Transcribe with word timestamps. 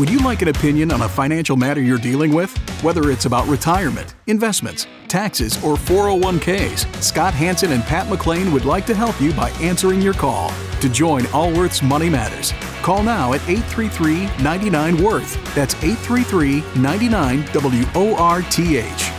Would 0.00 0.08
you 0.08 0.20
like 0.20 0.40
an 0.40 0.48
opinion 0.48 0.92
on 0.92 1.02
a 1.02 1.08
financial 1.10 1.58
matter 1.58 1.82
you're 1.82 1.98
dealing 1.98 2.32
with? 2.34 2.56
Whether 2.82 3.10
it's 3.10 3.26
about 3.26 3.46
retirement, 3.46 4.14
investments, 4.28 4.86
taxes, 5.08 5.62
or 5.62 5.74
401ks, 5.74 7.02
Scott 7.02 7.34
Hanson 7.34 7.72
and 7.72 7.82
Pat 7.82 8.06
McClain 8.06 8.50
would 8.50 8.64
like 8.64 8.86
to 8.86 8.94
help 8.94 9.20
you 9.20 9.30
by 9.34 9.50
answering 9.60 10.00
your 10.00 10.14
call. 10.14 10.54
To 10.80 10.88
join 10.88 11.26
Allworth's 11.34 11.82
Money 11.82 12.08
Matters, 12.08 12.54
call 12.80 13.02
now 13.02 13.34
at 13.34 13.46
833 13.46 14.42
99 14.42 15.02
Worth. 15.02 15.54
That's 15.54 15.74
833 15.84 16.80
99 16.80 17.44
W 17.52 17.84
O 17.94 18.16
R 18.16 18.40
T 18.40 18.78
H. 18.78 19.10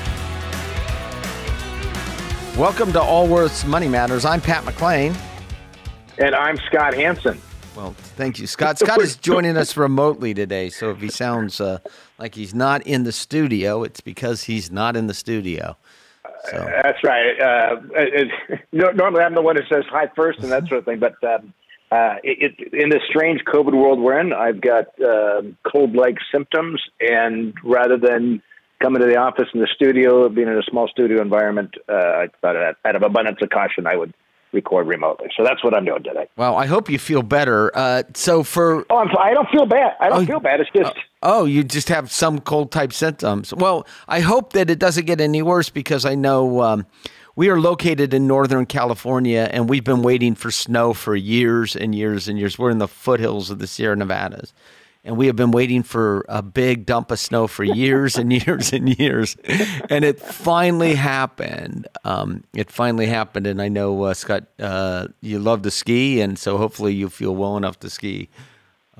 Welcome 2.57 2.91
to 2.93 2.99
Allworth's 2.99 3.65
Money 3.65 3.87
Matters. 3.87 4.25
I'm 4.25 4.41
Pat 4.41 4.63
McClain. 4.63 5.15
And 6.17 6.33
I'm 6.33 6.57
Scott 6.57 6.95
Hanson. 6.95 7.39
Well, 7.75 7.91
thank 7.91 8.37
you, 8.37 8.47
Scott. 8.47 8.79
Scott 8.79 9.01
is 9.01 9.15
joining 9.15 9.55
us 9.55 9.77
remotely 9.77 10.33
today, 10.33 10.69
so 10.69 10.89
if 10.89 10.99
he 10.99 11.09
sounds 11.09 11.61
uh, 11.61 11.79
like 12.19 12.35
he's 12.35 12.53
not 12.53 12.85
in 12.85 13.03
the 13.03 13.13
studio, 13.13 13.83
it's 13.83 14.01
because 14.01 14.43
he's 14.43 14.69
not 14.69 14.97
in 14.97 15.07
the 15.07 15.13
studio. 15.13 15.77
So. 16.49 16.57
Uh, 16.57 16.81
that's 16.83 17.03
right. 17.03 17.39
Uh, 17.39 17.75
it, 17.93 18.29
normally, 18.73 19.21
I'm 19.21 19.35
the 19.35 19.41
one 19.41 19.55
who 19.55 19.63
says 19.73 19.85
hi 19.89 20.09
first 20.15 20.39
and 20.39 20.51
that 20.51 20.67
sort 20.67 20.79
of 20.79 20.85
thing, 20.85 20.99
but 20.99 21.15
um, 21.23 21.53
uh, 21.91 22.15
it, 22.23 22.53
it, 22.59 22.73
in 22.73 22.89
this 22.89 23.03
strange 23.09 23.41
COVID 23.45 23.73
world 23.73 23.99
we're 23.99 24.19
in, 24.19 24.33
I've 24.33 24.59
got 24.59 24.87
um, 25.01 25.57
cold-like 25.71 26.17
symptoms, 26.31 26.81
and 26.99 27.53
rather 27.63 27.97
than 27.97 28.41
coming 28.81 29.01
to 29.01 29.07
the 29.07 29.17
office 29.17 29.47
in 29.53 29.61
the 29.61 29.67
studio, 29.73 30.27
being 30.27 30.47
in 30.47 30.57
a 30.57 30.63
small 30.63 30.89
studio 30.89 31.21
environment, 31.21 31.75
uh, 31.87 31.93
I 31.93 32.27
thought 32.41 32.55
out 32.83 32.95
of 32.95 33.03
abundance 33.03 33.37
of 33.41 33.49
caution, 33.49 33.87
I 33.87 33.95
would 33.95 34.13
record 34.51 34.87
remotely. 34.87 35.29
So 35.35 35.43
that's 35.43 35.63
what 35.63 35.73
I'm 35.73 35.85
doing 35.85 36.03
today. 36.03 36.27
Well, 36.37 36.55
I 36.55 36.65
hope 36.65 36.89
you 36.89 36.99
feel 36.99 37.23
better. 37.23 37.75
Uh, 37.75 38.03
so 38.13 38.43
for 38.43 38.85
oh, 38.89 38.97
I'm, 38.97 39.09
I 39.17 39.33
don't 39.33 39.49
feel 39.49 39.65
bad. 39.65 39.93
I 39.99 40.09
don't 40.09 40.23
oh, 40.23 40.25
feel 40.25 40.39
bad. 40.39 40.59
It's 40.59 40.69
just 40.75 40.91
uh, 40.91 40.99
oh, 41.23 41.45
you 41.45 41.63
just 41.63 41.89
have 41.89 42.11
some 42.11 42.39
cold 42.39 42.71
type 42.71 42.93
symptoms. 42.93 43.53
Well, 43.53 43.87
I 44.07 44.19
hope 44.19 44.53
that 44.53 44.69
it 44.69 44.79
doesn't 44.79 45.05
get 45.05 45.21
any 45.21 45.41
worse 45.41 45.69
because 45.69 46.05
I 46.05 46.15
know. 46.15 46.61
Um, 46.61 46.85
we 47.35 47.49
are 47.49 47.59
located 47.59 48.13
in 48.13 48.27
Northern 48.27 48.65
California, 48.65 49.49
and 49.53 49.69
we've 49.69 49.85
been 49.85 50.01
waiting 50.01 50.35
for 50.35 50.51
snow 50.51 50.93
for 50.93 51.15
years 51.15 51.77
and 51.77 51.95
years 51.95 52.27
and 52.27 52.37
years. 52.37 52.59
We're 52.59 52.71
in 52.71 52.79
the 52.79 52.89
foothills 52.89 53.49
of 53.49 53.59
the 53.59 53.67
Sierra 53.67 53.95
Nevadas, 53.95 54.53
and 55.03 55.17
we 55.17 55.27
have 55.27 55.35
been 55.35 55.51
waiting 55.51 55.83
for 55.83 56.25
a 56.29 56.41
big 56.41 56.85
dump 56.85 57.11
of 57.11 57.19
snow 57.19 57.47
for 57.47 57.63
years 57.63 58.17
and 58.17 58.31
years 58.31 58.71
and 58.73 58.97
years, 58.99 59.35
and 59.89 60.05
it 60.05 60.19
finally 60.19 60.95
happened. 60.95 61.87
Um, 62.03 62.43
it 62.53 62.71
finally 62.71 63.07
happened, 63.07 63.47
and 63.47 63.61
I 63.61 63.69
know 63.69 64.03
uh, 64.03 64.13
Scott, 64.13 64.43
uh, 64.59 65.07
you 65.21 65.39
love 65.39 65.63
to 65.63 65.71
ski, 65.71 66.21
and 66.21 66.37
so 66.37 66.57
hopefully 66.57 66.93
you 66.93 67.09
feel 67.09 67.35
well 67.35 67.57
enough 67.57 67.79
to 67.79 67.89
ski. 67.89 68.29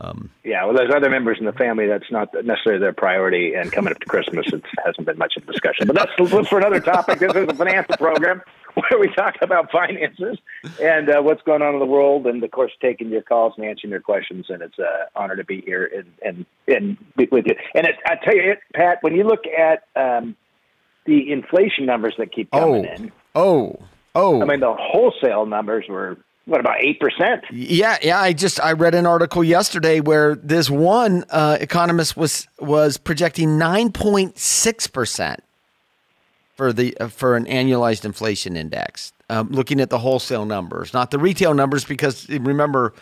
Um, 0.04 0.32
yeah, 0.44 0.66
well, 0.66 0.76
there's 0.76 0.92
other 0.94 1.10
members 1.10 1.38
in 1.40 1.46
the 1.46 1.54
family 1.54 1.86
that's 1.86 2.10
not 2.12 2.34
necessarily 2.34 2.80
their 2.80 2.94
priority, 2.94 3.54
and 3.54 3.72
coming 3.72 3.92
up 3.92 4.00
to 4.00 4.06
Christmas, 4.08 4.48
it 4.52 4.64
hasn't 4.84 5.06
been 5.06 5.18
much 5.18 5.34
of 5.38 5.48
a 5.48 5.52
discussion. 5.52 5.86
But 5.86 5.96
that's 5.96 6.50
for 6.50 6.58
another 6.58 6.80
topic. 6.80 7.20
This 7.20 7.34
is 7.36 7.48
a 7.48 7.54
financial 7.54 7.98
program 7.98 8.42
where 8.74 9.00
we 9.00 9.14
talk 9.14 9.36
about 9.42 9.72
finances 9.72 10.40
and 10.82 11.10
uh, 11.10 11.22
what's 11.22 11.44
going 11.44 11.62
on 11.62 11.74
in 11.74 11.80
the 11.80 11.86
world, 11.86 12.26
and 12.26 12.44
of 12.44 12.50
course, 12.50 12.72
taking 12.82 13.10
your 13.10 13.22
calls 13.22 13.54
and 13.58 13.66
answering 13.66 13.92
your 13.92 14.00
questions. 14.00 14.48
And 14.50 14.64
it's 14.64 14.80
an 14.80 14.86
honor 15.16 15.36
to 15.36 15.44
be 15.44 15.62
here 15.62 15.90
and 15.96 16.08
and 16.26 16.46
and 16.68 16.98
be 17.16 17.28
with 17.32 17.46
you. 17.46 17.56
And 17.76 17.86
it, 17.86 17.96
I 18.06 18.16
tell 18.16 18.36
you, 18.36 18.54
it, 18.54 18.60
Pat, 18.74 19.00
when 19.02 19.14
you 19.14 19.24
look 19.24 19.44
at 19.46 19.84
um, 19.96 20.36
the 21.06 21.32
inflation 21.32 21.86
numbers 21.86 22.16
that 22.18 22.34
keep 22.34 22.50
coming 22.50 22.88
oh. 22.88 22.94
in, 22.94 23.12
oh, 23.36 23.80
oh, 24.16 24.42
I 24.42 24.46
mean, 24.46 24.62
the 24.62 24.74
wholesale 24.74 25.46
numbers 25.46 25.86
were 25.88 26.18
what 26.46 26.60
about 26.60 26.84
eight 26.84 27.00
percent? 27.00 27.44
Yeah, 27.52 27.98
yeah. 28.02 28.20
I 28.20 28.34
just 28.34 28.60
I 28.60 28.74
read 28.74 28.96
an 28.96 29.06
article 29.06 29.44
yesterday 29.44 30.00
where 30.00 30.36
this 30.36 30.70
one 30.70 31.24
uh, 31.30 31.58
economist 31.62 32.18
was 32.18 32.48
was 32.60 32.98
projecting 32.98 33.58
nine 33.58 33.92
point 33.92 34.38
six 34.38 34.88
percent 34.88 35.44
for 36.56 36.74
the 36.74 36.98
uh, 36.98 37.08
for 37.08 37.36
an 37.36 37.46
annualized 37.46 38.06
inflation 38.06 38.58
index. 38.58 39.14
Um, 39.30 39.48
looking 39.50 39.80
at 39.80 39.90
the 39.90 40.00
wholesale 40.00 40.46
numbers, 40.46 40.94
not 40.94 41.12
the 41.12 41.18
retail 41.18 41.54
numbers, 41.54 41.86
because 41.86 42.28
remember, 42.28 42.94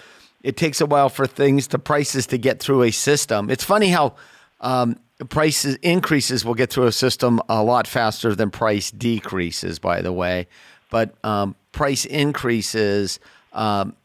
it 0.43 0.57
takes 0.57 0.79
a 0.79 0.85
while 0.85 1.09
for 1.09 1.25
things 1.25 1.65
to 1.67 1.79
prices 1.79 2.27
to 2.27 2.37
get 2.37 2.59
through 2.59 2.83
a 2.83 2.91
system. 2.91 3.49
It's 3.49 3.63
funny 3.63 3.89
how 3.89 4.15
um, 4.61 4.99
prices 5.29 5.75
increases 5.77 6.45
will 6.45 6.53
get 6.53 6.69
through 6.71 6.85
a 6.85 6.91
system 6.91 7.41
a 7.49 7.63
lot 7.63 7.87
faster 7.87 8.35
than 8.35 8.51
price 8.51 8.91
decreases. 8.91 9.79
By 9.79 10.01
the 10.01 10.13
way, 10.13 10.47
but 10.91 11.15
um, 11.23 11.55
price 11.71 12.05
increases. 12.05 13.19
Um, 13.53 13.95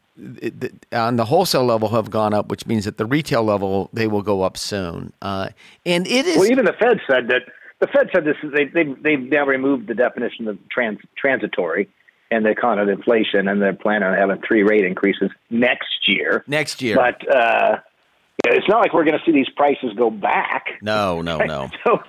on 0.93 1.17
the 1.17 1.25
wholesale 1.25 1.65
level 1.65 1.89
have 1.89 2.09
gone 2.09 2.33
up, 2.33 2.47
which 2.47 2.65
means 2.65 2.87
at 2.87 2.97
the 2.97 3.05
retail 3.05 3.43
level 3.43 3.89
they 3.91 4.07
will 4.07 4.21
go 4.21 4.43
up 4.43 4.57
soon. 4.57 5.11
Uh, 5.21 5.49
and 5.85 6.07
it 6.07 6.25
is 6.25 6.37
well. 6.37 6.51
Even 6.51 6.65
the 6.65 6.73
Fed 6.73 7.01
said 7.07 7.27
that 7.27 7.41
the 7.79 7.87
Fed 7.87 8.09
said 8.13 8.23
this. 8.23 8.37
They 8.43 8.65
they 8.65 8.93
they've 9.01 9.19
now 9.19 9.45
removed 9.45 9.87
the 9.87 9.93
definition 9.93 10.47
of 10.47 10.57
trans, 10.69 10.99
transitory, 11.17 11.89
and 12.31 12.45
they 12.45 12.55
call 12.55 12.79
it 12.79 12.87
inflation, 12.87 13.47
and 13.47 13.61
they're 13.61 13.73
planning 13.73 14.07
on 14.07 14.17
having 14.17 14.41
three 14.47 14.63
rate 14.63 14.85
increases 14.85 15.31
next 15.49 16.07
year. 16.07 16.45
Next 16.47 16.81
year, 16.81 16.95
but 16.95 17.35
uh, 17.35 17.79
it's 18.45 18.67
not 18.69 18.79
like 18.79 18.93
we're 18.93 19.03
going 19.03 19.17
to 19.17 19.25
see 19.25 19.33
these 19.33 19.49
prices 19.49 19.91
go 19.97 20.09
back. 20.09 20.65
No, 20.81 21.21
no, 21.21 21.37
no. 21.45 21.69
so 21.85 21.99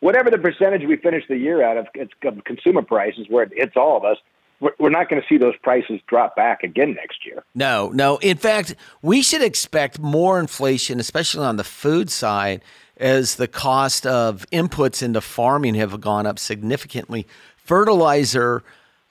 whatever 0.00 0.30
the 0.30 0.38
percentage 0.38 0.82
we 0.86 0.96
finish 0.96 1.24
the 1.28 1.36
year 1.36 1.62
out 1.62 1.76
of, 1.76 1.86
of 2.24 2.44
consumer 2.44 2.82
prices, 2.82 3.26
where 3.28 3.48
it's 3.52 3.76
all 3.76 3.96
of 3.96 4.04
us, 4.04 4.18
we're 4.60 4.90
not 4.90 5.08
going 5.08 5.20
to 5.20 5.28
see 5.28 5.36
those 5.36 5.56
prices 5.62 6.00
drop 6.06 6.34
back 6.36 6.62
again 6.62 6.94
next 6.94 7.26
year. 7.26 7.44
No, 7.54 7.90
no. 7.90 8.16
In 8.18 8.36
fact, 8.36 8.74
we 9.02 9.22
should 9.22 9.42
expect 9.42 9.98
more 9.98 10.40
inflation, 10.40 10.98
especially 11.00 11.44
on 11.44 11.56
the 11.56 11.64
food 11.64 12.10
side, 12.10 12.62
as 12.96 13.36
the 13.36 13.48
cost 13.48 14.06
of 14.06 14.46
inputs 14.52 15.02
into 15.02 15.20
farming 15.20 15.74
have 15.74 16.00
gone 16.00 16.26
up 16.26 16.38
significantly. 16.38 17.26
Fertilizer 17.56 18.62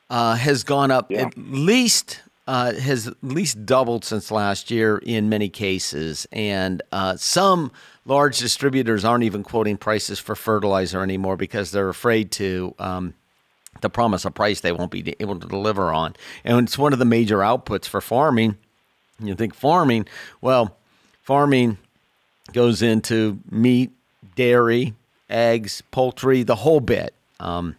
uh, 0.10 0.36
has 0.36 0.64
gone 0.64 0.92
up 0.92 1.12
yeah. 1.12 1.24
at 1.24 1.38
least 1.38 2.22
uh, 2.48 2.74
has 2.74 3.08
at 3.08 3.16
least 3.24 3.66
doubled 3.66 4.06
since 4.06 4.30
last 4.30 4.70
year 4.70 5.00
in 5.00 5.30
many 5.30 5.50
cases, 5.50 6.28
and 6.32 6.84
uh, 6.92 7.16
some 7.18 7.72
large 8.06 8.38
distributors 8.38 9.04
aren't 9.04 9.24
even 9.24 9.42
quoting 9.42 9.78
prices 9.78 10.20
for 10.20 10.36
fertilizer 10.36 11.02
anymore 11.02 11.38
because 11.38 11.72
they're 11.72 11.90
afraid 11.90 12.32
to. 12.32 12.76
Um, 12.78 13.16
to 13.86 13.90
promise 13.90 14.26
a 14.26 14.32
price 14.32 14.62
they 14.62 14.72
won't 14.72 14.92
be 14.92 15.16
able 15.20 15.40
to 15.40 15.48
deliver 15.48 15.92
on. 15.94 16.16
And 16.44 16.60
it's 16.68 16.78
one 16.78 16.94
of 16.94 17.00
the 17.00 17.06
major 17.06 17.38
outputs 17.40 17.86
for 17.86 18.02
farming. 18.02 18.58
You 19.20 19.36
think 19.36 19.54
farming, 19.54 20.08
well, 20.42 20.76
farming 21.22 21.78
goes 22.52 22.82
into 22.82 23.40
meat, 23.50 23.92
dairy, 24.36 24.94
eggs, 25.30 25.82
poultry, 25.92 26.44
the 26.44 26.56
whole 26.56 26.80
bit. 26.80 27.14
Um, 27.40 27.76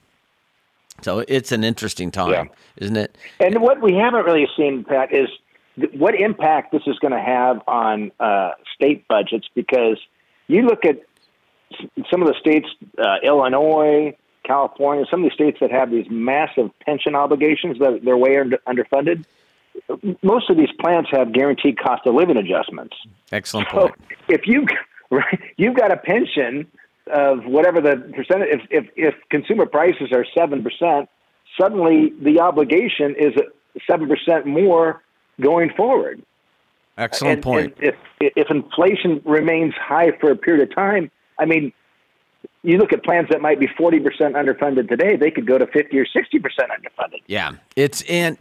so 1.02 1.24
it's 1.28 1.52
an 1.52 1.62
interesting 1.62 2.10
time, 2.10 2.30
yeah. 2.30 2.44
isn't 2.76 2.96
it? 2.96 3.18
And 3.38 3.60
what 3.60 3.82
we 3.82 3.94
haven't 3.94 4.24
really 4.24 4.48
seen, 4.56 4.84
Pat, 4.84 5.14
is 5.14 5.28
what 5.92 6.14
impact 6.14 6.72
this 6.72 6.82
is 6.86 6.98
going 6.98 7.12
to 7.12 7.20
have 7.20 7.60
on 7.66 8.10
uh, 8.18 8.52
state 8.74 9.06
budgets 9.08 9.46
because 9.54 9.98
you 10.46 10.62
look 10.62 10.84
at 10.84 11.02
some 12.10 12.22
of 12.22 12.28
the 12.28 12.34
states, 12.40 12.68
uh, 12.98 13.16
Illinois, 13.22 14.16
California, 14.46 15.04
some 15.10 15.20
of 15.20 15.24
these 15.24 15.34
states 15.34 15.58
that 15.60 15.70
have 15.70 15.90
these 15.90 16.06
massive 16.10 16.70
pension 16.80 17.14
obligations 17.14 17.78
that 17.78 18.00
they're 18.04 18.16
way 18.16 18.38
under, 18.38 18.58
underfunded 18.66 19.24
most 20.22 20.50
of 20.50 20.56
these 20.56 20.70
plans 20.80 21.06
have 21.10 21.32
guaranteed 21.32 21.78
cost 21.78 22.06
of 22.06 22.14
living 22.14 22.36
adjustments. 22.36 22.96
Excellent 23.32 23.68
point. 23.68 23.94
So 23.98 24.14
if 24.28 24.46
you 24.46 24.66
right, 25.10 25.40
you've 25.56 25.76
got 25.76 25.92
a 25.92 25.96
pension 25.96 26.66
of 27.12 27.44
whatever 27.44 27.80
the 27.80 27.96
percentage, 28.14 28.48
if 28.50 28.60
if, 28.70 28.90
if 28.96 29.14
consumer 29.30 29.66
prices 29.66 30.12
are 30.12 30.24
seven 30.36 30.62
percent, 30.62 31.08
suddenly 31.60 32.12
the 32.20 32.40
obligation 32.40 33.14
is 33.18 33.32
seven 33.88 34.08
percent 34.08 34.46
more 34.46 35.02
going 35.40 35.70
forward. 35.76 36.22
Excellent 36.98 37.34
and, 37.34 37.42
point. 37.42 37.74
And 37.78 37.88
if 37.88 37.94
if 38.20 38.50
inflation 38.50 39.20
remains 39.24 39.74
high 39.74 40.12
for 40.20 40.30
a 40.30 40.36
period 40.36 40.68
of 40.68 40.74
time, 40.74 41.10
I 41.38 41.44
mean, 41.44 41.72
you 42.66 42.78
look 42.78 42.92
at 42.92 43.04
plans 43.04 43.28
that 43.30 43.40
might 43.40 43.60
be 43.60 43.68
40% 43.68 44.02
underfunded 44.32 44.88
today, 44.88 45.16
they 45.16 45.30
could 45.30 45.46
go 45.46 45.56
to 45.56 45.66
50 45.66 45.98
or 45.98 46.04
60% 46.04 46.40
underfunded. 46.40 47.22
Yeah. 47.26 47.52
It's 47.76 48.02
and 48.02 48.36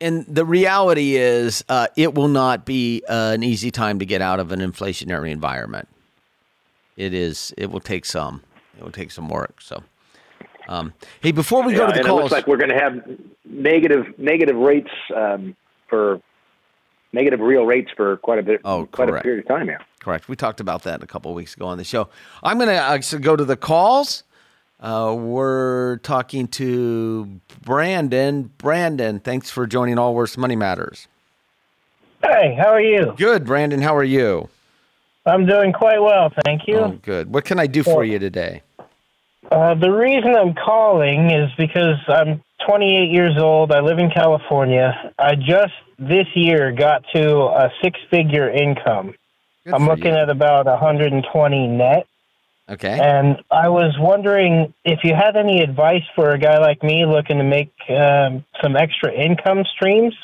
and 0.00 0.26
the 0.26 0.44
reality 0.44 1.16
is, 1.16 1.64
uh, 1.70 1.86
it 1.96 2.14
will 2.14 2.28
not 2.28 2.66
be 2.66 3.02
uh, 3.08 3.32
an 3.34 3.42
easy 3.42 3.70
time 3.70 3.98
to 3.98 4.04
get 4.04 4.20
out 4.20 4.40
of 4.40 4.52
an 4.52 4.60
inflationary 4.60 5.30
environment. 5.30 5.88
It 6.96 7.14
is. 7.14 7.54
It 7.56 7.70
will 7.70 7.80
take 7.80 8.04
some. 8.04 8.42
It 8.76 8.84
will 8.84 8.92
take 8.92 9.10
some 9.10 9.28
work. 9.28 9.60
So, 9.60 9.82
um, 10.68 10.92
hey, 11.20 11.32
before 11.32 11.62
we 11.62 11.72
go 11.72 11.86
yeah, 11.86 11.92
to 11.92 12.02
the 12.02 12.08
calls, 12.08 12.18
it 12.18 12.22
looks 12.22 12.32
like 12.32 12.46
we're 12.46 12.58
going 12.58 12.70
to 12.70 12.78
have 12.78 13.18
negative 13.44 14.18
negative 14.18 14.56
rates 14.56 14.90
um, 15.14 15.56
for 15.88 16.20
negative 17.12 17.40
real 17.40 17.64
rates 17.64 17.90
for 17.96 18.18
quite 18.18 18.38
a 18.38 18.42
bit. 18.42 18.60
Oh, 18.64 18.86
quite 18.86 19.08
correct. 19.08 19.24
a 19.24 19.24
period 19.24 19.44
of 19.44 19.48
time. 19.48 19.68
Yeah, 19.68 19.78
correct. 20.06 20.28
We 20.28 20.36
talked 20.36 20.60
about 20.60 20.84
that 20.84 21.02
a 21.02 21.06
couple 21.06 21.32
of 21.32 21.34
weeks 21.34 21.54
ago 21.54 21.66
on 21.66 21.78
the 21.78 21.84
show. 21.84 22.08
I'm 22.40 22.58
going 22.58 22.68
to 22.68 22.76
actually 22.76 23.22
go 23.22 23.34
to 23.34 23.44
the 23.44 23.56
calls. 23.56 24.22
Uh, 24.78 25.16
we're 25.18 25.96
talking 25.96 26.46
to 26.46 27.40
Brandon. 27.62 28.52
Brandon, 28.56 29.18
thanks 29.18 29.50
for 29.50 29.66
joining 29.66 29.98
Allworth's 29.98 30.38
Money 30.38 30.54
Matters. 30.54 31.08
Hey, 32.22 32.56
how 32.56 32.68
are 32.68 32.80
you? 32.80 33.14
Good, 33.16 33.44
Brandon. 33.44 33.82
How 33.82 33.96
are 33.96 34.04
you? 34.04 34.48
I'm 35.26 35.44
doing 35.44 35.72
quite 35.72 36.00
well, 36.00 36.32
thank 36.44 36.68
you. 36.68 36.76
Oh, 36.76 36.98
good. 37.02 37.34
What 37.34 37.44
can 37.44 37.58
I 37.58 37.66
do 37.66 37.82
for 37.82 38.04
you 38.04 38.20
today? 38.20 38.62
Uh, 39.50 39.74
the 39.74 39.90
reason 39.90 40.36
I'm 40.36 40.54
calling 40.54 41.32
is 41.32 41.50
because 41.58 41.98
I'm 42.06 42.44
28 42.64 43.10
years 43.10 43.36
old. 43.38 43.72
I 43.72 43.80
live 43.80 43.98
in 43.98 44.10
California. 44.12 45.12
I 45.18 45.34
just 45.34 45.74
this 45.98 46.26
year 46.36 46.70
got 46.70 47.02
to 47.12 47.38
a 47.38 47.72
six 47.82 47.98
figure 48.08 48.48
income. 48.48 49.14
Good 49.66 49.74
I'm 49.74 49.86
looking 49.86 50.14
you. 50.14 50.20
at 50.20 50.30
about 50.30 50.66
120 50.66 51.66
net. 51.66 52.06
Okay. 52.68 53.00
And 53.00 53.42
I 53.50 53.68
was 53.68 53.96
wondering 53.98 54.72
if 54.84 55.00
you 55.02 55.12
had 55.12 55.36
any 55.36 55.60
advice 55.60 56.04
for 56.14 56.30
a 56.30 56.38
guy 56.38 56.58
like 56.58 56.84
me 56.84 57.04
looking 57.04 57.38
to 57.38 57.44
make 57.44 57.72
um, 57.90 58.44
some 58.62 58.76
extra 58.76 59.12
income 59.12 59.64
streams 59.74 60.14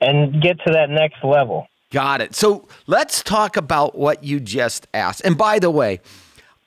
and 0.00 0.40
get 0.40 0.60
to 0.66 0.72
that 0.72 0.88
next 0.88 1.24
level. 1.24 1.66
Got 1.90 2.20
it. 2.20 2.36
So 2.36 2.68
let's 2.86 3.24
talk 3.24 3.56
about 3.56 3.98
what 3.98 4.22
you 4.22 4.38
just 4.38 4.86
asked. 4.94 5.22
And 5.24 5.36
by 5.36 5.58
the 5.58 5.70
way, 5.70 6.00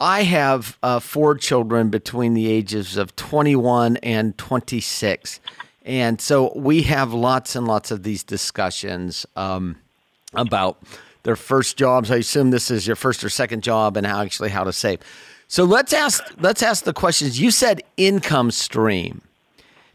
I 0.01 0.23
have 0.23 0.77
uh, 0.83 0.99
four 0.99 1.35
children 1.35 1.87
between 1.89 2.33
the 2.33 2.51
ages 2.51 2.97
of 2.97 3.15
21 3.15 3.95
and 3.97 4.37
26. 4.37 5.39
And 5.85 6.19
so 6.19 6.51
we 6.53 6.81
have 6.83 7.13
lots 7.13 7.55
and 7.55 7.65
lots 7.65 7.91
of 7.91 8.03
these 8.03 8.23
discussions 8.25 9.25
um, 9.37 9.77
about 10.33 10.83
their 11.29 11.35
first 11.35 11.77
jobs. 11.77 12.09
I 12.09 12.15
assume 12.15 12.49
this 12.49 12.71
is 12.71 12.87
your 12.87 12.95
first 12.95 13.23
or 13.23 13.29
second 13.29 13.61
job 13.61 13.97
and 13.97 14.07
how 14.07 14.21
actually 14.21 14.49
how 14.49 14.63
to 14.63 14.73
save. 14.73 14.99
So 15.47 15.63
let's 15.63 15.93
ask 15.93 16.23
let's 16.39 16.63
ask 16.63 16.85
the 16.85 16.93
questions. 16.93 17.39
You 17.39 17.51
said 17.51 17.83
income 17.97 18.49
stream. 18.49 19.21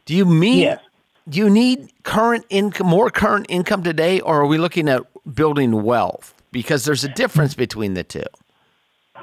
Do 0.04 0.14
you 0.14 0.25
mean 0.25 0.58
Yes. 0.58 0.81
do 1.28 1.40
you 1.40 1.50
need 1.50 1.90
current 2.04 2.44
income 2.50 2.86
more 2.86 3.10
current 3.10 3.46
income 3.48 3.82
today 3.82 4.20
or 4.20 4.42
are 4.42 4.46
we 4.46 4.58
looking 4.58 4.88
at 4.88 5.02
building 5.34 5.82
wealth? 5.82 6.40
Because 6.52 6.84
there's 6.84 7.02
a 7.02 7.08
difference 7.08 7.54
between 7.54 7.94
the 7.94 8.04
two. 8.04 8.30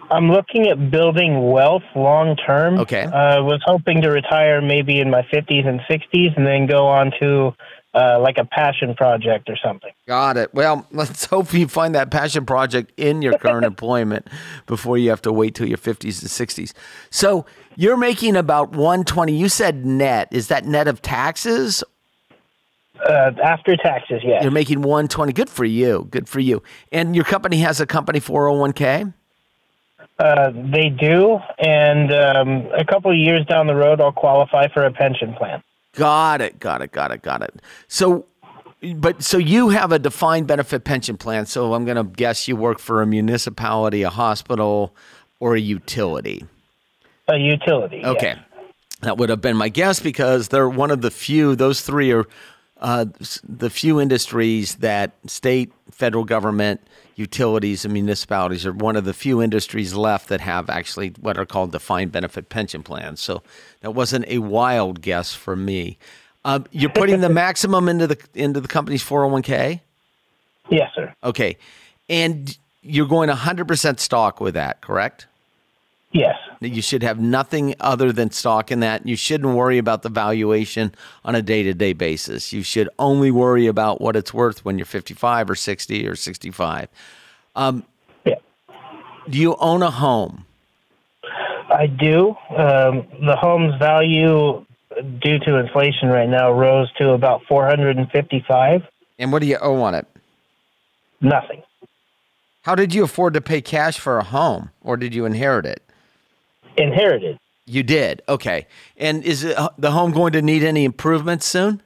I'm 0.09 0.29
looking 0.29 0.67
at 0.67 0.91
building 0.91 1.49
wealth 1.49 1.83
long 1.95 2.35
term. 2.35 2.77
Okay. 2.79 3.03
I 3.05 3.37
uh, 3.37 3.43
was 3.43 3.61
hoping 3.65 4.01
to 4.01 4.09
retire 4.09 4.61
maybe 4.61 4.99
in 4.99 5.09
my 5.09 5.21
50s 5.33 5.65
and 5.65 5.79
60s 5.89 6.35
and 6.35 6.45
then 6.45 6.65
go 6.65 6.87
on 6.87 7.13
to 7.21 7.55
uh, 7.93 8.19
like 8.19 8.38
a 8.38 8.45
passion 8.45 8.95
project 8.95 9.49
or 9.49 9.57
something. 9.57 9.91
Got 10.07 10.38
it. 10.38 10.53
Well, 10.53 10.88
let's 10.91 11.25
hope 11.25 11.53
you 11.53 11.67
find 11.67 11.93
that 11.95 12.11
passion 12.11 12.45
project 12.45 12.91
in 12.97 13.21
your 13.21 13.38
current 13.38 13.65
employment 13.73 14.27
before 14.65 14.97
you 14.97 15.09
have 15.09 15.21
to 15.23 15.31
wait 15.31 15.55
till 15.55 15.67
your 15.67 15.77
50s 15.77 16.21
and 16.21 16.29
60s. 16.29 16.73
So 17.09 17.45
you're 17.75 17.97
making 17.97 18.35
about 18.35 18.71
120. 18.71 19.35
You 19.35 19.49
said 19.49 19.85
net. 19.85 20.29
Is 20.31 20.47
that 20.47 20.65
net 20.65 20.88
of 20.88 21.01
taxes? 21.01 21.83
Uh, 23.03 23.31
after 23.43 23.75
taxes, 23.75 24.21
yes. 24.23 24.43
You're 24.43 24.51
making 24.51 24.81
120. 24.81 25.33
Good 25.33 25.49
for 25.49 25.65
you. 25.65 26.07
Good 26.11 26.29
for 26.29 26.39
you. 26.39 26.61
And 26.91 27.15
your 27.15 27.25
company 27.25 27.57
has 27.57 27.81
a 27.81 27.88
company 27.88 28.19
401k? 28.19 29.13
Uh, 30.19 30.51
they 30.71 30.89
do, 30.89 31.39
and 31.57 32.13
um, 32.13 32.67
a 32.77 32.85
couple 32.85 33.09
of 33.09 33.17
years 33.17 33.43
down 33.47 33.65
the 33.65 33.73
road, 33.73 33.99
I'll 33.99 34.11
qualify 34.11 34.67
for 34.67 34.85
a 34.85 34.91
pension 34.91 35.33
plan. 35.33 35.63
Got 35.93 36.41
it. 36.41 36.59
Got 36.59 36.81
it. 36.81 36.91
Got 36.91 37.11
it. 37.11 37.21
Got 37.21 37.41
it. 37.41 37.61
So, 37.88 38.25
but 38.95 39.23
so 39.23 39.38
you 39.38 39.69
have 39.69 39.91
a 39.91 39.99
defined 39.99 40.47
benefit 40.47 40.83
pension 40.83 41.17
plan. 41.17 41.45
So 41.45 41.73
I'm 41.73 41.85
going 41.85 41.97
to 41.97 42.03
guess 42.03 42.47
you 42.47 42.55
work 42.55 42.79
for 42.79 43.01
a 43.01 43.07
municipality, 43.07 44.03
a 44.03 44.09
hospital, 44.09 44.95
or 45.39 45.55
a 45.55 45.59
utility. 45.59 46.45
A 47.27 47.38
utility. 47.38 48.03
Okay. 48.05 48.35
yes. 48.35 48.67
That 49.01 49.17
would 49.17 49.29
have 49.29 49.41
been 49.41 49.57
my 49.57 49.69
guess 49.69 49.99
because 49.99 50.49
they're 50.49 50.69
one 50.69 50.91
of 50.91 51.01
the 51.01 51.09
few, 51.09 51.55
those 51.55 51.81
three 51.81 52.11
are 52.11 52.25
uh, 52.81 53.05
the 53.47 53.69
few 53.69 53.99
industries 54.01 54.75
that 54.75 55.11
state, 55.27 55.71
federal 55.91 56.23
government, 56.23 56.81
utilities, 57.15 57.85
and 57.85 57.93
municipalities 57.93 58.65
are 58.65 58.73
one 58.73 58.95
of 58.95 59.05
the 59.05 59.13
few 59.13 59.41
industries 59.41 59.93
left 59.93 60.29
that 60.29 60.41
have 60.41 60.69
actually 60.69 61.09
what 61.19 61.37
are 61.37 61.45
called 61.45 61.71
defined 61.71 62.11
benefit 62.11 62.49
pension 62.49 62.81
plans. 62.83 63.19
So 63.19 63.43
that 63.81 63.91
wasn't 63.91 64.25
a 64.27 64.39
wild 64.39 65.01
guess 65.01 65.33
for 65.33 65.55
me. 65.55 65.97
Uh, 66.43 66.61
you're 66.71 66.89
putting 66.89 67.21
the 67.21 67.29
maximum 67.45 67.87
into 67.87 68.07
the 68.07 68.17
into 68.33 68.59
the 68.59 68.67
company's 68.67 69.03
401k. 69.03 69.81
Yes, 70.69 70.91
sir. 70.95 71.13
Okay, 71.23 71.57
and 72.09 72.57
you're 72.81 73.07
going 73.07 73.29
100% 73.29 73.99
stock 73.99 74.39
with 74.39 74.55
that, 74.55 74.81
correct? 74.81 75.27
Yes. 76.13 76.35
You 76.59 76.81
should 76.81 77.03
have 77.03 77.19
nothing 77.19 77.73
other 77.79 78.11
than 78.11 78.31
stock 78.31 78.71
in 78.71 78.81
that. 78.81 79.07
You 79.07 79.15
shouldn't 79.15 79.55
worry 79.55 79.77
about 79.77 80.01
the 80.01 80.09
valuation 80.09 80.93
on 81.23 81.35
a 81.35 81.41
day 81.41 81.63
to 81.63 81.73
day 81.73 81.93
basis. 81.93 82.51
You 82.51 82.63
should 82.63 82.89
only 82.99 83.31
worry 83.31 83.67
about 83.67 84.01
what 84.01 84.15
it's 84.15 84.33
worth 84.33 84.65
when 84.65 84.77
you're 84.77 84.85
55 84.85 85.49
or 85.49 85.55
60 85.55 86.07
or 86.07 86.15
65. 86.15 86.89
Um, 87.55 87.85
Yeah. 88.25 88.35
Do 89.29 89.37
you 89.37 89.55
own 89.59 89.81
a 89.83 89.91
home? 89.91 90.45
I 91.23 91.87
do. 91.87 92.35
Um, 92.49 93.07
the 93.25 93.37
home's 93.39 93.75
value, 93.79 94.65
due 95.19 95.39
to 95.39 95.55
inflation 95.55 96.09
right 96.09 96.27
now, 96.27 96.51
rose 96.51 96.91
to 96.97 97.11
about 97.11 97.43
455. 97.47 98.81
And 99.17 99.31
what 99.31 99.39
do 99.39 99.47
you 99.47 99.57
owe 99.61 99.81
on 99.81 99.95
it? 99.95 100.05
Nothing. 101.21 101.63
How 102.63 102.75
did 102.75 102.93
you 102.93 103.03
afford 103.03 103.33
to 103.35 103.41
pay 103.41 103.61
cash 103.61 103.99
for 103.99 104.17
a 104.17 104.23
home 104.23 104.69
or 104.81 104.97
did 104.97 105.15
you 105.15 105.25
inherit 105.25 105.65
it? 105.65 105.81
Inherited. 106.81 107.37
You 107.65 107.83
did. 107.83 108.21
Okay. 108.27 108.67
And 108.97 109.23
is 109.23 109.43
it, 109.43 109.57
the 109.77 109.91
home 109.91 110.11
going 110.11 110.33
to 110.33 110.41
need 110.41 110.63
any 110.63 110.83
improvements 110.83 111.45
soon? 111.45 111.81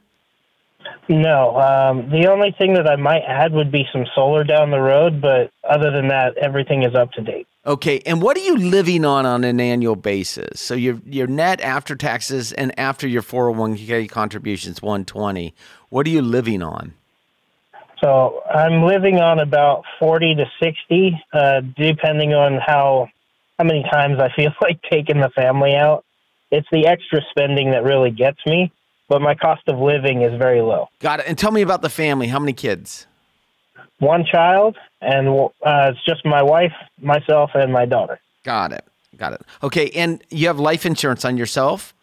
No. 1.08 1.58
Um, 1.60 2.10
the 2.10 2.28
only 2.32 2.56
thing 2.58 2.74
that 2.74 2.88
I 2.88 2.96
might 2.96 3.22
add 3.28 3.54
would 3.54 3.72
be 3.72 3.86
some 3.92 4.06
solar 4.16 4.44
down 4.44 4.72
the 4.72 4.80
road, 4.80 5.22
but 5.22 5.52
other 5.70 5.92
than 5.92 6.08
that, 6.08 6.38
everything 6.38 6.84
is 6.84 6.96
up 6.96 7.12
to 7.14 7.22
date. 7.22 7.48
Okay, 7.68 8.00
and 8.06 8.22
what 8.22 8.38
are 8.38 8.42
you 8.42 8.58
living 8.58 9.06
on 9.06 9.26
on 9.26 9.44
an 9.44 9.60
annual 9.60 9.96
basis? 9.96 10.62
So 10.62 10.76
your 10.76 11.02
your 11.06 11.26
net 11.26 11.62
after 11.62 11.96
taxes 11.96 12.52
and 12.54 12.78
after 12.80 13.08
your 13.08 13.24
401k 13.24 14.10
contributions 14.10 14.84
120. 14.84 15.56
What 15.90 16.06
are 16.06 16.12
you 16.12 16.22
living 16.22 16.62
on? 16.62 16.94
So 18.04 18.42
I'm 18.54 18.84
living 18.84 19.20
on 19.20 19.40
about 19.40 19.84
40 20.00 20.36
to 20.36 20.46
60, 20.62 21.24
uh, 21.34 21.62
depending 21.76 22.34
on 22.34 22.60
how 22.64 23.08
how 23.58 23.66
many 23.66 23.84
times 23.84 24.20
I 24.20 24.30
feel 24.36 24.52
like 24.62 24.80
taking 24.90 25.20
the 25.20 25.30
family 25.30 25.76
out. 25.76 26.06
It's 26.52 26.68
the 26.72 26.88
extra 26.88 27.22
spending 27.32 27.72
that 27.72 27.84
really 27.84 28.12
gets 28.12 28.38
me, 28.46 28.72
but 29.10 29.22
my 29.22 29.36
cost 29.36 29.64
of 29.68 29.80
living 29.80 30.22
is 30.22 30.38
very 30.38 30.62
low. 30.62 30.88
Got 31.00 31.22
it. 31.22 31.26
And 31.28 31.38
tell 31.38 31.52
me 31.52 31.62
about 31.62 31.82
the 31.82 31.90
family. 31.90 32.28
How 32.28 32.40
many 32.40 32.54
kids? 32.54 33.08
One 34.00 34.26
child, 34.26 34.78
and 35.02 35.28
uh, 35.28 35.92
it's 35.92 36.06
just 36.06 36.26
my 36.26 36.44
wife, 36.44 36.74
myself, 37.02 37.52
and 37.56 37.72
my 37.72 37.86
daughter. 37.86 38.20
Got 38.44 38.74
it. 38.74 38.86
Got 39.18 39.34
it. 39.34 39.42
Okay, 39.64 39.90
and 39.92 40.22
you 40.30 40.48
have 40.48 40.60
life 40.60 40.86
insurance 40.86 41.24
on 41.24 41.38
yourself? 41.38 41.94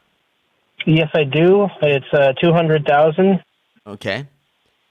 Yes, 0.86 1.08
I 1.14 1.24
do. 1.24 1.68
It's 1.82 2.06
uh, 2.12 2.32
200,000. 2.42 3.42
Okay. 3.86 4.26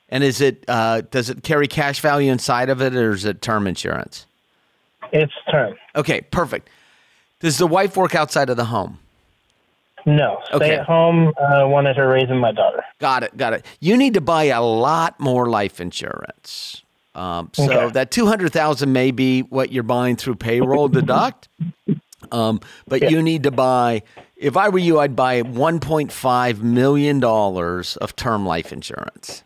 And 0.10 0.24
is 0.24 0.42
it 0.42 0.64
uh, 0.68 1.02
does 1.10 1.30
it 1.30 1.44
carry 1.44 1.68
cash 1.68 2.02
value 2.02 2.32
inside 2.32 2.70
of 2.70 2.82
it 2.82 2.96
or 2.96 3.12
is 3.12 3.26
it 3.26 3.42
term 3.42 3.66
insurance? 3.66 4.28
It's 5.12 5.34
term. 5.52 5.76
Okay, 5.96 6.22
perfect. 6.22 6.70
Does 7.40 7.58
the 7.58 7.68
wife 7.68 7.98
work 7.98 8.16
outside 8.16 8.50
of 8.50 8.58
the 8.58 8.66
home? 8.66 9.00
No, 10.06 10.40
stay 10.48 10.56
Okay. 10.56 10.76
at 10.78 10.86
home. 10.86 11.30
Uh, 11.40 11.68
wanted 11.68 11.96
her 11.98 12.08
raising 12.08 12.38
my 12.38 12.52
daughter. 12.52 12.84
Got 13.00 13.24
it. 13.24 13.38
Got 13.38 13.54
it. 13.54 13.66
You 13.80 13.98
need 13.98 14.16
to 14.16 14.22
buy 14.22 14.46
a 14.46 14.62
lot 14.62 15.20
more 15.20 15.48
life 15.50 15.80
insurance. 15.80 16.82
Um, 17.14 17.50
so 17.54 17.64
Okay. 17.72 17.92
that 17.94 18.10
two 18.10 18.26
hundred 18.26 18.52
thousand 18.54 18.94
may 18.94 19.12
be 19.12 19.42
what 19.42 19.72
you're 19.72 19.84
buying 19.84 20.16
through 20.16 20.36
payroll 20.36 20.88
deduct, 20.88 21.50
um, 22.32 22.62
but 22.88 23.10
you 23.12 23.22
need 23.22 23.44
to 23.44 23.52
buy. 23.52 24.02
If 24.38 24.56
I 24.58 24.70
were 24.70 24.80
you, 24.80 25.00
I'd 25.00 25.16
buy 25.16 25.42
one 25.42 25.80
point 25.80 26.12
five 26.12 26.64
million 26.64 27.20
dollars 27.20 27.98
of 27.98 28.16
term 28.16 28.46
life 28.46 28.72
insurance. 28.72 29.44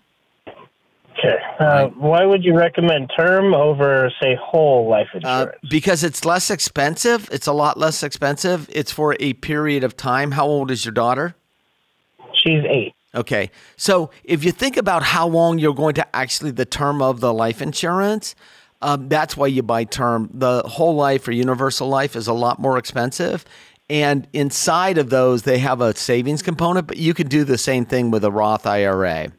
Okay. 1.17 1.35
Uh, 1.59 1.87
Why 1.97 2.25
would 2.25 2.43
you 2.43 2.55
recommend 2.55 3.09
term 3.17 3.53
over, 3.53 4.11
say, 4.21 4.35
whole 4.41 4.89
life 4.89 5.07
Uh, 5.13 5.17
insurance? 5.17 5.55
because 5.69 6.03
it's 6.03 6.25
less 6.25 6.49
expensive. 6.51 7.29
It's 7.31 7.47
a 7.47 7.53
lot 7.53 7.77
less 7.77 8.03
expensive. 8.03 8.69
It's 8.71 8.91
for 8.91 9.15
a 9.19 9.33
period 9.33 9.83
of 9.83 9.95
time. 9.95 10.31
How 10.31 10.45
old 10.45 10.71
is 10.71 10.83
your 10.83 10.91
daughter? 10.91 11.35
She's 12.43 12.63
eight. 12.67 12.93
Okay. 13.15 13.49
So 13.77 14.09
if 14.25 14.43
you 14.43 14.51
think 14.51 14.75
about 14.75 15.03
how 15.03 15.25
long 15.27 15.57
you're 15.57 15.73
going 15.73 15.95
to 15.95 16.15
actually 16.15 16.51
the 16.51 16.65
term 16.65 17.01
of 17.01 17.21
the 17.21 17.33
life 17.33 17.61
insurance, 17.61 18.35
um, 18.81 19.07
that's 19.07 19.37
why 19.37 19.47
you 19.47 19.63
buy 19.63 19.85
term. 19.85 20.29
The 20.33 20.63
whole 20.63 20.95
life 20.95 21.27
or 21.27 21.31
universal 21.31 21.87
life 21.87 22.15
is 22.17 22.27
a 22.27 22.33
lot 22.33 22.59
more 22.59 22.77
expensive. 22.77 23.45
And 23.89 24.27
inside 24.33 24.97
of 24.97 25.09
those, 25.11 25.43
they 25.43 25.59
have 25.59 25.79
a 25.79 25.95
savings 25.95 26.41
component, 26.41 26.87
but 26.87 26.97
you 26.97 27.13
could 27.13 27.29
do 27.29 27.43
the 27.45 27.57
same 27.57 27.85
thing 27.85 28.11
with 28.11 28.23
a 28.25 28.31
Roth 28.31 28.65
IRA. 28.67 29.29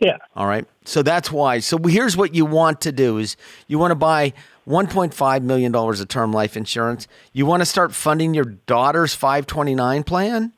Yeah. 0.00 0.18
All 0.36 0.46
right. 0.46 0.66
So 0.84 1.02
that's 1.02 1.32
why. 1.32 1.58
So 1.58 1.76
here's 1.78 2.16
what 2.16 2.34
you 2.34 2.44
want 2.46 2.80
to 2.82 2.92
do 2.92 3.18
is 3.18 3.36
you 3.66 3.78
want 3.78 3.90
to 3.90 3.96
buy 3.96 4.32
1.5 4.68 5.42
million 5.42 5.72
dollars 5.72 6.00
of 6.00 6.08
term 6.08 6.32
life 6.32 6.56
insurance. 6.56 7.08
You 7.32 7.46
want 7.46 7.62
to 7.62 7.66
start 7.66 7.92
funding 7.94 8.32
your 8.34 8.44
daughter's 8.44 9.14
529 9.14 10.04
plan? 10.04 10.52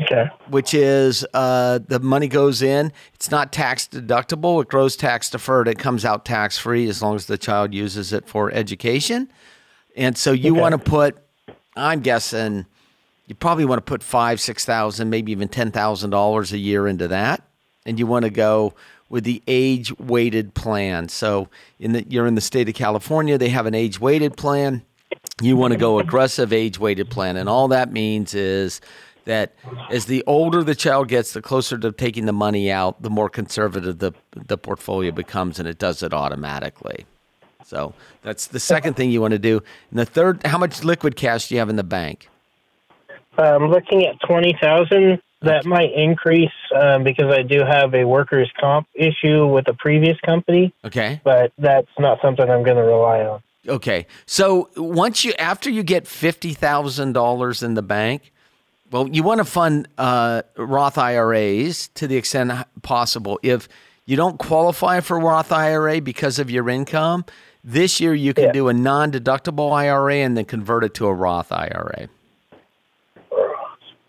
Okay. 0.00 0.24
which 0.48 0.74
is 0.74 1.24
uh, 1.34 1.78
the 1.86 2.00
money 2.00 2.26
goes 2.26 2.62
in. 2.62 2.90
It's 3.14 3.30
not 3.30 3.52
tax 3.52 3.86
deductible. 3.86 4.60
It 4.60 4.66
grows 4.68 4.96
tax 4.96 5.30
deferred. 5.30 5.68
It 5.68 5.78
comes 5.78 6.04
out 6.04 6.24
tax 6.24 6.58
free 6.58 6.88
as 6.88 7.00
long 7.00 7.14
as 7.14 7.26
the 7.26 7.38
child 7.38 7.72
uses 7.72 8.12
it 8.12 8.26
for 8.28 8.50
education. 8.50 9.30
And 9.96 10.18
so 10.18 10.32
you 10.32 10.50
Okay. 10.50 10.60
want 10.60 10.72
to 10.72 10.78
put, 10.78 11.16
I'm 11.76 12.00
guessing, 12.00 12.66
you 13.28 13.36
probably 13.36 13.64
want 13.66 13.78
to 13.78 13.88
put 13.88 14.02
five, 14.02 14.40
six 14.40 14.64
thousand, 14.64 15.10
maybe 15.10 15.30
even 15.30 15.46
ten 15.46 15.70
thousand 15.70 16.10
dollars 16.10 16.52
a 16.52 16.58
year 16.58 16.88
into 16.88 17.06
that, 17.06 17.44
and 17.86 17.98
you 17.98 18.06
want 18.06 18.24
to 18.24 18.30
go 18.30 18.74
with 19.08 19.24
the 19.24 19.42
age 19.46 19.96
weighted 19.98 20.54
plan. 20.54 21.08
So 21.08 21.48
in 21.78 21.92
the 21.92 22.04
you're 22.08 22.26
in 22.26 22.34
the 22.34 22.40
state 22.40 22.68
of 22.68 22.74
California, 22.74 23.38
they 23.38 23.50
have 23.50 23.66
an 23.66 23.74
age 23.74 24.00
weighted 24.00 24.36
plan. 24.36 24.82
You 25.40 25.56
want 25.56 25.72
to 25.72 25.78
go 25.78 25.98
aggressive 25.98 26.52
age 26.52 26.78
weighted 26.78 27.10
plan, 27.10 27.36
and 27.36 27.48
all 27.48 27.68
that 27.68 27.92
means 27.92 28.34
is 28.34 28.80
that 29.24 29.54
as 29.90 30.06
the 30.06 30.22
older 30.26 30.62
the 30.62 30.74
child 30.74 31.08
gets, 31.08 31.32
the 31.32 31.42
closer 31.42 31.78
to 31.78 31.92
taking 31.92 32.26
the 32.26 32.32
money 32.32 32.70
out, 32.70 33.02
the 33.02 33.10
more 33.10 33.28
conservative 33.28 33.98
the 33.98 34.12
the 34.32 34.58
portfolio 34.58 35.10
becomes, 35.10 35.58
and 35.58 35.68
it 35.68 35.78
does 35.78 36.02
it 36.02 36.12
automatically. 36.12 37.06
So 37.64 37.94
that's 38.22 38.46
the 38.48 38.60
second 38.60 38.94
thing 38.94 39.10
you 39.10 39.20
want 39.20 39.32
to 39.32 39.38
do. 39.38 39.62
And 39.90 39.98
the 39.98 40.04
third, 40.04 40.44
how 40.46 40.58
much 40.58 40.84
liquid 40.84 41.16
cash 41.16 41.48
do 41.48 41.54
you 41.54 41.58
have 41.60 41.70
in 41.70 41.76
the 41.76 41.82
bank? 41.84 42.28
I'm 43.38 43.68
looking 43.68 44.06
at 44.06 44.16
twenty 44.26 44.56
thousand. 44.60 45.20
That 45.44 45.64
might 45.64 45.92
increase 45.92 46.50
um, 46.74 47.04
because 47.04 47.30
I 47.32 47.42
do 47.42 47.60
have 47.64 47.94
a 47.94 48.04
workers' 48.04 48.50
comp 48.60 48.86
issue 48.94 49.46
with 49.46 49.68
a 49.68 49.74
previous 49.74 50.18
company, 50.20 50.72
Okay. 50.84 51.20
but 51.24 51.52
that's 51.58 51.88
not 51.98 52.20
something 52.22 52.48
I'm 52.48 52.62
going 52.64 52.76
to 52.76 52.82
rely 52.82 53.20
on. 53.20 53.42
Okay. 53.68 54.06
So 54.26 54.68
once 54.76 55.24
you 55.24 55.32
after 55.38 55.70
you 55.70 55.82
get 55.82 56.06
fifty 56.06 56.52
thousand 56.52 57.12
dollars 57.12 57.62
in 57.62 57.74
the 57.74 57.82
bank, 57.82 58.30
well, 58.90 59.08
you 59.08 59.22
want 59.22 59.38
to 59.38 59.44
fund 59.44 59.88
uh, 59.96 60.42
Roth 60.56 60.98
IRAs 60.98 61.88
to 61.94 62.06
the 62.06 62.16
extent 62.16 62.52
possible. 62.82 63.38
If 63.42 63.68
you 64.06 64.16
don't 64.16 64.38
qualify 64.38 65.00
for 65.00 65.18
Roth 65.18 65.50
IRA 65.50 66.00
because 66.02 66.38
of 66.38 66.50
your 66.50 66.68
income, 66.68 67.24
this 67.64 68.00
year 68.00 68.12
you 68.14 68.34
can 68.34 68.44
Yeah. 68.44 68.52
do 68.52 68.68
a 68.68 68.74
non-deductible 68.74 69.72
IRA 69.72 70.16
and 70.16 70.36
then 70.36 70.44
convert 70.44 70.84
it 70.84 70.92
to 70.94 71.06
a 71.06 71.14
Roth 71.14 71.50
IRA. 71.50 72.08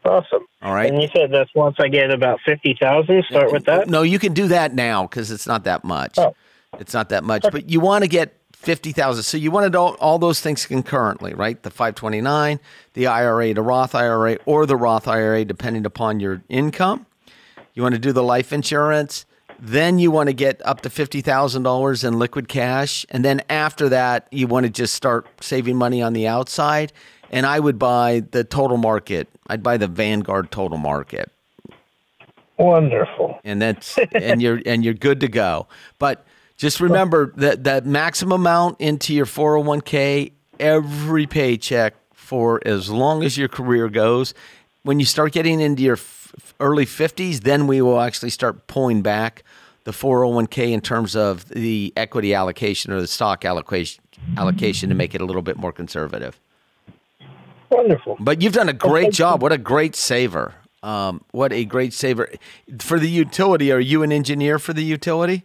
Awesome. 0.03 0.45
All 0.65 0.73
right. 0.73 0.91
And 0.91 0.99
you 0.99 1.07
said 1.15 1.31
that's 1.31 1.53
once 1.53 1.75
I 1.77 1.89
get 1.89 2.09
about 2.09 2.39
fifty 2.43 2.75
thousand. 2.79 3.23
Start 3.29 3.51
with 3.51 3.65
that. 3.65 3.87
No, 3.87 4.01
you 4.01 4.17
can 4.17 4.33
do 4.33 4.47
that 4.47 4.73
now 4.73 5.03
because 5.03 5.29
it's 5.29 5.45
not 5.45 5.63
that 5.65 5.83
much. 5.83 6.17
Oh. 6.17 6.35
It's 6.79 6.91
not 6.91 7.09
that 7.09 7.23
much, 7.23 7.45
but 7.51 7.69
you 7.69 7.79
want 7.79 8.03
to 8.03 8.07
get 8.07 8.35
fifty 8.51 8.91
thousand. 8.91 9.23
So 9.23 9.37
you 9.37 9.51
want 9.51 9.65
to 9.65 9.69
do 9.69 9.77
all 9.77 10.17
those 10.17 10.41
things 10.41 10.65
concurrently, 10.65 11.35
right? 11.35 11.61
The 11.61 11.69
five 11.69 11.93
twenty 11.93 12.19
nine, 12.19 12.59
the 12.93 13.05
IRA, 13.05 13.53
the 13.53 13.61
Roth 13.61 13.93
IRA, 13.93 14.39
or 14.45 14.65
the 14.65 14.75
Roth 14.75 15.07
IRA, 15.07 15.45
depending 15.45 15.85
upon 15.85 16.19
your 16.19 16.41
income. 16.49 17.05
You 17.75 17.83
want 17.83 17.93
to 17.93 17.99
do 17.99 18.11
the 18.11 18.23
life 18.23 18.51
insurance. 18.51 19.27
Then 19.59 19.99
you 19.99 20.09
want 20.09 20.29
to 20.29 20.33
get 20.33 20.63
up 20.65 20.81
to 20.81 20.89
fifty 20.89 21.21
thousand 21.21 21.61
dollars 21.61 22.03
in 22.03 22.17
liquid 22.17 22.47
cash, 22.47 23.05
and 23.09 23.23
then 23.23 23.43
after 23.51 23.87
that, 23.89 24.27
you 24.31 24.47
want 24.47 24.65
to 24.65 24.71
just 24.71 24.95
start 24.95 25.27
saving 25.41 25.75
money 25.75 26.01
on 26.01 26.13
the 26.13 26.27
outside. 26.27 26.91
And 27.29 27.45
I 27.45 27.59
would 27.59 27.77
buy 27.77 28.23
the 28.31 28.43
total 28.43 28.77
market. 28.77 29.29
I'd 29.47 29.63
buy 29.63 29.77
the 29.77 29.87
Vanguard 29.87 30.51
total 30.51 30.77
market 30.77 31.31
Wonderful. 32.57 33.39
and 33.43 33.61
that's 33.61 33.97
and 34.13 34.41
you're 34.41 34.61
and 34.65 34.83
you're 34.83 34.93
good 34.93 35.19
to 35.21 35.27
go. 35.27 35.67
But 35.99 36.25
just 36.57 36.79
remember 36.79 37.33
that 37.35 37.63
that 37.65 37.85
maximum 37.85 38.41
amount 38.41 38.79
into 38.79 39.13
your 39.13 39.25
401k 39.25 40.31
every 40.59 41.27
paycheck 41.27 41.95
for 42.13 42.61
as 42.65 42.89
long 42.89 43.23
as 43.23 43.37
your 43.37 43.47
career 43.49 43.89
goes. 43.89 44.33
When 44.83 44.99
you 44.99 45.05
start 45.05 45.33
getting 45.33 45.59
into 45.59 45.83
your 45.83 45.95
f- 45.95 46.53
early 46.59 46.85
50s, 46.85 47.41
then 47.41 47.67
we 47.67 47.81
will 47.81 47.99
actually 47.99 48.29
start 48.29 48.67
pulling 48.67 49.01
back 49.01 49.43
the 49.83 49.91
401k 49.91 50.71
in 50.71 50.79
terms 50.81 51.15
of 51.15 51.47
the 51.49 51.91
equity 51.97 52.33
allocation 52.33 52.91
or 52.93 53.01
the 53.01 53.07
stock 53.07 53.45
allocation 53.45 54.03
allocation 54.37 54.89
to 54.89 54.95
make 54.95 55.13
it 55.13 55.21
a 55.21 55.25
little 55.25 55.41
bit 55.41 55.57
more 55.57 55.71
conservative. 55.71 56.39
Wonderful. 57.69 58.17
But 58.19 58.41
you've 58.41 58.53
done 58.53 58.69
a 58.69 58.73
great 58.73 59.13
job. 59.13 59.41
What 59.41 59.51
a 59.51 59.57
great 59.57 59.95
saver. 59.95 60.55
Um, 60.83 61.23
what 61.31 61.51
a 61.51 61.65
great 61.65 61.93
saver. 61.93 62.29
For 62.79 62.99
the 62.99 63.09
utility, 63.09 63.71
are 63.71 63.79
you 63.79 64.03
an 64.03 64.11
engineer 64.11 64.59
for 64.59 64.73
the 64.73 64.83
utility? 64.83 65.43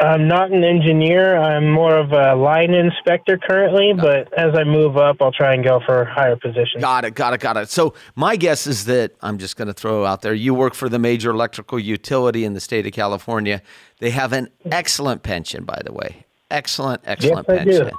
I'm 0.00 0.28
not 0.28 0.52
an 0.52 0.62
engineer. 0.62 1.36
I'm 1.36 1.72
more 1.72 1.98
of 1.98 2.12
a 2.12 2.36
line 2.36 2.72
inspector 2.72 3.36
currently, 3.36 3.92
but 3.94 4.32
as 4.38 4.54
I 4.56 4.62
move 4.62 4.96
up, 4.96 5.16
I'll 5.20 5.32
try 5.32 5.54
and 5.54 5.64
go 5.64 5.80
for 5.84 6.04
higher 6.04 6.36
positions. 6.36 6.80
Got 6.80 7.04
it, 7.04 7.14
got 7.16 7.34
it, 7.34 7.40
got 7.40 7.56
it. 7.56 7.68
So 7.68 7.94
my 8.14 8.36
guess 8.36 8.68
is 8.68 8.84
that 8.84 9.12
I'm 9.22 9.38
just 9.38 9.56
going 9.56 9.66
to 9.66 9.74
throw 9.74 10.04
out 10.04 10.22
there. 10.22 10.34
You 10.34 10.54
work 10.54 10.74
for 10.74 10.88
the 10.88 11.00
major 11.00 11.30
electrical 11.30 11.80
utility 11.80 12.44
in 12.44 12.54
the 12.54 12.60
state 12.60 12.86
of 12.86 12.92
California. 12.92 13.60
They 13.98 14.10
have 14.10 14.32
an 14.32 14.50
excellent 14.70 15.24
pension, 15.24 15.64
by 15.64 15.80
the 15.84 15.92
way. 15.92 16.26
Excellent, 16.50 17.02
excellent 17.04 17.46
do. 17.46 17.56
pension. 17.56 17.90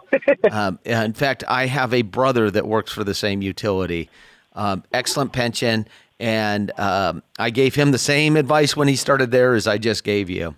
um, 0.52 0.80
in 0.84 1.14
fact, 1.14 1.44
I 1.48 1.68
have 1.68 1.94
a 1.94 2.02
brother 2.02 2.50
that 2.50 2.68
works 2.68 2.92
for 2.92 3.04
the 3.04 3.14
same 3.14 3.42
utility. 3.42 4.10
Um, 4.56 4.84
excellent 4.92 5.34
pension, 5.34 5.88
and 6.20 6.72
um, 6.80 7.22
I 7.38 7.52
gave 7.52 7.76
him 7.76 7.92
the 7.92 8.00
same 8.00 8.36
advice 8.36 8.76
when 8.76 8.88
he 8.88 8.96
started 8.96 9.32
there 9.32 9.54
as 9.54 9.68
I 9.68 9.78
just 9.78 10.04
gave 10.04 10.30
you. 10.30 10.56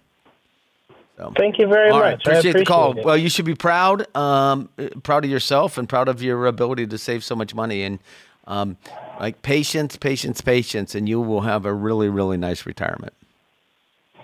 Thank 1.37 1.59
you 1.59 1.67
very 1.67 1.91
much. 1.91 2.01
right, 2.01 2.27
I 2.27 2.31
appreciate 2.31 2.53
the 2.53 2.65
call. 2.65 2.97
it. 2.97 3.05
Well, 3.05 3.17
you 3.17 3.29
should 3.29 3.45
be 3.45 3.55
proud, 3.55 4.07
um, 4.15 4.69
proud 5.03 5.23
of 5.23 5.29
yourself, 5.29 5.77
and 5.77 5.87
proud 5.87 6.07
of 6.07 6.23
your 6.23 6.47
ability 6.47 6.87
to 6.87 6.97
save 6.97 7.23
so 7.23 7.35
much 7.35 7.53
money. 7.53 7.83
And 7.83 7.99
um, 8.47 8.77
like 9.19 9.41
patience, 9.43 9.97
patience, 9.97 10.41
patience, 10.41 10.95
and 10.95 11.07
you 11.07 11.21
will 11.21 11.41
have 11.41 11.65
a 11.65 11.73
really, 11.73 12.09
really 12.09 12.37
nice 12.37 12.65
retirement. 12.65 13.13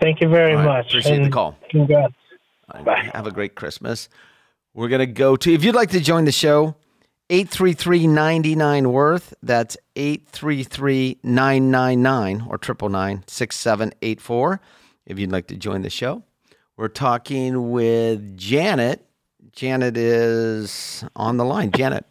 Thank 0.02 0.22
you 0.22 0.30
very 0.30 0.56
right, 0.56 0.66
much. 0.66 0.88
appreciate 0.88 1.24
the 1.24 1.30
call. 1.30 1.56
Congrats. 1.70 2.14
Bye. 2.84 3.10
Have 3.14 3.28
a 3.28 3.32
great 3.32 3.56
Christmas. 3.56 4.10
We're 4.74 4.90
going 4.90 5.00
to 5.00 5.06
go 5.08 5.36
to, 5.36 5.54
if 5.54 5.64
you'd 5.64 5.76
like 5.76 5.90
to 5.92 6.00
join 6.00 6.26
the 6.26 6.32
show, 6.32 6.76
833 7.30 8.08
99 8.08 8.92
Worth. 8.92 9.34
That's 9.44 9.78
833 9.96 11.20
999 11.24 12.42
or 12.48 12.58
999 12.58 13.24
6784 13.28 14.62
if 15.06 15.20
you'd 15.20 15.32
like 15.32 15.48
to 15.48 15.56
join 15.56 15.82
the 15.82 15.90
show. 15.90 16.24
We're 16.78 16.88
talking 16.90 17.72
with 17.72 18.38
Janet. 18.38 19.04
Janet 19.52 19.98
is 19.98 21.04
on 21.16 21.38
the 21.38 21.46
line. 21.46 21.72
Janet, 21.72 22.06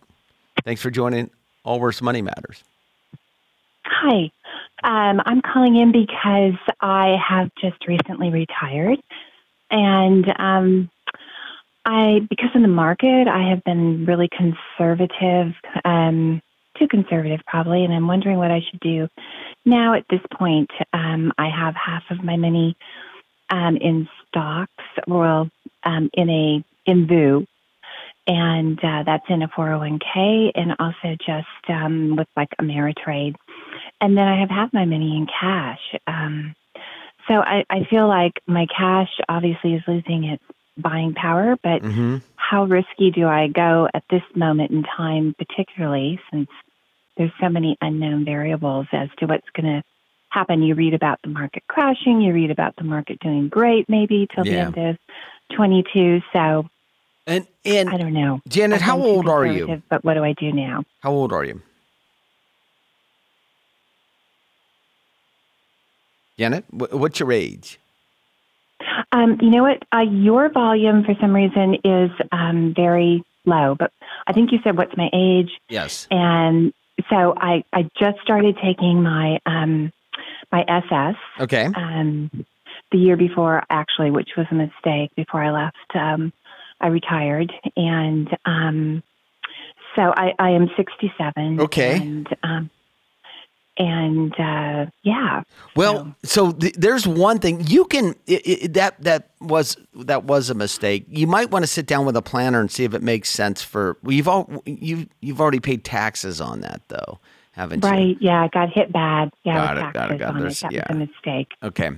thanks 0.65 0.83
for 0.83 0.91
joining 0.91 1.31
All 1.65 1.75
Allworth's 1.75 2.03
Money 2.03 2.21
Matters. 2.21 2.65
Hi. 3.85 4.31
Um, 4.83 5.23
I'm 5.25 5.41
calling 5.41 5.77
in 5.77 5.93
because 5.93 6.59
I 6.81 7.17
have 7.27 7.51
just 7.61 7.87
recently 7.87 8.31
retired. 8.31 8.99
And 9.71 10.27
um, 10.39 10.91
I, 11.85 12.21
because 12.29 12.51
in 12.55 12.63
the 12.63 12.69
market, 12.69 13.29
I 13.29 13.51
have 13.51 13.65
been 13.65 14.07
really 14.07 14.29
conservative, 14.29 15.53
um, 15.85 16.43
too 16.79 16.89
conservative 16.89 17.41
probably, 17.47 17.85
and 17.85 17.93
I'm 17.93 18.07
wondering 18.07 18.39
what 18.39 18.51
I 18.51 18.61
should 18.71 18.81
do. 18.81 19.09
Now, 19.65 19.95
at 19.95 20.05
this 20.11 20.21
point, 20.33 20.71
um, 20.93 21.33
I 21.39 21.49
have 21.49 21.75
half 21.75 22.03
of 22.11 22.23
my 22.23 22.37
money 22.37 22.77
um, 23.51 23.77
in 23.77 24.09
stocks, 24.29 24.85
well, 25.07 25.51
um, 25.85 26.11
in 26.13 26.31
a 26.31 26.65
in 26.91 27.07
VOO, 27.07 27.47
and 28.29 28.79
uh, 28.79 29.03
that's 29.05 29.25
in 29.29 29.43
a 29.43 29.49
401k, 29.49 30.53
and 30.55 30.73
also 30.79 31.17
just 31.25 31.47
um, 31.69 32.17
with 32.17 32.29
like 32.37 32.51
Ameritrade 32.61 33.35
and 34.01 34.17
then 34.17 34.27
I 34.27 34.41
have 34.41 34.51
half 34.51 34.73
my 34.73 34.85
money 34.85 35.17
in 35.17 35.27
cash. 35.27 35.81
Um, 36.07 36.55
so 37.29 37.35
I, 37.35 37.65
I 37.71 37.85
feel 37.91 38.09
like 38.09 38.41
my 38.47 38.67
cash 38.67 39.09
obviously 39.29 39.75
is 39.75 39.83
losing 39.87 40.25
its 40.25 40.43
buying 40.77 41.15
power, 41.15 41.57
but 41.63 41.83
Mm-hmm. 41.83 42.19
how 42.37 42.65
risky 42.65 43.11
do 43.11 43.27
I 43.27 43.49
go 43.49 43.89
at 43.95 44.05
this 44.11 44.23
moment 44.35 44.71
in 44.71 44.85
time, 44.85 45.35
particularly 45.39 46.21
since 46.31 46.49
there's 47.17 47.33
so 47.41 47.49
many 47.49 47.77
unknown 47.81 48.25
variables 48.25 48.87
as 48.93 49.09
to 49.19 49.27
what's 49.27 49.49
going 49.55 49.67
to 49.67 49.83
happen? 50.29 50.63
You 50.63 50.75
read 50.75 50.95
about 50.95 51.19
the 51.23 51.31
market 51.31 51.65
crashing, 51.69 52.21
you 52.21 52.33
read 52.33 52.51
about 52.51 52.77
the 52.77 52.85
market 52.85 53.19
doing 53.21 53.49
great 53.49 53.89
maybe 53.89 54.29
till 54.35 54.45
the 54.45 54.59
end 54.59 54.77
of 54.79 54.97
22. 55.57 56.21
So 56.33 56.69
And, 57.27 57.47
and 57.65 57.89
I 57.89 57.97
don't 57.97 58.13
know. 58.13 58.41
Janet, 58.49 58.81
how 58.83 59.01
old 59.01 59.29
are 59.29 59.47
you? 59.47 59.83
But 59.89 60.05
what 60.05 60.15
do 60.15 60.23
I 60.23 60.35
do 60.35 60.53
now? 60.53 60.85
How 61.01 61.13
old 61.13 61.33
are 61.33 61.45
you? 61.45 61.63
Janet, 66.39 66.65
wh- 66.71 66.93
what's 66.93 67.21
your 67.21 67.33
age? 67.33 67.79
Um, 69.13 69.39
you 69.41 69.51
know 69.51 69.63
what? 69.63 69.83
Uh, 69.93 70.05
your 70.11 70.51
volume, 70.51 71.05
for 71.05 71.15
some 71.21 71.35
reason, 71.35 71.77
is 71.85 72.11
um, 72.33 72.75
very 72.75 73.25
low. 73.45 73.75
But 73.79 73.93
I 74.27 74.33
think 74.33 74.53
you 74.53 74.59
said, 74.63 74.77
"What's 74.77 74.97
my 74.97 75.09
age?" 75.13 75.51
Yes. 75.69 76.07
And 76.11 76.73
so 77.09 77.35
I, 77.37 77.65
I 77.73 77.89
just 77.99 78.21
started 78.23 78.57
taking 78.63 79.03
my 79.03 79.39
um, 79.47 79.93
my 80.53 80.65
SS 80.69 81.17
Okay. 81.41 81.67
um, 81.75 82.31
the 82.93 82.99
year 82.99 83.17
before, 83.17 83.63
actually, 83.71 84.11
which 84.11 84.31
was 84.37 84.47
a 84.51 84.55
mistake. 84.55 85.11
Before 85.17 85.43
I 85.43 85.51
left, 85.51 85.95
um, 85.95 86.33
I 86.81 86.89
retired, 86.89 87.53
and 87.77 88.29
um, 88.45 89.03
so 89.95 90.13
I, 90.15 90.35
I 90.39 90.51
am 90.51 90.69
67. 90.77 91.61
Okay. 91.61 91.97
And 91.97 92.29
um, 92.43 92.71
and 93.79 94.33
uh, 94.39 94.87
yeah. 95.03 95.43
Well, 95.75 96.15
so, 96.25 96.53
th- 96.53 96.75
there's 96.75 97.07
one 97.07 97.39
thing 97.39 97.67
you 97.67 97.85
can 97.85 98.15
it, 98.27 98.47
it, 98.47 98.75
that 98.75 99.03
that 99.03 99.31
was 99.41 99.77
that 99.95 100.25
was 100.25 100.49
a 100.51 100.55
mistake. 100.55 101.05
You 101.09 101.27
might 101.27 101.51
want 101.51 101.63
to 101.63 101.67
sit 101.67 101.87
down 101.87 102.07
with 102.07 102.17
a 102.17 102.23
planner 102.23 102.61
and 102.61 102.71
see 102.71 102.85
if 102.85 102.95
it 102.95 103.03
makes 103.03 103.31
sense 103.31 103.63
for 103.63 103.97
we've 104.03 104.27
all 104.29 104.63
you 104.65 105.07
you've 105.21 105.41
already 105.41 105.61
paid 105.61 105.85
taxes 105.85 106.41
on 106.41 106.61
that 106.61 106.81
though, 106.89 107.19
haven't 107.53 107.85
you? 107.85 107.91
Right. 107.91 108.17
Yeah, 108.21 108.45
I 108.45 108.49
got 108.49 108.71
hit 108.73 108.93
bad. 108.93 109.31
Yeah, 109.45 109.55
Got 109.55 109.79
it, 109.79 109.93
got 109.93 110.11
it, 110.13 110.19
got 110.19 110.37
it. 110.37 110.37
on 110.37 110.43
That 110.49 110.73
yeah. 110.73 110.87
was 110.89 110.97
a 110.97 110.99
mistake. 110.99 111.53
Okay. 111.63 111.91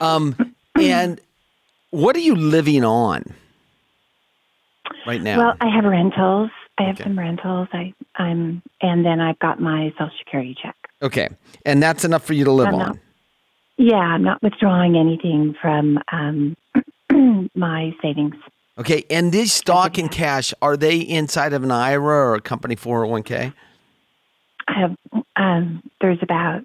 Um, 0.00 0.36
and 0.78 1.20
what 1.90 2.16
are 2.16 2.20
you 2.20 2.34
living 2.34 2.84
on 2.84 3.24
right 5.06 5.22
now? 5.22 5.38
Well, 5.38 5.54
I 5.60 5.68
have 5.74 5.84
rentals. 5.84 6.50
I 6.78 6.82
have 6.84 6.96
Okay. 6.96 7.04
some 7.04 7.18
rentals. 7.18 7.68
I 7.72 7.94
I'm 8.16 8.62
and 8.80 9.04
then 9.04 9.20
I've 9.20 9.38
got 9.38 9.60
my 9.60 9.90
social 9.98 10.10
security 10.18 10.56
check. 10.60 10.74
Okay, 11.02 11.28
and 11.64 11.82
that's 11.82 12.04
enough 12.04 12.24
for 12.24 12.34
you 12.34 12.44
to 12.44 12.52
live 12.52 12.68
I'm 12.68 12.74
on. 12.74 12.80
not- 12.80 12.98
Yeah, 13.76 13.96
I'm 13.96 14.22
not 14.22 14.42
withdrawing 14.42 14.96
anything 14.96 15.54
from 15.60 15.98
um, 16.12 16.56
my 17.54 17.94
savings. 18.02 18.34
Okay, 18.76 19.04
and 19.08 19.30
this 19.32 19.52
stock 19.52 19.98
and 19.98 20.10
cash 20.10 20.52
are 20.60 20.76
they 20.76 20.98
inside 20.98 21.52
of 21.52 21.62
an 21.62 21.70
IRA 21.70 22.30
or 22.30 22.34
a 22.34 22.40
company 22.40 22.74
401k? 22.74 23.52
I 24.66 24.72
have 24.80 24.96
um, 25.36 25.82
there's 26.00 26.18
about 26.22 26.64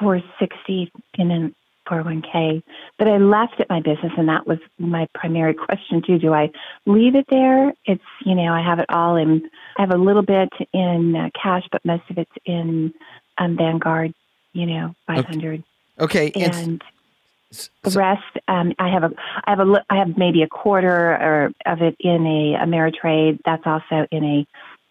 460 0.00 0.90
in 1.18 1.30
a 1.30 1.50
401k 1.90 2.62
but 2.98 3.08
I 3.08 3.18
left 3.18 3.60
at 3.60 3.68
my 3.68 3.80
business, 3.80 4.12
and 4.16 4.28
that 4.28 4.46
was 4.46 4.58
my 4.78 5.06
primary 5.14 5.54
question 5.66 6.02
too. 6.04 6.18
Do 6.18 6.32
I 6.32 6.50
leave 6.86 7.14
it 7.14 7.26
there? 7.30 7.72
It's 7.84 8.02
you 8.24 8.34
know 8.34 8.52
I 8.52 8.62
have 8.62 8.78
it 8.78 8.86
all 8.88 9.16
in. 9.16 9.48
I 9.76 9.82
have 9.82 9.90
a 9.90 9.98
little 9.98 10.22
bit 10.22 10.48
in 10.72 11.14
uh, 11.16 11.30
cash, 11.40 11.64
but 11.70 11.84
most 11.84 12.04
of 12.10 12.18
it's 12.18 12.30
in 12.46 12.92
um, 13.38 13.56
Vanguard. 13.56 14.14
You 14.52 14.66
know, 14.66 14.94
500, 15.08 15.64
Okay, 15.98 16.30
and 16.36 16.54
and 16.54 16.84
the 17.82 17.90
rest 17.90 18.22
um, 18.46 18.72
I 18.78 18.88
have 18.88 19.02
a 19.02 19.10
I 19.44 19.50
have 19.50 19.60
a 19.60 19.84
I 19.90 19.96
have 19.96 20.16
maybe 20.16 20.42
a 20.42 20.48
quarter 20.48 21.12
or 21.16 21.50
of 21.66 21.82
it 21.82 21.96
in 21.98 22.24
a 22.26 22.64
Ameritrade. 22.64 23.40
That's 23.44 23.64
also 23.66 24.06
in 24.12 24.24
a 24.24 24.46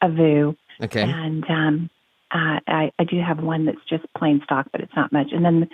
a 0.06 0.10
VOO. 0.10 0.58
okay, 0.82 1.04
And 1.04 1.50
um, 1.50 1.90
uh, 2.32 2.60
I, 2.68 2.92
I 3.00 3.04
do 3.06 3.22
have 3.22 3.40
one 3.40 3.66
that's 3.66 3.84
just 3.90 4.04
plain 4.18 4.42
stock, 4.44 4.68
but 4.72 4.82
it's 4.82 4.96
not 4.96 5.14
much. 5.14 5.32
And 5.32 5.46
then 5.46 5.70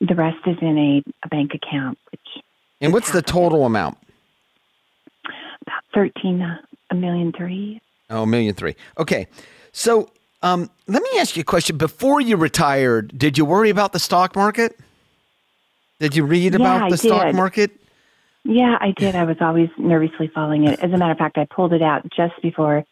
the 0.00 0.14
rest 0.14 0.38
is 0.46 0.56
in 0.60 0.76
a, 0.76 1.02
a 1.24 1.28
bank 1.28 1.52
account, 1.54 1.98
which 2.10 2.44
and 2.82 2.92
what's 2.92 3.10
the 3.10 3.22
total 3.22 3.64
amount? 3.64 3.96
about 5.62 5.82
thirteen 5.94 6.42
uh, 6.42 6.58
a 6.90 6.94
million 6.94 7.32
three. 7.32 7.80
Oh, 8.10 8.24
a 8.24 8.26
million 8.26 8.54
three. 8.54 8.76
Okay, 8.98 9.28
so 9.72 10.10
um, 10.42 10.70
let 10.86 11.02
me 11.02 11.08
ask 11.18 11.36
you 11.36 11.42
a 11.42 11.44
question. 11.44 11.76
Before 11.76 12.20
you 12.20 12.36
retired, 12.36 13.16
did 13.16 13.36
you 13.36 13.44
worry 13.44 13.70
about 13.70 13.92
the 13.92 13.98
stock 13.98 14.34
market? 14.34 14.78
Did 15.98 16.16
you 16.16 16.24
read 16.24 16.52
Yeah, 16.54 16.60
about 16.60 16.82
I 16.84 16.90
the 16.90 16.96
stock 16.96 17.26
did. 17.26 17.34
market? 17.34 17.70
Yeah, 18.44 18.78
I 18.80 18.92
did. 18.96 19.14
I 19.14 19.24
was 19.24 19.36
always 19.40 19.68
nervously 19.76 20.30
following 20.34 20.66
it. 20.66 20.80
As 20.80 20.90
a 20.92 20.96
matter 20.96 21.12
of 21.12 21.18
fact, 21.18 21.36
I 21.36 21.44
pulled 21.44 21.74
it 21.74 21.82
out 21.82 22.08
just 22.10 22.40
before 22.40 22.84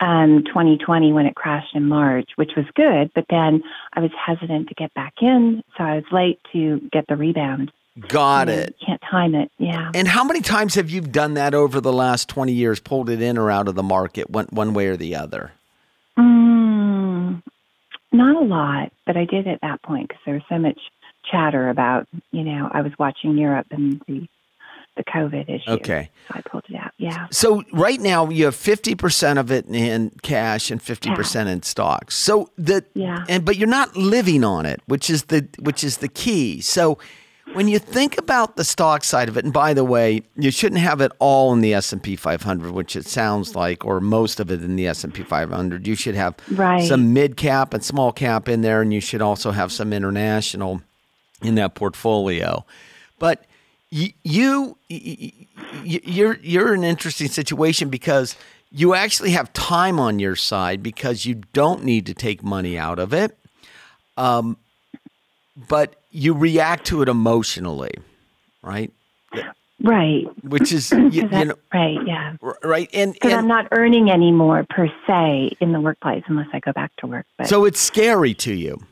um, 0.00 0.44
2020 0.46 1.12
when 1.14 1.24
it 1.24 1.34
crashed 1.34 1.74
in 1.74 1.88
March, 1.88 2.28
which 2.36 2.50
was 2.54 2.66
good. 2.74 3.10
But 3.14 3.24
then 3.30 3.62
I 3.94 4.00
was 4.00 4.10
hesitant 4.14 4.68
to 4.68 4.74
get 4.74 4.92
back 4.92 5.14
in, 5.22 5.62
so 5.78 5.84
I 5.84 5.94
was 5.96 6.04
late 6.12 6.38
to 6.52 6.80
get 6.92 7.06
the 7.08 7.16
rebound. 7.16 7.72
Got 8.08 8.50
it. 8.50 8.76
Can't 8.84 9.00
time 9.10 9.34
it. 9.34 9.50
Yeah. 9.58 9.90
And 9.94 10.06
how 10.06 10.22
many 10.22 10.42
times 10.42 10.74
have 10.74 10.90
you 10.90 11.00
done 11.00 11.34
that 11.34 11.54
over 11.54 11.80
the 11.80 11.92
last 11.92 12.28
20 12.28 12.52
years, 12.52 12.78
pulled 12.78 13.08
it 13.08 13.22
in 13.22 13.38
or 13.38 13.50
out 13.50 13.68
of 13.68 13.74
the 13.74 13.82
market, 13.82 14.28
one, 14.28 14.46
one 14.50 14.74
way 14.74 14.86
or 14.86 14.96
the 14.98 15.16
other? 15.16 15.52
Not 18.12 18.36
a 18.36 18.44
lot, 18.44 18.92
but 19.06 19.16
I 19.16 19.24
did 19.24 19.46
at 19.46 19.60
that 19.62 19.82
point 19.82 20.08
because 20.08 20.20
there 20.26 20.34
was 20.34 20.42
so 20.48 20.58
much 20.58 20.78
chatter 21.30 21.68
about, 21.68 22.08
you 22.32 22.42
know, 22.42 22.68
I 22.72 22.82
was 22.82 22.92
watching 22.98 23.36
Europe 23.38 23.66
and 23.70 24.00
the 24.06 24.26
the 24.96 25.04
COVID 25.04 25.48
issue. 25.48 25.70
Okay. 25.70 26.10
So 26.28 26.34
I 26.36 26.40
pulled 26.42 26.64
it 26.68 26.74
out. 26.74 26.90
Yeah. 26.98 27.28
So 27.30 27.62
right 27.72 28.00
now 28.00 28.28
you 28.28 28.44
have 28.46 28.56
50% 28.56 29.38
of 29.38 29.50
it 29.52 29.64
in 29.66 30.10
cash 30.22 30.70
and 30.70 30.80
50% 30.82 31.46
in 31.46 31.62
stocks. 31.62 32.16
So 32.16 32.50
the 32.58 32.84
Yeah. 32.94 33.24
and 33.28 33.44
but 33.44 33.56
you're 33.56 33.68
not 33.68 33.96
living 33.96 34.42
on 34.42 34.66
it, 34.66 34.82
which 34.86 35.08
is 35.08 35.24
the 35.26 35.46
which 35.60 35.84
is 35.84 35.98
the 35.98 36.08
key. 36.08 36.60
So 36.60 36.98
when 37.54 37.68
you 37.68 37.78
think 37.78 38.16
about 38.18 38.56
the 38.56 38.64
stock 38.64 39.02
side 39.04 39.28
of 39.28 39.36
it, 39.36 39.44
and 39.44 39.52
by 39.52 39.74
the 39.74 39.84
way, 39.84 40.22
you 40.36 40.50
shouldn't 40.50 40.80
have 40.80 41.00
it 41.00 41.10
all 41.18 41.52
in 41.52 41.60
the 41.60 41.74
S&P 41.74 42.16
500, 42.16 42.70
which 42.72 42.94
it 42.96 43.06
sounds 43.06 43.54
like, 43.54 43.84
or 43.84 44.00
most 44.00 44.40
of 44.40 44.50
it 44.50 44.62
in 44.62 44.76
the 44.76 44.86
S&P 44.86 45.22
500. 45.22 45.86
You 45.86 45.94
should 45.94 46.14
have 46.14 46.34
Right. 46.50 46.86
some 46.86 47.12
mid 47.12 47.36
cap 47.36 47.74
and 47.74 47.84
small 47.84 48.12
cap 48.12 48.48
in 48.48 48.60
there, 48.62 48.80
and 48.82 48.92
you 48.94 49.00
should 49.00 49.22
also 49.22 49.50
have 49.50 49.72
some 49.72 49.92
international 49.92 50.82
in 51.42 51.54
that 51.56 51.74
portfolio. 51.74 52.64
But 53.18 53.44
you, 53.90 54.76
y- 54.88 55.18
y- 55.20 55.32
you're 55.84 56.38
you're 56.42 56.74
in 56.74 56.84
an 56.84 56.88
interesting 56.88 57.28
situation 57.28 57.88
because 57.88 58.36
you 58.70 58.94
actually 58.94 59.30
have 59.32 59.52
time 59.52 59.98
on 59.98 60.20
your 60.20 60.36
side 60.36 60.80
because 60.82 61.26
you 61.26 61.42
don't 61.52 61.82
need 61.84 62.06
to 62.06 62.14
take 62.14 62.42
money 62.44 62.78
out 62.78 63.00
of 63.00 63.12
it, 63.12 63.36
um, 64.16 64.56
but 65.68 65.99
you 66.10 66.34
react 66.34 66.86
to 66.86 67.02
it 67.02 67.08
emotionally, 67.08 67.94
right? 68.62 68.92
Right. 69.82 70.26
Which 70.44 70.72
is 70.72 70.90
you, 70.92 71.08
you 71.10 71.28
know 71.28 71.54
right. 71.72 71.98
Yeah. 72.06 72.36
right, 72.62 72.88
and, 72.92 73.14
Because 73.14 73.32
I'm 73.32 73.48
not 73.48 73.68
earning 73.72 74.10
anymore 74.10 74.66
per 74.68 74.88
se 75.06 75.56
in 75.60 75.72
the 75.72 75.80
workplace 75.80 76.22
unless 76.26 76.48
I 76.52 76.60
go 76.60 76.72
back 76.72 76.94
to 76.96 77.06
work. 77.06 77.26
But 77.38 77.48
so 77.48 77.64
it's 77.64 77.80
scary 77.80 78.34
to 78.34 78.52
you. 78.52 78.82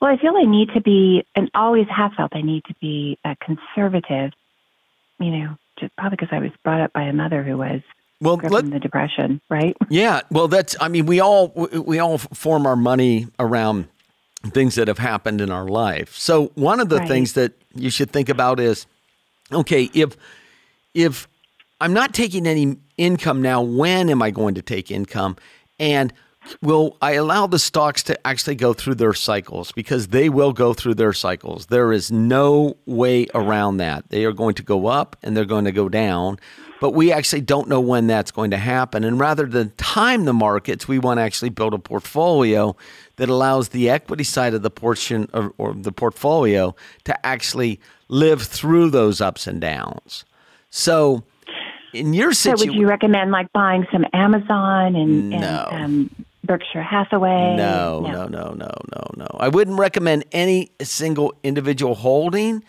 well, 0.00 0.10
I 0.12 0.16
feel 0.16 0.34
I 0.36 0.44
need 0.44 0.70
to 0.74 0.80
be, 0.80 1.24
and 1.34 1.50
always 1.54 1.86
have 1.88 2.12
felt 2.14 2.34
I 2.34 2.42
need 2.42 2.64
to 2.64 2.74
be 2.80 3.18
a 3.24 3.36
conservative. 3.36 4.32
You 5.18 5.30
know, 5.30 5.56
just 5.78 5.94
probably 5.96 6.16
because 6.16 6.28
I 6.32 6.38
was 6.38 6.52
brought 6.62 6.80
up 6.80 6.92
by 6.92 7.02
a 7.02 7.12
mother 7.12 7.42
who 7.42 7.58
was 7.58 7.82
Well, 8.20 8.36
let, 8.36 8.70
the 8.70 8.78
depression. 8.78 9.40
Right. 9.50 9.76
Yeah, 9.90 10.22
well, 10.30 10.48
that's. 10.48 10.74
I 10.80 10.88
mean, 10.88 11.06
we 11.06 11.20
all 11.20 11.48
we 11.48 11.98
all 11.98 12.18
form 12.18 12.66
our 12.66 12.76
money 12.76 13.26
around 13.38 13.88
things 14.46 14.76
that 14.76 14.88
have 14.88 14.98
happened 14.98 15.40
in 15.40 15.50
our 15.50 15.66
life. 15.66 16.16
So 16.16 16.52
one 16.54 16.80
of 16.80 16.88
the 16.88 16.98
Right. 16.98 17.08
things 17.08 17.32
that 17.34 17.52
you 17.74 17.90
should 17.90 18.10
think 18.10 18.28
about 18.28 18.60
is, 18.60 18.86
okay, 19.52 19.90
if 19.94 20.16
if 20.94 21.28
I'm 21.80 21.92
not 21.92 22.12
taking 22.12 22.46
any 22.46 22.76
income 22.96 23.40
now, 23.42 23.62
when 23.62 24.08
am 24.10 24.22
I 24.22 24.30
going 24.30 24.54
to 24.54 24.62
take 24.62 24.90
income? 24.90 25.36
And 25.78 26.12
will 26.62 26.96
I 27.00 27.12
allow 27.12 27.46
the 27.46 27.58
stocks 27.58 28.02
to 28.04 28.26
actually 28.26 28.56
go 28.56 28.72
through 28.72 28.96
their 28.96 29.14
cycles? 29.14 29.70
Because 29.72 30.08
they 30.08 30.28
will 30.28 30.52
go 30.52 30.72
through 30.74 30.94
their 30.94 31.12
cycles. 31.12 31.66
There 31.66 31.92
is 31.92 32.10
no 32.10 32.76
way 32.86 33.26
around 33.34 33.76
that. 33.76 34.08
They 34.10 34.24
are 34.24 34.32
going 34.32 34.54
to 34.54 34.62
go 34.62 34.86
up 34.86 35.16
and 35.22 35.36
they're 35.36 35.44
going 35.44 35.66
to 35.66 35.72
go 35.72 35.88
down. 35.88 36.38
But 36.80 36.92
we 36.92 37.10
actually 37.12 37.40
don't 37.40 37.68
know 37.68 37.80
when 37.80 38.06
that's 38.06 38.30
going 38.30 38.52
to 38.52 38.56
happen. 38.56 39.02
And 39.02 39.18
rather 39.18 39.46
than 39.46 39.72
time 39.76 40.24
the 40.26 40.32
markets, 40.32 40.86
we 40.86 40.98
want 40.98 41.18
to 41.18 41.22
actually 41.22 41.48
build 41.50 41.74
a 41.74 41.78
portfolio 41.78 42.76
that 43.16 43.28
allows 43.28 43.70
the 43.70 43.90
equity 43.90 44.22
side 44.24 44.54
of 44.54 44.62
the 44.62 44.70
portion 44.70 45.28
or, 45.34 45.52
or 45.58 45.74
the 45.74 45.90
portfolio 45.90 46.76
to 47.04 47.26
actually 47.26 47.80
live 48.08 48.42
through 48.42 48.90
those 48.90 49.20
ups 49.20 49.46
and 49.48 49.60
downs. 49.60 50.24
So, 50.70 51.24
in 51.92 52.14
your 52.14 52.32
So 52.32 52.50
would 52.50 52.60
situation, 52.60 52.80
you 52.80 52.88
recommend 52.88 53.32
like 53.32 53.52
buying 53.52 53.86
some 53.90 54.04
Amazon 54.12 54.94
and, 54.94 55.30
No. 55.30 55.68
and 55.72 55.84
um, 55.84 56.24
Berkshire 56.44 56.82
Hathaway? 56.82 57.56
no, 57.56 58.00
no, 58.00 58.26
no, 58.26 58.52
no, 58.52 58.70
no, 58.94 59.10
no. 59.16 59.26
I 59.40 59.48
wouldn't 59.48 59.78
recommend 59.78 60.26
any 60.30 60.70
single 60.80 61.34
individual 61.42 61.94
holding, 61.96 62.62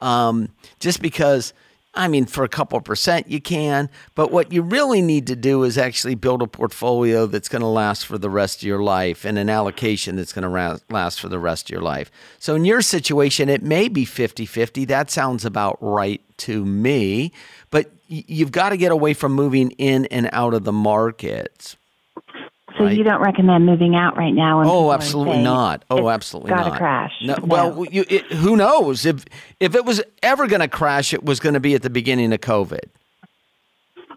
um, 0.00 0.48
just 0.80 1.00
because. 1.00 1.52
I 1.94 2.08
mean, 2.08 2.24
for 2.24 2.42
a 2.42 2.48
couple 2.48 2.80
percent, 2.80 3.30
you 3.30 3.40
can. 3.40 3.90
But 4.14 4.32
what 4.32 4.50
you 4.50 4.62
really 4.62 5.02
need 5.02 5.26
to 5.26 5.36
do 5.36 5.62
is 5.62 5.76
actually 5.76 6.14
build 6.14 6.40
a 6.40 6.46
portfolio 6.46 7.26
that's 7.26 7.50
going 7.50 7.60
to 7.60 7.68
last 7.68 8.06
for 8.06 8.16
the 8.16 8.30
rest 8.30 8.58
of 8.58 8.62
your 8.62 8.82
life 8.82 9.26
and 9.26 9.38
an 9.38 9.50
allocation 9.50 10.16
that's 10.16 10.32
going 10.32 10.50
to 10.50 10.80
last 10.88 11.20
for 11.20 11.28
the 11.28 11.38
rest 11.38 11.66
of 11.66 11.70
your 11.70 11.82
life. 11.82 12.10
So, 12.38 12.54
in 12.54 12.64
your 12.64 12.80
situation, 12.80 13.50
it 13.50 13.62
may 13.62 13.88
be 13.88 14.06
50 14.06 14.46
50. 14.46 14.86
That 14.86 15.10
sounds 15.10 15.44
about 15.44 15.76
right 15.80 16.22
to 16.38 16.64
me. 16.64 17.32
But 17.70 17.90
you've 18.08 18.52
got 18.52 18.70
to 18.70 18.76
get 18.78 18.92
away 18.92 19.12
from 19.12 19.32
moving 19.32 19.72
in 19.72 20.06
and 20.06 20.30
out 20.32 20.54
of 20.54 20.64
the 20.64 20.72
markets. 20.72 21.76
So 22.78 22.84
Right. 22.84 22.96
you 22.96 23.04
don't 23.04 23.20
recommend 23.20 23.66
moving 23.66 23.94
out 23.96 24.16
right 24.16 24.32
now? 24.34 24.62
Oh, 24.64 24.92
absolutely 24.92 25.42
not. 25.42 25.84
Oh, 25.90 26.08
absolutely 26.08 26.50
gotta 26.50 26.70
not. 26.70 26.78
crash. 26.78 27.12
No, 27.22 27.34
No. 27.36 27.44
well, 27.44 27.84
you, 27.90 28.04
it, 28.08 28.24
who 28.32 28.56
knows 28.56 29.04
if 29.06 29.24
if 29.60 29.74
it 29.74 29.84
was 29.84 30.00
ever 30.22 30.46
going 30.46 30.60
to 30.60 30.68
crash, 30.68 31.12
it 31.12 31.24
was 31.24 31.38
going 31.40 31.54
to 31.54 31.60
be 31.60 31.74
at 31.74 31.82
the 31.82 31.90
beginning 31.90 32.32
of 32.32 32.40
COVID, 32.40 32.84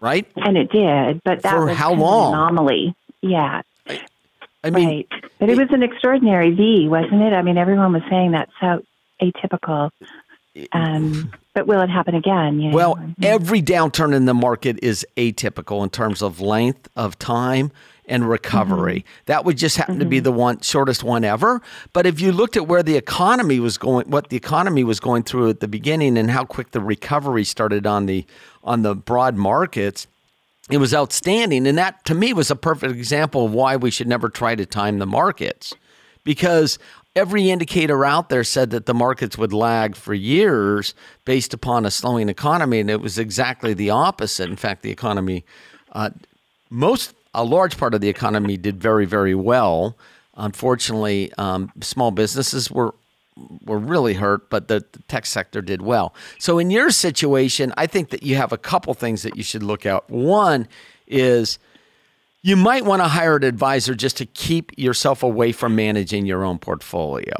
right? 0.00 0.26
And 0.36 0.56
it 0.56 0.70
did, 0.70 1.22
but 1.24 1.42
that 1.42 1.50
For 1.52 1.66
was 1.66 1.76
how 1.76 1.92
of 1.92 1.98
an 1.98 2.04
long? 2.04 2.34
anomaly. 2.34 2.94
Yeah, 3.22 3.62
I 4.64 4.70
mean, 4.70 4.86
right. 4.88 5.08
But 5.38 5.50
it 5.50 5.58
was 5.58 5.68
an 5.70 5.82
extraordinary 5.82 6.52
V, 6.52 6.88
wasn't 6.88 7.22
it? 7.22 7.32
I 7.32 7.42
mean, 7.42 7.58
everyone 7.58 7.92
was 7.92 8.02
saying 8.08 8.32
that's 8.32 8.52
so 8.60 8.82
atypical. 9.20 9.90
Um, 10.72 11.32
but 11.54 11.66
will 11.66 11.82
it 11.82 11.90
happen 11.90 12.14
again? 12.14 12.60
You 12.60 12.70
know? 12.70 12.74
well, 12.76 12.98
every 13.22 13.60
downturn 13.60 14.14
in 14.14 14.24
the 14.24 14.32
market 14.34 14.78
is 14.82 15.06
atypical 15.16 15.82
in 15.82 15.90
terms 15.90 16.22
of 16.22 16.40
length 16.40 16.88
of 16.96 17.18
time 17.18 17.70
and 18.08 18.28
recovery. 18.28 19.04
That 19.26 19.44
would 19.44 19.58
just 19.58 19.76
happen 19.76 19.98
to 19.98 20.04
be 20.04 20.20
the 20.20 20.32
one 20.32 20.60
shortest 20.60 21.02
one 21.02 21.24
ever. 21.24 21.60
But 21.92 22.06
if 22.06 22.20
you 22.20 22.32
looked 22.32 22.56
at 22.56 22.66
where 22.68 22.82
the 22.82 22.96
economy 22.96 23.58
was 23.58 23.78
going, 23.78 24.08
what 24.10 24.28
the 24.28 24.36
economy 24.36 24.84
was 24.84 25.00
going 25.00 25.24
through 25.24 25.50
at 25.50 25.60
the 25.60 25.68
beginning, 25.68 26.16
and 26.16 26.30
how 26.30 26.44
quick 26.44 26.70
the 26.70 26.80
recovery 26.80 27.44
started 27.44 27.86
on 27.86 28.06
the 28.06 28.24
on 28.62 28.82
the 28.82 28.94
broad 28.94 29.36
markets, 29.36 30.06
it 30.70 30.78
was 30.78 30.94
outstanding. 30.94 31.66
And 31.66 31.78
that 31.78 32.04
to 32.04 32.14
me 32.14 32.32
was 32.32 32.50
a 32.50 32.56
perfect 32.56 32.94
example 32.94 33.46
of 33.46 33.52
why 33.52 33.76
we 33.76 33.90
should 33.90 34.08
never 34.08 34.28
try 34.28 34.54
to 34.54 34.66
time 34.66 34.98
the 34.98 35.06
markets, 35.06 35.74
because 36.24 36.78
every 37.16 37.50
indicator 37.50 38.04
out 38.04 38.28
there 38.28 38.44
said 38.44 38.70
that 38.70 38.86
the 38.86 38.94
markets 38.94 39.38
would 39.38 39.52
lag 39.52 39.96
for 39.96 40.14
years 40.14 40.94
based 41.24 41.54
upon 41.54 41.86
a 41.86 41.90
slowing 41.90 42.28
economy, 42.28 42.78
and 42.78 42.90
it 42.90 43.00
was 43.00 43.18
exactly 43.18 43.74
the 43.74 43.90
opposite. 43.90 44.50
In 44.50 44.56
fact, 44.56 44.82
the 44.82 44.90
economy, 44.90 45.44
uh, 45.92 46.10
most 46.68 47.14
a 47.36 47.44
large 47.44 47.78
part 47.78 47.94
of 47.94 48.00
the 48.00 48.08
economy 48.08 48.56
did 48.56 48.80
very 48.80 49.06
very 49.06 49.34
well. 49.34 49.96
Unfortunately, 50.34 51.32
um, 51.38 51.70
small 51.80 52.10
businesses 52.10 52.70
were 52.70 52.94
were 53.64 53.78
really 53.78 54.14
hurt, 54.14 54.48
but 54.48 54.68
the, 54.68 54.84
the 54.92 54.98
tech 55.08 55.26
sector 55.26 55.60
did 55.60 55.82
well. 55.82 56.14
So 56.38 56.58
in 56.58 56.70
your 56.70 56.90
situation, 56.90 57.72
I 57.76 57.86
think 57.86 58.10
that 58.10 58.22
you 58.22 58.36
have 58.36 58.52
a 58.52 58.58
couple 58.58 58.94
things 58.94 59.22
that 59.22 59.36
you 59.36 59.42
should 59.42 59.62
look 59.62 59.84
at. 59.84 60.08
One 60.10 60.66
is 61.06 61.58
you 62.42 62.56
might 62.56 62.84
want 62.84 63.02
to 63.02 63.08
hire 63.08 63.36
an 63.36 63.44
advisor 63.44 63.94
just 63.94 64.16
to 64.18 64.26
keep 64.26 64.72
yourself 64.78 65.22
away 65.22 65.52
from 65.52 65.76
managing 65.76 66.26
your 66.26 66.44
own 66.44 66.58
portfolio. 66.58 67.34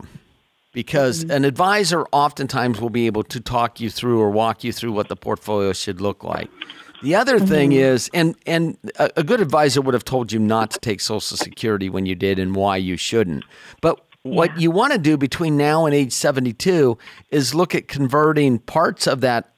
Because 0.72 1.22
an 1.22 1.46
advisor 1.46 2.04
oftentimes 2.12 2.80
will 2.82 2.90
be 2.90 3.06
able 3.06 3.22
to 3.24 3.40
talk 3.40 3.80
you 3.80 3.88
through 3.88 4.20
or 4.20 4.30
walk 4.30 4.62
you 4.62 4.72
through 4.72 4.92
what 4.92 5.08
the 5.08 5.16
portfolio 5.16 5.72
should 5.72 6.02
look 6.02 6.22
like. 6.22 6.50
The 7.02 7.14
other 7.14 7.38
thing 7.38 7.70
mm-hmm. 7.70 7.80
is, 7.80 8.10
and 8.14 8.34
and 8.46 8.76
a, 8.98 9.10
a 9.16 9.22
good 9.22 9.40
advisor 9.40 9.80
would 9.80 9.94
have 9.94 10.04
told 10.04 10.32
you 10.32 10.38
not 10.38 10.70
to 10.72 10.78
take 10.78 11.00
Social 11.00 11.36
Security 11.36 11.88
when 11.88 12.06
you 12.06 12.14
did 12.14 12.38
and 12.38 12.54
why 12.54 12.76
you 12.76 12.96
shouldn't. 12.96 13.44
But 13.80 14.00
what 14.22 14.58
you 14.60 14.70
want 14.70 14.92
to 14.92 14.98
do 14.98 15.16
between 15.16 15.56
now 15.56 15.86
and 15.86 15.94
age 15.94 16.12
72 16.12 16.98
is 17.30 17.54
look 17.54 17.74
at 17.74 17.86
converting 17.86 18.58
parts 18.58 19.06
of 19.06 19.20
that 19.20 19.52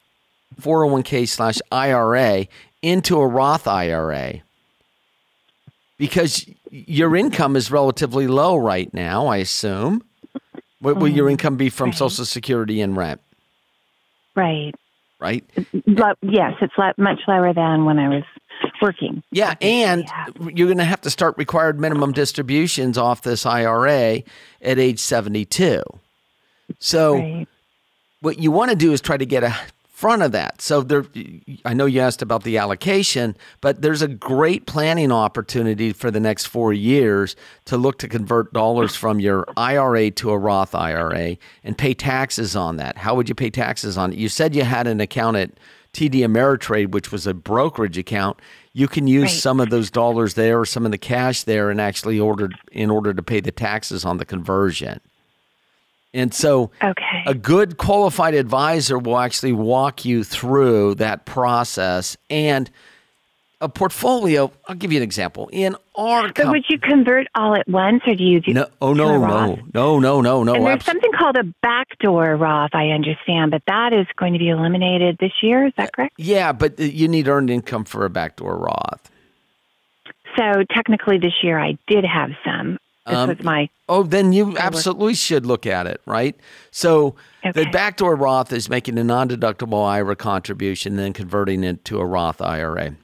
401k 0.61 1.27
slash 1.27 1.59
IRA 1.71 2.47
into 2.81 3.19
a 3.19 3.27
Roth 3.27 3.67
IRA 3.67 4.41
because 5.97 6.45
your 6.71 7.15
income 7.15 7.55
is 7.55 7.71
relatively 7.71 8.27
low 8.27 8.55
right 8.55 8.93
now, 8.93 9.27
I 9.27 9.37
assume. 9.37 10.03
What 10.79 10.97
will 10.97 11.09
your 11.09 11.25
mm-hmm. 11.25 11.31
income 11.31 11.57
be 11.57 11.69
from 11.69 11.91
Social 11.91 12.23
Security 12.23 12.79
and 12.79 12.95
rent, 12.95 13.21
Right. 14.35 14.73
Right? 15.19 15.43
Lo- 15.85 16.13
yes, 16.21 16.53
it's 16.61 16.73
much 16.97 17.19
lower 17.27 17.53
than 17.53 17.85
when 17.85 17.99
I 17.99 18.07
was 18.09 18.23
working. 18.81 19.23
Yeah, 19.31 19.55
and 19.61 20.05
you're 20.53 20.67
going 20.67 20.77
to 20.79 20.83
have 20.83 21.01
to 21.01 21.09
start 21.09 21.37
required 21.37 21.79
minimum 21.79 22.11
distributions 22.11 22.97
off 22.97 23.21
this 23.21 23.45
IRA 23.45 24.23
at 24.61 24.79
age 24.79 24.99
72. 24.99 25.81
So 26.79 27.15
Right. 27.15 27.47
what 28.21 28.39
you 28.39 28.51
want 28.51 28.69
to 28.71 28.75
do 28.75 28.91
is 28.93 29.01
try 29.01 29.17
to 29.17 29.25
get 29.25 29.43
a 29.43 29.55
front 29.99 30.21
of 30.21 30.31
that. 30.31 30.61
So 30.61 30.81
there 30.81 31.03
I 31.65 31.73
know 31.73 31.85
you 31.85 31.99
asked 31.99 32.21
about 32.21 32.43
the 32.43 32.57
allocation, 32.57 33.35
but 33.59 33.81
there's 33.81 34.01
a 34.01 34.07
great 34.07 34.65
planning 34.65 35.11
opportunity 35.11 35.91
for 35.91 36.09
the 36.09 36.21
next 36.21 36.45
4 36.45 36.71
years 36.71 37.35
to 37.65 37.75
look 37.75 37.99
to 37.99 38.07
convert 38.07 38.53
dollars 38.53 38.95
from 38.95 39.19
your 39.19 39.45
IRA 39.57 40.09
to 40.11 40.31
a 40.31 40.37
Roth 40.37 40.73
IRA 40.73 41.35
and 41.65 41.77
pay 41.77 41.93
taxes 41.93 42.55
on 42.55 42.77
that. 42.77 42.97
How 42.99 43.13
would 43.13 43.27
you 43.27 43.35
pay 43.35 43.49
taxes 43.49 43.97
on 43.97 44.13
it? 44.13 44.17
You 44.19 44.29
said 44.29 44.55
you 44.55 44.63
had 44.63 44.87
an 44.87 45.01
account 45.01 45.35
at 45.35 45.51
TD 45.91 46.21
Ameritrade 46.21 46.91
which 46.91 47.11
was 47.11 47.27
a 47.27 47.33
brokerage 47.33 47.97
account. 47.97 48.39
You 48.71 48.87
can 48.87 49.05
use 49.05 49.23
Right. 49.23 49.41
some 49.41 49.59
of 49.59 49.69
those 49.69 49.91
dollars 49.91 50.35
there 50.35 50.61
or 50.61 50.65
some 50.65 50.85
of 50.85 50.91
the 50.91 50.97
cash 50.97 51.43
there 51.43 51.69
and 51.69 51.81
actually 51.81 52.19
order 52.19 52.49
in 52.71 52.89
order 52.89 53.13
to 53.13 53.21
pay 53.21 53.41
the 53.41 53.51
taxes 53.51 54.05
on 54.05 54.17
the 54.17 54.25
conversion. 54.25 55.01
And 56.13 56.33
so 56.33 56.71
Okay. 56.83 57.23
a 57.27 57.33
good 57.35 57.77
qualified 57.77 58.33
advisor 58.33 58.97
will 58.97 59.19
actually 59.19 59.53
walk 59.53 60.05
you 60.05 60.23
through 60.23 60.95
that 60.95 61.25
process 61.25 62.17
and 62.29 62.69
a 63.61 63.67
portfolio. 63.69 64.51
I'll 64.67 64.75
give 64.75 64.91
you 64.91 64.97
an 64.97 65.03
example. 65.03 65.49
In 65.51 65.75
our 65.95 66.31
com- 66.31 66.49
would 66.51 66.63
you 66.69 66.79
convert 66.79 67.27
all 67.35 67.55
at 67.55 67.67
once, 67.67 68.01
or 68.07 68.15
do 68.15 68.23
you 68.23 68.39
do? 68.39 68.53
no, 68.53 68.67
oh 68.81 68.93
no, 68.93 69.17
no, 69.17 69.59
no, 69.73 69.99
no, 69.99 70.21
no, 70.21 70.43
no. 70.43 70.53
And 70.55 70.65
there's 70.65 70.85
something 70.85 71.11
called 71.11 71.35
a 71.35 71.43
backdoor 71.61 72.37
Roth, 72.37 72.73
I 72.73 72.87
understand, 72.91 73.51
but 73.51 73.61
that 73.67 73.91
is 73.93 74.07
going 74.15 74.33
to 74.33 74.39
be 74.39 74.47
eliminated 74.49 75.17
this 75.19 75.33
year. 75.43 75.67
Is 75.67 75.73
that 75.77 75.91
correct? 75.91 76.15
yeah, 76.17 76.53
but 76.53 76.79
uh, 76.79 76.83
you 76.83 77.07
need 77.09 77.27
earned 77.27 77.49
income 77.49 77.83
for 77.83 78.05
a 78.05 78.09
backdoor 78.09 78.57
Roth. 78.57 79.11
So 80.37 80.63
technically, 80.73 81.17
this 81.17 81.33
year 81.43 81.59
I 81.59 81.77
did 81.87 82.05
have 82.05 82.29
some. 82.45 82.77
This 83.09 83.17
Um, 83.17 83.29
was 83.29 83.43
my 83.43 83.69
Oh, 83.87 84.03
then 84.03 84.33
you 84.33 84.55
absolutely 84.57 85.15
should 85.15 85.45
look 85.45 85.65
at 85.65 85.87
it, 85.87 85.99
right? 86.05 86.35
So 86.71 87.15
the 87.43 87.65
backdoor 87.71 88.15
Roth 88.15 88.53
is 88.53 88.69
making 88.69 88.99
a 88.99 89.03
non-deductible 89.03 89.83
IRA 89.83 90.15
contribution, 90.15 90.95
then 90.95 91.11
converting 91.13 91.63
it 91.63 91.83
to 91.85 91.99
a 91.99 92.05
Roth 92.05 92.39
IRA. 92.39 92.95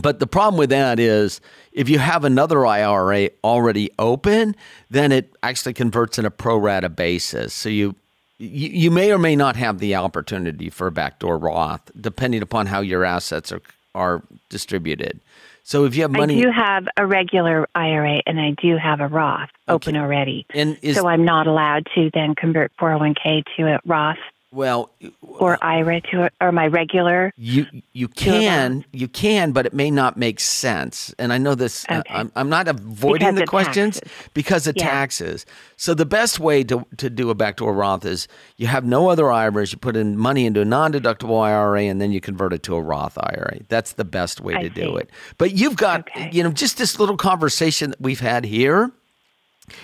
But 0.00 0.20
the 0.20 0.26
problem 0.26 0.58
with 0.58 0.70
that 0.70 0.98
is 0.98 1.40
if 1.72 1.90
you 1.90 1.98
have 1.98 2.24
another 2.24 2.64
IRA 2.64 3.28
already 3.44 3.90
open, 3.98 4.56
then 4.90 5.12
it 5.12 5.36
actually 5.42 5.74
converts 5.74 6.18
in 6.18 6.24
a 6.24 6.30
pro 6.30 6.56
rata 6.56 6.88
basis. 6.88 7.52
So 7.52 7.68
you 7.68 7.94
you, 8.38 8.68
you 8.70 8.90
may 8.90 9.12
or 9.12 9.18
may 9.18 9.36
not 9.36 9.54
have 9.56 9.78
the 9.78 9.94
opportunity 9.94 10.70
for 10.70 10.86
a 10.86 10.92
backdoor 10.92 11.38
Roth, 11.38 11.90
depending 12.00 12.42
upon 12.42 12.66
how 12.66 12.80
your 12.80 13.04
assets 13.04 13.52
are 13.52 13.60
are 13.94 14.22
distributed. 14.48 15.20
So 15.64 15.84
if 15.84 15.94
you 15.96 16.02
have 16.02 16.10
money, 16.10 16.38
I 16.38 16.42
do 16.42 16.50
have 16.50 16.88
a 16.96 17.06
regular 17.06 17.68
IRA 17.74 18.22
and 18.26 18.40
I 18.40 18.50
do 18.60 18.76
have 18.76 19.00
a 19.00 19.08
Roth 19.08 19.50
open 19.68 19.96
already. 19.96 20.46
and 20.50 20.76
is 20.82 20.96
so 20.96 21.06
I'm 21.06 21.24
not 21.24 21.46
allowed 21.46 21.86
to 21.94 22.10
then 22.12 22.34
convert 22.34 22.72
401k 22.76 23.44
to 23.56 23.74
a 23.74 23.80
Roth 23.86 24.18
well, 24.52 24.90
or 25.22 25.58
IRA 25.64 26.00
to 26.12 26.30
or 26.40 26.52
my 26.52 26.66
regular. 26.66 27.32
You 27.36 27.66
you 27.94 28.06
can 28.08 28.84
you 28.92 29.08
can, 29.08 29.52
but 29.52 29.64
it 29.66 29.72
may 29.72 29.90
not 29.90 30.16
make 30.16 30.38
sense. 30.40 31.14
And 31.18 31.32
I 31.32 31.38
know 31.38 31.54
this. 31.54 31.86
uh, 31.88 32.00
Okay. 32.00 32.14
I'm 32.14 32.30
I'm 32.36 32.48
not 32.50 32.68
avoiding 32.68 33.28
Because 33.28 33.40
the 33.40 33.46
questions 33.46 34.00
taxes. 34.00 34.28
because 34.34 34.66
of 34.66 34.76
Yeah. 34.76 34.84
taxes. 34.90 35.46
So 35.76 35.94
the 35.94 36.04
best 36.06 36.38
way 36.38 36.62
to 36.64 36.86
to 36.98 37.08
do 37.08 37.30
a 37.30 37.34
backdoor 37.34 37.72
Roth 37.72 38.04
is 38.04 38.28
you 38.58 38.66
have 38.66 38.84
no 38.84 39.08
other 39.08 39.32
IRAs. 39.32 39.72
You 39.72 39.78
put 39.78 39.96
in 39.96 40.16
money 40.18 40.44
into 40.46 40.60
a 40.60 40.64
non-deductible 40.66 41.40
IRA, 41.42 41.82
and 41.84 42.00
then 42.00 42.12
you 42.12 42.20
convert 42.20 42.52
it 42.52 42.62
to 42.64 42.74
a 42.76 42.80
Roth 42.82 43.16
IRA. 43.18 43.60
That's 43.68 43.92
the 43.94 44.04
best 44.04 44.40
way 44.40 44.54
I 44.54 44.62
to 44.64 44.68
do 44.68 44.82
see. 44.82 44.96
it. 45.02 45.10
But 45.38 45.52
you've 45.52 45.76
got 45.76 46.00
Okay. 46.00 46.28
you 46.30 46.42
know 46.42 46.52
just 46.52 46.76
this 46.76 46.98
little 47.00 47.16
conversation 47.16 47.90
that 47.90 48.00
we've 48.00 48.20
had 48.20 48.44
here. 48.44 48.90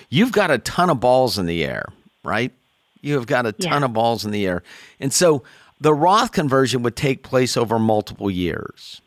You've 0.09 0.31
got 0.31 0.51
a 0.51 0.57
ton 0.59 0.89
of 0.89 0.99
balls 0.99 1.39
in 1.39 1.45
the 1.47 1.63
air, 1.65 1.85
right? 2.23 2.51
You 3.01 3.15
have 3.15 3.27
got 3.27 3.45
a 3.45 3.51
ton 3.51 3.81
Yeah. 3.81 3.85
of 3.85 3.93
balls 3.93 4.25
in 4.25 4.31
the 4.31 4.45
air. 4.47 4.63
And 4.99 5.13
so 5.13 5.43
the 5.79 5.93
Roth 5.93 6.31
conversion 6.31 6.83
would 6.83 6.95
take 6.95 7.23
place 7.23 7.55
over 7.55 7.79
multiple 7.79 8.29
years. 8.29 9.01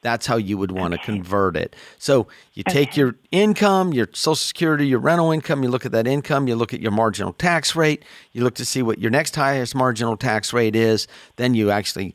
That's 0.00 0.26
how 0.26 0.36
you 0.36 0.56
would 0.58 0.70
want 0.70 0.92
to 0.94 0.98
convert 0.98 1.56
it. 1.56 1.74
So 1.98 2.28
you 2.54 2.62
take 2.68 2.96
your 2.96 3.16
income, 3.32 3.92
your 3.92 4.08
Social 4.12 4.36
Security, 4.36 4.86
your 4.86 5.00
rental 5.00 5.32
income, 5.32 5.64
you 5.64 5.68
look 5.68 5.84
at 5.84 5.90
that 5.90 6.06
income, 6.06 6.46
you 6.46 6.54
look 6.54 6.72
at 6.72 6.80
your 6.80 6.92
marginal 6.92 7.32
tax 7.32 7.74
rate, 7.74 8.04
you 8.32 8.44
look 8.44 8.54
to 8.56 8.64
see 8.64 8.80
what 8.80 9.00
your 9.00 9.10
next 9.10 9.34
highest 9.34 9.74
marginal 9.74 10.16
tax 10.16 10.52
rate 10.52 10.76
is. 10.76 11.08
Then 11.34 11.54
you 11.54 11.72
actually 11.72 12.14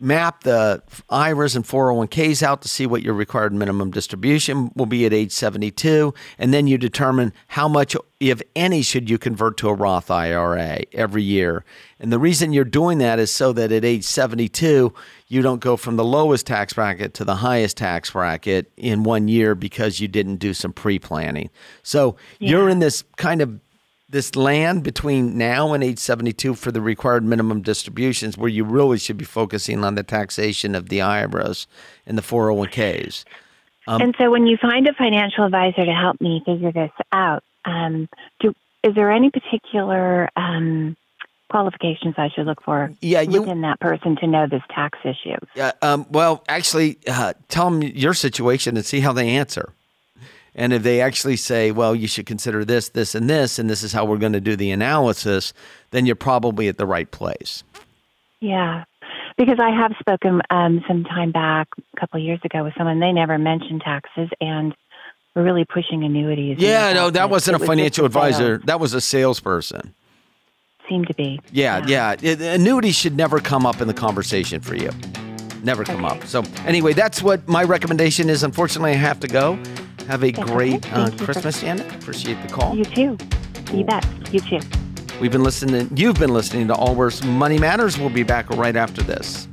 map 0.00 0.44
the 0.44 0.82
IRAs 1.10 1.54
and 1.54 1.64
401ks 1.64 2.42
out 2.42 2.62
to 2.62 2.68
see 2.68 2.86
what 2.86 3.02
your 3.02 3.14
required 3.14 3.52
minimum 3.52 3.90
distribution 3.90 4.70
will 4.74 4.86
be 4.86 5.04
at 5.04 5.12
age 5.12 5.32
72. 5.32 6.14
And 6.38 6.54
then 6.54 6.66
you 6.66 6.78
determine 6.78 7.32
how 7.48 7.68
much, 7.68 7.94
if 8.18 8.40
any, 8.56 8.82
should 8.82 9.10
you 9.10 9.18
convert 9.18 9.58
to 9.58 9.68
a 9.68 9.74
Roth 9.74 10.10
IRA 10.10 10.80
every 10.92 11.22
year. 11.22 11.64
And 11.98 12.10
the 12.10 12.18
reason 12.18 12.52
you're 12.52 12.64
doing 12.64 12.98
that 12.98 13.18
is 13.18 13.30
so 13.30 13.52
that 13.52 13.70
at 13.70 13.84
age 13.84 14.04
72, 14.04 14.92
you 15.28 15.42
don't 15.42 15.60
go 15.60 15.76
from 15.76 15.96
the 15.96 16.04
lowest 16.04 16.46
tax 16.46 16.72
bracket 16.72 17.14
to 17.14 17.24
the 17.24 17.36
highest 17.36 17.76
tax 17.76 18.10
bracket 18.10 18.72
in 18.76 19.04
one 19.04 19.28
year 19.28 19.54
because 19.54 20.00
you 20.00 20.08
didn't 20.08 20.36
do 20.36 20.54
some 20.54 20.72
pre 20.72 20.98
planning. 20.98 21.50
So 21.82 22.16
you're 22.38 22.68
in 22.68 22.78
this 22.78 23.04
kind 23.16 23.42
of 23.42 23.60
this 24.10 24.34
land 24.34 24.82
between 24.82 25.38
now 25.38 25.72
and 25.72 25.84
age 25.84 25.98
72 25.98 26.54
for 26.54 26.72
the 26.72 26.80
required 26.80 27.24
minimum 27.24 27.62
distributions 27.62 28.36
where 28.36 28.48
you 28.48 28.64
really 28.64 28.98
should 28.98 29.16
be 29.16 29.24
focusing 29.24 29.84
on 29.84 29.94
the 29.94 30.02
taxation 30.02 30.74
of 30.74 30.88
the 30.88 31.00
IRAs 31.00 31.66
and 32.06 32.18
the 32.18 32.22
401ks. 32.22 33.24
Um, 33.86 34.00
and 34.02 34.14
so 34.18 34.30
when 34.30 34.46
you 34.46 34.56
find 34.56 34.86
a 34.88 34.92
financial 34.94 35.44
advisor 35.44 35.84
to 35.84 35.92
help 35.92 36.20
me 36.20 36.42
figure 36.44 36.72
this 36.72 36.90
out, 37.12 37.42
um, 37.64 38.08
do, 38.40 38.52
is 38.82 38.94
there 38.94 39.10
any 39.10 39.30
particular 39.30 40.28
um, 40.36 40.96
qualifications 41.50 42.14
I 42.18 42.28
should 42.34 42.46
look 42.46 42.62
for 42.62 42.90
Yeah, 43.00 43.20
you- 43.20 43.40
within 43.40 43.60
that 43.62 43.80
person 43.80 44.16
to 44.16 44.26
know 44.26 44.46
this 44.46 44.62
tax 44.74 44.98
issue? 45.04 45.36
Yeah, 45.54 45.72
um, 45.82 46.06
well, 46.10 46.44
actually, 46.48 46.98
uh, 47.08 47.34
tell 47.48 47.70
them 47.70 47.82
your 47.82 48.14
situation 48.14 48.76
and 48.76 48.84
see 48.84 49.00
how 49.00 49.12
they 49.12 49.30
answer. 49.30 49.72
And 50.54 50.72
if 50.72 50.82
they 50.82 51.00
actually 51.00 51.36
say, 51.36 51.70
well, 51.70 51.94
you 51.94 52.08
should 52.08 52.26
consider 52.26 52.64
this, 52.64 52.88
this, 52.88 53.14
and 53.14 53.30
this, 53.30 53.58
and 53.58 53.70
this 53.70 53.82
is 53.82 53.92
how 53.92 54.04
we're 54.04 54.18
going 54.18 54.32
to 54.32 54.40
do 54.40 54.56
the 54.56 54.70
analysis, 54.72 55.52
then 55.92 56.06
you're 56.06 56.16
probably 56.16 56.66
at 56.68 56.76
the 56.76 56.86
right 56.86 57.10
place. 57.10 57.62
Yeah, 58.40 58.84
because 59.38 59.58
I 59.60 59.70
have 59.70 59.92
spoken 60.00 60.40
um, 60.50 60.82
some 60.88 61.04
time 61.04 61.30
back, 61.30 61.68
a 61.96 62.00
couple 62.00 62.18
of 62.18 62.24
years 62.24 62.40
ago, 62.44 62.64
with 62.64 62.74
someone. 62.76 63.00
They 63.00 63.12
never 63.12 63.38
mentioned 63.38 63.82
taxes, 63.82 64.28
and 64.40 64.74
we're 65.34 65.44
really 65.44 65.64
pushing 65.64 66.02
annuities. 66.04 66.58
Yeah, 66.58 66.92
no, 66.94 67.10
that 67.10 67.30
wasn't 67.30 67.56
It 67.56 67.62
a 67.62 67.66
financial 67.66 68.06
just 68.08 68.16
a 68.16 68.18
sale. 68.18 68.24
advisor. 68.28 68.58
That 68.64 68.80
was 68.80 68.94
a 68.94 69.00
salesperson. 69.00 69.94
Seemed 70.88 71.06
to 71.06 71.14
be. 71.14 71.40
Yeah, 71.52 71.84
yeah. 71.86 72.16
It- 72.20 72.40
annuities 72.40 72.96
should 72.96 73.16
never 73.16 73.38
come 73.38 73.64
up 73.66 73.80
in 73.80 73.86
the 73.86 73.94
conversation 73.94 74.60
for 74.60 74.74
you. 74.74 74.90
Never 75.62 75.84
come 75.84 76.04
Okay. 76.04 76.16
up. 76.18 76.24
So 76.26 76.42
anyway, 76.66 76.94
that's 76.94 77.22
what 77.22 77.46
my 77.46 77.62
recommendation 77.62 78.28
is. 78.30 78.42
Unfortunately, 78.42 78.92
I 78.92 78.94
have 78.94 79.20
to 79.20 79.28
go. 79.28 79.58
Have 80.08 80.24
a 80.24 80.30
That's 80.30 80.50
great 80.50 80.86
okay. 80.86 80.90
uh, 80.90 81.10
Christmas, 81.18 81.60
Janet. 81.60 81.92
Appreciate 81.94 82.40
the 82.42 82.48
call. 82.48 82.76
You 82.76 82.84
too. 82.84 83.16
You 83.72 83.84
bet. 83.84 84.04
You 84.32 84.40
too. 84.40 84.60
We've 85.20 85.30
been 85.30 85.42
listening. 85.44 85.88
You've 85.94 86.18
been 86.18 86.32
listening 86.32 86.68
to 86.68 86.74
All 86.74 86.88
Allworth's 86.88 87.22
Money 87.22 87.58
Matters. 87.58 87.98
We'll 87.98 88.10
be 88.10 88.22
back 88.22 88.48
right 88.50 88.74
after 88.74 89.02
this. 89.02 89.48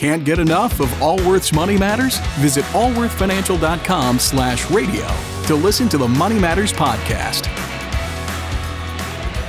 Can't 0.00 0.24
get 0.24 0.38
enough 0.38 0.80
of 0.80 1.02
Allworth's 1.02 1.52
Money 1.52 1.76
Matters? 1.76 2.20
Visit 2.38 2.64
allworthfinancial.com 2.72 4.18
slash 4.18 4.70
radio 4.70 5.06
to 5.46 5.54
listen 5.54 5.90
to 5.90 5.98
the 5.98 6.08
Money 6.08 6.38
Matters 6.38 6.72
podcast. 6.72 7.44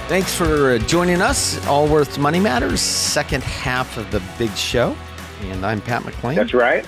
Thanks 0.10 0.36
for 0.36 0.72
uh, 0.72 0.78
joining 0.80 1.22
us. 1.22 1.66
Allworth's 1.68 2.18
Money 2.18 2.42
Matters, 2.42 2.82
second 2.82 3.46
half 3.46 3.96
of 3.96 4.12
the 4.12 4.22
big 4.38 4.54
show. 4.58 4.94
And 5.44 5.66
I'm 5.66 5.80
Pat 5.80 6.02
McClain. 6.02 6.36
That's 6.36 6.54
right. 6.54 6.86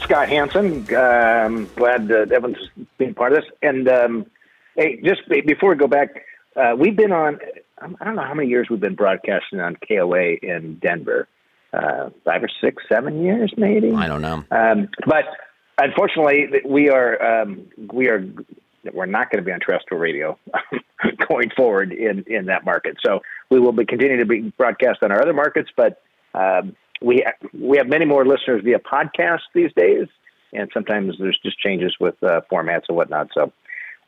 Scott 0.00 0.30
Hanson. 0.30 0.86
Um, 0.94 1.68
glad 1.76 2.10
uh, 2.10 2.34
Evan's 2.34 2.70
being 2.96 3.12
part 3.12 3.34
of 3.34 3.42
this. 3.42 3.50
And 3.60 3.86
um, 3.90 4.26
hey, 4.74 5.02
just 5.02 5.28
before 5.28 5.68
we 5.68 5.76
go 5.76 5.86
back, 5.86 6.24
uh, 6.56 6.74
we've 6.78 6.96
been 6.96 7.12
on. 7.12 7.40
I 7.78 8.04
don't 8.04 8.16
know 8.16 8.22
how 8.22 8.32
many 8.32 8.48
years 8.48 8.68
we've 8.70 8.80
been 8.80 8.94
broadcasting 8.94 9.60
on 9.60 9.76
KOA 9.86 10.36
in 10.40 10.78
Denver. 10.80 11.28
Uh, 11.74 12.10
five 12.24 12.42
or 12.42 12.48
six, 12.60 12.82
seven 12.88 13.24
years, 13.24 13.52
maybe. 13.56 13.92
I 13.92 14.06
don't 14.06 14.22
know. 14.22 14.44
Um, 14.50 14.88
but 15.06 15.24
unfortunately, 15.78 16.60
we 16.64 16.88
are 16.88 17.42
um, 17.42 17.66
we 17.92 18.08
are 18.08 18.24
we're 18.92 19.06
not 19.06 19.30
going 19.30 19.42
to 19.42 19.44
be 19.44 19.50
on 19.50 19.58
terrestrial 19.60 20.00
radio 20.00 20.38
going 21.28 21.50
forward 21.56 21.92
in 21.92 22.24
in 22.28 22.46
that 22.46 22.64
market. 22.64 22.96
So 23.04 23.20
we 23.50 23.58
will 23.58 23.72
be 23.72 23.84
continuing 23.84 24.20
to 24.20 24.26
be 24.26 24.52
broadcast 24.56 25.02
on 25.02 25.10
our 25.10 25.20
other 25.20 25.32
markets, 25.32 25.70
but 25.76 26.02
um, 26.34 26.76
we 27.02 27.24
we 27.52 27.76
have 27.78 27.88
many 27.88 28.04
more 28.04 28.24
listeners 28.24 28.62
via 28.64 28.78
podcast 28.78 29.40
these 29.54 29.72
days, 29.76 30.06
and 30.52 30.70
sometimes 30.72 31.16
there's 31.18 31.38
just 31.44 31.58
changes 31.58 31.96
with 31.98 32.14
uh, 32.22 32.42
formats 32.52 32.84
and 32.88 32.96
whatnot. 32.96 33.30
So 33.34 33.52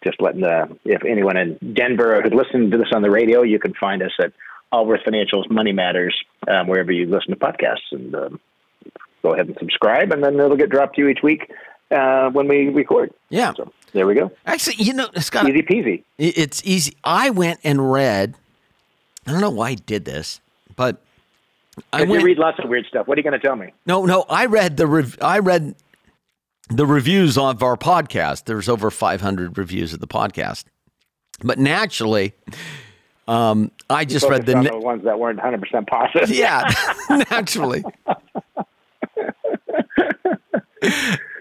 just 0.04 0.20
letting 0.20 0.42
the 0.42 0.76
if 0.84 1.04
anyone 1.04 1.36
in 1.36 1.74
Denver 1.74 2.20
who's 2.22 2.32
listening 2.32 2.70
to 2.70 2.78
this 2.78 2.88
on 2.94 3.02
the 3.02 3.10
radio, 3.10 3.42
you 3.42 3.58
can 3.58 3.74
find 3.74 4.02
us 4.02 4.12
at 4.20 4.32
Allworth 4.72 5.02
Financial's 5.04 5.46
Money 5.50 5.72
Matters 5.72 6.14
um, 6.48 6.66
wherever 6.68 6.92
you 6.92 7.06
listen 7.06 7.30
to 7.30 7.36
podcasts, 7.36 7.92
and 7.92 8.14
um, 8.14 8.40
go 9.22 9.32
ahead 9.34 9.46
and 9.46 9.56
subscribe, 9.58 10.12
and 10.12 10.22
then 10.22 10.34
it'll 10.38 10.56
get 10.56 10.70
dropped 10.70 10.96
to 10.96 11.02
you 11.02 11.08
each 11.08 11.22
week 11.22 11.50
uh, 11.90 12.30
when 12.30 12.48
we 12.48 12.68
record. 12.68 13.12
Yeah. 13.30 13.52
So 13.56 13.72
there 13.92 14.06
we 14.06 14.14
go. 14.14 14.30
Actually, 14.44 14.76
you 14.78 14.92
know, 14.92 15.08
Scott, 15.18 15.48
Easy 15.48 15.62
peasy. 15.62 16.02
it's 16.18 16.62
easy. 16.64 16.96
I 17.04 17.30
went 17.30 17.60
and 17.64 17.90
read, 17.92 18.34
I 19.26 19.32
don't 19.32 19.40
know 19.40 19.50
why 19.50 19.70
I 19.70 19.74
did 19.74 20.04
this, 20.04 20.40
but 20.74 21.00
I 21.92 22.00
went. 22.04 22.20
you 22.20 22.26
read 22.26 22.38
lots 22.38 22.58
of 22.62 22.68
weird 22.68 22.86
stuff, 22.86 23.06
what 23.06 23.16
are 23.16 23.20
you 23.20 23.22
going 23.28 23.38
to 23.40 23.46
tell 23.46 23.56
me? 23.56 23.72
No, 23.86 24.04
no, 24.04 24.24
I 24.28 24.46
read 24.46 24.76
the 24.76 24.86
rev- 24.86 25.18
I 25.22 25.38
read 25.38 25.74
the 26.68 26.86
reviews 26.86 27.38
of 27.38 27.62
our 27.62 27.76
podcast. 27.76 28.44
There's 28.44 28.68
over 28.68 28.90
500 28.90 29.56
reviews 29.56 29.92
of 29.92 30.00
the 30.00 30.06
podcast, 30.08 30.64
but 31.42 31.58
naturally, 31.58 32.32
um, 33.28 33.70
I 33.90 34.04
just 34.04 34.28
read 34.28 34.46
the 34.46 34.54
ne- 34.54 34.70
the 34.70 34.78
ones 34.78 35.04
that 35.04 35.18
weren't 35.18 35.38
100 35.38 35.60
percent 35.60 35.86
positive. 35.88 36.30
yeah, 36.30 36.70
naturally, 37.30 37.84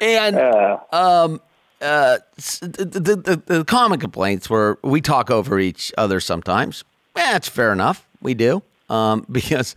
and 0.01 0.35
Uh, 0.37 0.77
um, 0.91 1.41
uh, 1.81 2.17
the, 2.61 2.85
the, 2.85 3.15
the, 3.15 3.43
the 3.57 3.65
common 3.65 3.99
complaints 3.99 4.49
were 4.49 4.79
we 4.83 5.01
talk 5.01 5.29
over 5.29 5.59
each 5.59 5.91
other 5.97 6.19
sometimes. 6.19 6.83
That's 7.13 7.47
fair 7.47 7.71
enough. 7.71 8.07
We 8.21 8.33
do 8.33 8.63
um, 8.89 9.25
because 9.31 9.75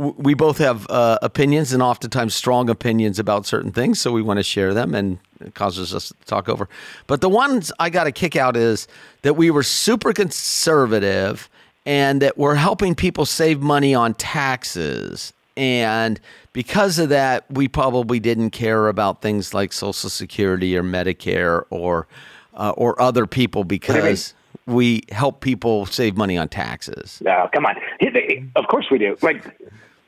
we 0.00 0.32
both 0.32 0.56
have 0.58 0.86
uh, 0.88 1.18
opinions 1.20 1.74
and 1.74 1.82
oftentimes 1.82 2.34
strong 2.34 2.70
opinions 2.70 3.18
about 3.18 3.44
certain 3.44 3.70
things. 3.70 4.00
So 4.00 4.12
we 4.12 4.22
want 4.22 4.38
to 4.38 4.42
share 4.42 4.72
them 4.72 4.94
and 4.94 5.18
it 5.44 5.54
causes 5.54 5.94
us 5.94 6.08
to 6.08 6.14
talk 6.24 6.48
over. 6.48 6.68
But 7.06 7.20
the 7.20 7.28
ones 7.28 7.70
I 7.78 7.90
got 7.90 8.06
a 8.06 8.12
kick 8.12 8.34
out 8.34 8.56
is 8.56 8.88
that 9.22 9.34
we 9.34 9.50
were 9.50 9.62
super 9.62 10.14
conservative 10.14 11.50
and 11.84 12.22
that 12.22 12.38
we're 12.38 12.54
helping 12.54 12.94
people 12.94 13.26
save 13.26 13.60
money 13.60 13.94
on 13.94 14.14
taxes. 14.14 15.34
And 15.54 16.18
because 16.54 16.98
of 16.98 17.10
that, 17.10 17.44
we 17.50 17.68
probably 17.68 18.20
didn't 18.20 18.50
care 18.50 18.88
about 18.88 19.20
things 19.20 19.52
like 19.52 19.72
Social 19.72 20.08
Security 20.08 20.76
or 20.76 20.82
Medicare 20.82 21.64
or 21.68 22.06
uh, 22.54 22.72
or 22.76 23.00
other 23.00 23.26
people 23.26 23.64
because 23.64 24.34
we 24.66 25.02
help 25.10 25.40
people 25.40 25.86
save 25.86 26.16
money 26.16 26.36
on 26.36 26.48
taxes. 26.48 27.20
no, 27.24 27.48
come 27.52 27.66
on. 27.66 27.76
Of 28.56 28.66
course 28.68 28.86
we 28.90 28.98
do. 28.98 29.16
Like 29.22 29.44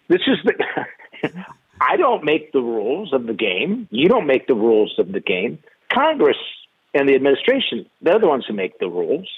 this 0.09 0.21
is 0.27 0.39
the. 0.45 1.31
I 1.81 1.97
don't 1.97 2.25
make 2.25 2.53
the 2.53 2.61
rules 2.61 3.13
of 3.13 3.27
the 3.27 3.33
game. 3.35 3.89
You 3.91 4.09
don't 4.09 4.27
make 4.27 4.47
the 4.47 4.55
rules 4.55 4.95
of 4.99 5.13
the 5.13 5.21
game. 5.21 5.59
Congress 5.93 6.37
and 6.95 7.09
the 7.09 7.15
administration, 7.15 7.87
they're 8.03 8.19
the 8.21 8.29
ones 8.29 8.45
who 8.47 8.55
make 8.55 8.79
the 8.79 8.89
rules, 8.89 9.29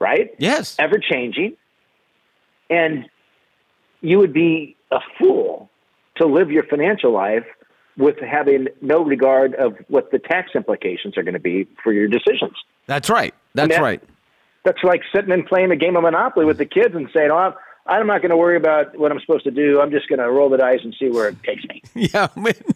right? 0.00 0.30
Yes. 0.38 0.74
ever 0.78 0.98
changing, 0.98 1.56
and 2.70 3.06
you 4.00 4.18
would 4.18 4.32
be 4.32 4.76
a 4.90 4.98
fool 5.18 5.70
to 6.16 6.26
live 6.26 6.50
your 6.50 6.64
financial 6.64 7.12
life 7.12 7.44
with 7.96 8.16
having 8.20 8.68
no 8.80 9.02
regard 9.04 9.54
of 9.54 9.74
what 9.88 10.10
the 10.10 10.18
tax 10.18 10.50
implications 10.54 11.16
are 11.16 11.22
going 11.22 11.34
to 11.34 11.40
be 11.40 11.66
for 11.82 11.92
your 11.92 12.08
decisions. 12.08 12.52
That's 12.86 13.08
right. 13.08 13.34
That's 13.54 13.74
that- 13.76 13.82
right. 13.82 14.02
That's 14.64 14.82
like 14.82 15.02
sitting 15.14 15.30
and 15.30 15.46
playing 15.46 15.70
a 15.70 15.76
game 15.76 15.94
of 15.96 16.02
Monopoly 16.02 16.44
with 16.44 16.58
the 16.58 16.64
kids 16.66 16.92
and 16.92 17.08
saying, 17.14 17.30
"Oh, 17.30 17.54
I'm, 17.88 18.06
not 18.06 18.20
going 18.20 18.30
to 18.30 18.36
worry 18.36 18.56
about 18.56 18.98
what 18.98 19.12
I'm 19.12 19.20
supposed 19.20 19.44
to 19.44 19.50
do. 19.50 19.80
I'm 19.80 19.90
just 19.90 20.08
going 20.08 20.18
to 20.18 20.30
roll 20.30 20.48
the 20.48 20.56
dice 20.56 20.80
and 20.82 20.94
see 20.98 21.08
where 21.08 21.28
it 21.28 21.42
takes 21.42 21.64
me, 21.64 21.82
Yeah. 21.94 22.28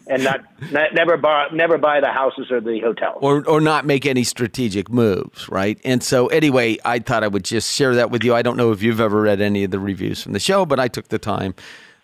and 0.07 0.23
not, 0.23 0.41
not 0.71 0.93
never 0.93 1.17
buy 1.17 1.47
never 1.53 1.77
buy 1.77 1.99
the 1.99 2.11
houses 2.11 2.51
or 2.51 2.61
the 2.61 2.79
hotels." 2.79 3.19
or, 3.21 3.47
or 3.47 3.61
not 3.61 3.85
make 3.85 4.05
any 4.05 4.23
strategic 4.23 4.89
moves, 4.89 5.49
right? 5.49 5.79
And 5.83 6.01
so, 6.01 6.27
anyway, 6.27 6.77
I 6.85 6.99
thought 6.99 7.23
I 7.23 7.27
would 7.27 7.43
just 7.43 7.73
share 7.73 7.95
that 7.95 8.11
with 8.11 8.23
you. 8.23 8.33
I 8.33 8.41
don't 8.41 8.57
know 8.57 8.71
if 8.71 8.81
you've 8.81 8.99
ever 9.01 9.21
read 9.21 9.41
any 9.41 9.63
of 9.63 9.71
the 9.71 9.79
reviews 9.79 10.21
from 10.23 10.33
the 10.33 10.39
show, 10.39 10.65
but 10.65 10.79
I 10.79 10.87
took 10.87 11.09
the 11.09 11.19
time 11.19 11.55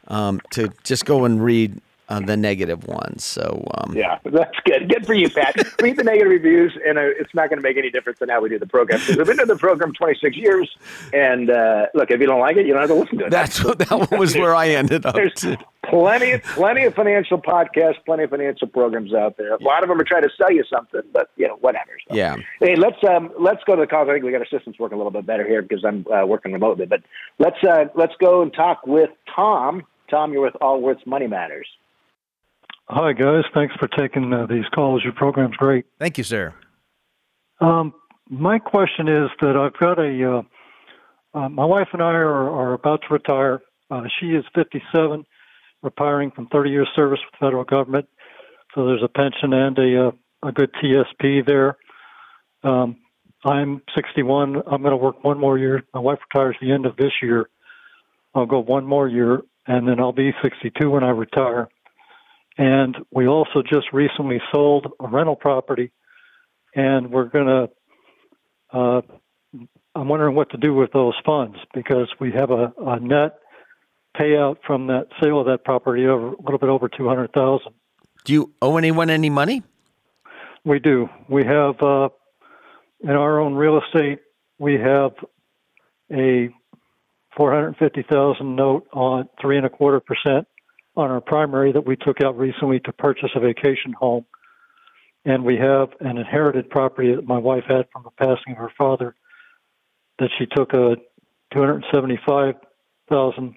um, 0.09 0.41
to 0.51 0.69
just 0.83 1.05
go 1.05 1.25
and 1.25 1.43
read 1.43 1.81
uh, 2.09 2.19
the 2.21 2.37
negative 2.37 2.87
ones. 2.87 3.23
So, 3.23 3.65
um, 3.75 3.95
Yeah, 3.95 4.19
that's 4.25 4.57
good. 4.65 4.89
Good 4.89 5.05
for 5.05 5.13
you, 5.13 5.29
Pat. 5.29 5.55
Read 5.81 5.97
the 5.97 6.03
negative 6.03 6.29
reviews, 6.29 6.77
and 6.85 6.97
uh, 6.97 7.01
it's 7.01 7.33
not 7.33 7.49
going 7.49 7.57
to 7.57 7.63
make 7.63 7.77
any 7.77 7.89
difference 7.89 8.19
in 8.21 8.29
how 8.29 8.41
we 8.41 8.49
do 8.49 8.59
the 8.59 8.65
program. 8.65 8.99
Because 8.99 9.17
we've 9.17 9.27
been 9.27 9.37
doing 9.37 9.47
the 9.47 9.57
program 9.57 9.93
26 9.93 10.37
years, 10.37 10.69
and 11.13 11.49
uh, 11.49 11.87
look, 11.93 12.09
if 12.11 12.19
you 12.19 12.27
don't 12.27 12.39
like 12.39 12.57
it, 12.57 12.65
you 12.65 12.73
don't 12.73 12.81
have 12.81 12.89
to 12.89 12.95
listen 12.95 13.17
to 13.19 13.25
it. 13.25 13.31
that's 13.31 13.63
what 13.63 13.79
that 13.79 14.11
was 14.11 14.35
where 14.35 14.55
I 14.55 14.69
ended 14.69 15.05
up. 15.05 15.15
There's 15.15 15.33
too. 15.33 15.57
plenty, 15.83 16.37
plenty 16.39 16.85
of 16.85 16.95
financial 16.95 17.41
podcasts, 17.41 18.03
plenty 18.05 18.23
of 18.23 18.29
financial 18.29 18.67
programs 18.67 19.13
out 19.13 19.37
there. 19.37 19.53
A 19.53 19.63
lot 19.63 19.83
of 19.83 19.89
them 19.89 19.99
are 19.99 20.05
trying 20.05 20.23
to 20.23 20.31
sell 20.37 20.51
you 20.51 20.63
something, 20.69 21.01
but 21.11 21.29
you 21.35 21.47
know, 21.47 21.57
whatever. 21.59 21.91
So. 22.07 22.15
Yeah. 22.15 22.37
Hey, 22.59 22.75
let's 22.75 23.03
um, 23.03 23.31
let's 23.39 23.63
go 23.65 23.75
to 23.75 23.81
the 23.81 23.87
calls. 23.87 24.07
I 24.09 24.13
think 24.13 24.23
we 24.23 24.31
got 24.31 24.39
our 24.39 24.47
systems 24.47 24.79
working 24.79 24.95
a 24.95 24.97
little 24.97 25.11
bit 25.11 25.25
better 25.25 25.45
here 25.45 25.61
because 25.61 25.83
I'm 25.83 26.05
uh, 26.07 26.25
working 26.25 26.53
remotely. 26.53 26.85
But 26.85 27.01
let's 27.39 27.61
uh, 27.63 27.85
let's 27.95 28.13
go 28.19 28.41
and 28.41 28.53
talk 28.53 28.87
with 28.87 29.09
Tom. 29.35 29.83
Tom, 30.09 30.31
you're 30.31 30.41
with 30.41 30.55
Allworth's 30.61 31.05
Money 31.05 31.27
Matters. 31.27 31.67
Hi, 32.89 33.11
guys. 33.13 33.43
Thanks 33.53 33.75
for 33.75 33.87
taking 33.87 34.33
uh, 34.33 34.45
these 34.45 34.65
calls. 34.73 35.03
Your 35.03 35.13
program's 35.13 35.57
great. 35.57 35.85
Thank 35.99 36.17
you, 36.17 36.23
sir. 36.23 36.53
Um, 37.59 37.93
my 38.29 38.59
question 38.59 39.07
is 39.09 39.29
that 39.41 39.57
I've 39.57 39.77
got 39.77 39.99
a 39.99 40.37
uh, 40.37 40.41
uh, 41.37 41.49
my 41.49 41.65
wife 41.65 41.89
and 41.93 42.01
I 42.01 42.11
are, 42.11 42.49
are 42.49 42.73
about 42.73 43.01
to 43.01 43.13
retire. 43.13 43.61
Uh, 43.91 44.03
she 44.19 44.27
is 44.27 44.43
57, 44.55 45.25
retiring 45.83 46.31
from 46.31 46.47
30 46.47 46.69
years 46.69 46.87
service 46.95 47.19
with 47.25 47.39
the 47.39 47.45
federal 47.45 47.63
government. 47.63 48.07
So 48.73 48.85
there's 48.85 49.03
a 49.03 49.07
pension 49.07 49.53
and 49.53 49.77
a, 49.77 50.07
uh, 50.07 50.11
a 50.43 50.51
good 50.51 50.71
TSP 50.73 51.45
there. 51.45 51.77
Um, 52.63 52.97
I'm 53.45 53.81
61. 53.95 54.57
I'm 54.65 54.81
going 54.81 54.91
to 54.91 54.97
work 54.97 55.23
one 55.23 55.39
more 55.39 55.57
year. 55.57 55.83
My 55.93 55.99
wife 55.99 56.19
retires 56.33 56.55
the 56.61 56.71
end 56.71 56.85
of 56.85 56.95
this 56.95 57.11
year. 57.21 57.49
I'll 58.33 58.45
go 58.45 58.59
one 58.59 58.85
more 58.85 59.07
year, 59.07 59.41
and 59.67 59.87
then 59.87 59.99
I'll 59.99 60.11
be 60.11 60.33
62 60.41 60.89
when 60.89 61.03
I 61.03 61.09
retire. 61.09 61.69
And 62.57 62.97
we 63.11 63.27
also 63.27 63.61
just 63.61 63.93
recently 63.93 64.41
sold 64.51 64.87
a 64.99 65.07
rental 65.07 65.35
property, 65.35 65.91
and 66.75 67.11
we're 67.11 67.29
going 67.29 67.47
to. 67.47 67.69
Uh, 68.77 69.01
I'm 69.95 70.07
wondering 70.07 70.35
what 70.35 70.51
to 70.51 70.57
do 70.57 70.73
with 70.73 70.91
those 70.91 71.13
funds 71.25 71.57
because 71.73 72.07
we 72.19 72.31
have 72.33 72.51
a, 72.51 72.73
a 72.77 72.99
net 72.99 73.39
payout 74.19 74.57
from 74.65 74.87
that 74.87 75.07
sale 75.21 75.39
of 75.39 75.47
that 75.47 75.63
property 75.63 76.05
over 76.05 76.33
a 76.33 76.41
little 76.41 76.59
bit 76.59 76.69
over 76.69 76.87
200,000. 76.87 77.73
Do 78.25 78.33
you 78.33 78.53
owe 78.61 78.77
anyone 78.77 79.09
any 79.09 79.29
money? 79.29 79.63
We 80.65 80.79
do. 80.79 81.09
We 81.29 81.45
have 81.45 81.81
uh, 81.81 82.09
in 83.01 83.11
our 83.11 83.39
own 83.39 83.55
real 83.55 83.79
estate. 83.81 84.19
We 84.59 84.73
have 84.73 85.11
a 86.11 86.49
450,000 87.35 88.55
note 88.55 88.87
on 88.91 89.29
three 89.39 89.57
and 89.57 89.65
a 89.65 89.69
quarter 89.69 89.99
percent 89.99 90.47
on 90.97 91.11
our 91.11 91.21
primary 91.21 91.71
that 91.71 91.85
we 91.85 91.95
took 91.95 92.21
out 92.21 92.37
recently 92.37 92.79
to 92.81 92.91
purchase 92.91 93.29
a 93.35 93.39
vacation 93.39 93.93
home. 93.93 94.25
And 95.25 95.45
we 95.45 95.55
have 95.57 95.89
an 95.99 96.17
inherited 96.17 96.69
property 96.69 97.15
that 97.15 97.25
my 97.25 97.37
wife 97.37 97.63
had 97.67 97.85
from 97.93 98.03
the 98.03 98.09
passing 98.17 98.53
of 98.53 98.57
her 98.57 98.71
father 98.77 99.15
that 100.19 100.29
she 100.37 100.45
took 100.47 100.73
a 100.73 100.95
275,000 101.53 103.55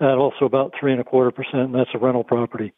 at 0.00 0.14
also 0.14 0.44
about 0.44 0.72
three 0.78 0.92
and 0.92 1.00
a 1.00 1.04
quarter 1.04 1.32
percent, 1.32 1.62
and 1.62 1.74
that's 1.74 1.90
a 1.94 1.98
rental 1.98 2.24
property. 2.24 2.72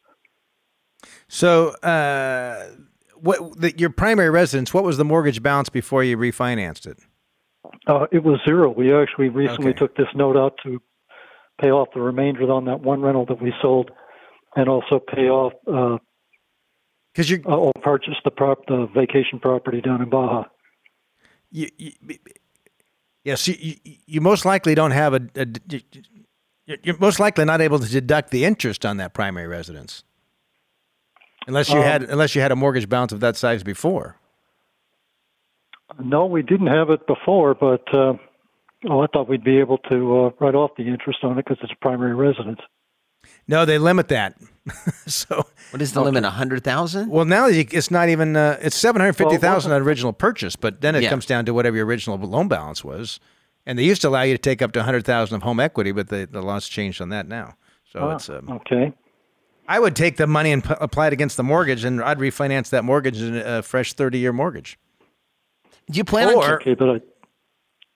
So, 1.28 1.70
uh, 1.82 2.70
what 3.16 3.60
the, 3.60 3.78
your 3.78 3.90
primary 3.90 4.30
residence? 4.30 4.72
What 4.72 4.84
was 4.84 4.96
the 4.96 5.04
mortgage 5.04 5.42
balance 5.42 5.68
before 5.68 6.04
you 6.04 6.16
refinanced 6.16 6.86
it? 6.86 6.98
Uh, 7.86 8.06
it 8.12 8.22
was 8.22 8.38
zero. 8.46 8.70
We 8.70 8.94
actually 8.94 9.28
recently 9.28 9.70
Okay. 9.70 9.78
took 9.78 9.96
this 9.96 10.08
note 10.14 10.36
out 10.36 10.54
to 10.64 10.80
pay 11.60 11.70
off 11.70 11.88
the 11.94 12.00
remainder 12.00 12.50
on 12.50 12.64
that 12.66 12.80
one 12.80 13.00
rental 13.00 13.26
that 13.26 13.40
we 13.40 13.52
sold, 13.62 13.90
and 14.56 14.68
also 14.68 14.98
pay 14.98 15.28
off 15.28 15.52
uh, 15.66 15.98
you, 17.16 17.42
uh, 17.46 17.56
or 17.56 17.72
purchase 17.82 18.14
the 18.24 18.30
prop 18.30 18.66
the 18.66 18.88
vacation 18.94 19.38
property 19.40 19.80
down 19.80 20.02
in 20.02 20.10
Baja. 20.10 20.44
you, 21.50 21.68
you 21.76 21.92
yes, 23.24 23.46
you, 23.48 23.76
you, 24.06 24.20
most 24.20 24.44
likely 24.44 24.74
don't 24.74 24.90
have 24.92 25.14
a, 25.14 25.20
a 25.36 25.46
you're- 26.66 26.78
you're 26.82 26.98
most 26.98 27.20
likely 27.20 27.44
not 27.44 27.60
able 27.60 27.78
to 27.78 27.88
deduct 27.88 28.30
the 28.30 28.44
interest 28.44 28.86
on 28.86 28.96
that 28.96 29.12
primary 29.12 29.46
residence, 29.46 30.02
unless 31.46 31.68
you 31.68 31.76
Um, 31.78 31.84
had 31.84 32.02
unless 32.04 32.34
you 32.34 32.40
had 32.40 32.52
a 32.52 32.56
mortgage 32.56 32.88
balance 32.88 33.12
of 33.12 33.20
that 33.20 33.36
size 33.36 33.62
before. 33.62 34.16
No, 36.02 36.24
we 36.26 36.42
didn't 36.42 36.68
have 36.68 36.88
it 36.90 37.06
before, 37.06 37.54
but 37.54 37.82
uh, 37.94 38.14
oh, 38.88 39.00
I 39.00 39.06
thought 39.12 39.28
we'd 39.28 39.44
be 39.44 39.58
able 39.58 39.78
to 39.90 40.26
uh, 40.26 40.30
write 40.40 40.54
off 40.54 40.72
the 40.76 40.84
interest 40.86 41.20
on 41.22 41.32
it 41.38 41.44
because 41.44 41.58
it's 41.62 41.72
a 41.72 41.76
primary 41.80 42.14
residence. 42.14 42.60
No, 43.48 43.64
they 43.64 43.78
limit 43.78 44.08
that. 44.08 44.36
so, 45.06 45.44
What 45.70 45.82
is 45.82 45.92
the 45.92 46.00
limit? 46.02 46.24
A 46.24 46.30
hundred 46.30 46.64
thousand? 46.64 47.10
well, 47.10 47.24
now 47.24 47.46
it's 47.48 47.90
not 47.90 48.08
even 48.08 48.36
uh, 48.36 48.58
it's 48.62 48.76
seven 48.76 49.00
hundred 49.00 49.14
fifty 49.14 49.36
thousand 49.36 49.70
Well, 49.70 49.80
on 49.80 49.86
original 49.86 50.12
purchase, 50.12 50.56
but 50.56 50.80
then 50.80 50.94
it 50.94 51.02
Yeah. 51.02 51.10
comes 51.10 51.26
down 51.26 51.44
to 51.46 51.52
whatever 51.54 51.76
your 51.76 51.84
original 51.86 52.16
loan 52.18 52.48
balance 52.48 52.82
was, 52.84 53.20
and 53.66 53.78
they 53.78 53.82
used 53.84 54.00
to 54.02 54.08
allow 54.08 54.22
you 54.22 54.34
to 54.34 54.38
take 54.38 54.62
up 54.62 54.72
to 54.72 54.82
hundred 54.82 55.04
thousand 55.04 55.36
of 55.36 55.42
home 55.42 55.60
equity, 55.60 55.92
but 55.92 56.08
the 56.08 56.26
the 56.30 56.40
law's 56.42 56.66
changed 56.68 57.00
on 57.02 57.10
that 57.10 57.26
now. 57.28 57.56
So 57.92 58.00
Ah, 58.00 58.14
it's 58.14 58.28
um, 58.30 58.48
okay. 58.50 58.92
I 59.68 59.78
would 59.80 59.96
take 59.96 60.16
the 60.16 60.26
money 60.26 60.52
and 60.52 60.62
p- 60.64 60.74
apply 60.80 61.06
it 61.08 61.12
against 61.14 61.36
the 61.36 61.42
mortgage, 61.42 61.84
and 61.84 62.02
I'd 62.02 62.18
refinance 62.18 62.70
that 62.70 62.84
mortgage 62.84 63.20
in 63.20 63.36
a 63.36 63.62
fresh 63.62 63.92
thirty-year 63.94 64.32
mortgage, 64.32 64.78
Do 65.90 65.96
you 65.98 66.04
plan 66.04 66.34
Or- 66.34 66.44
on? 66.44 66.50
Okay, 66.54 66.74
but 66.74 66.88
I, 66.90 67.00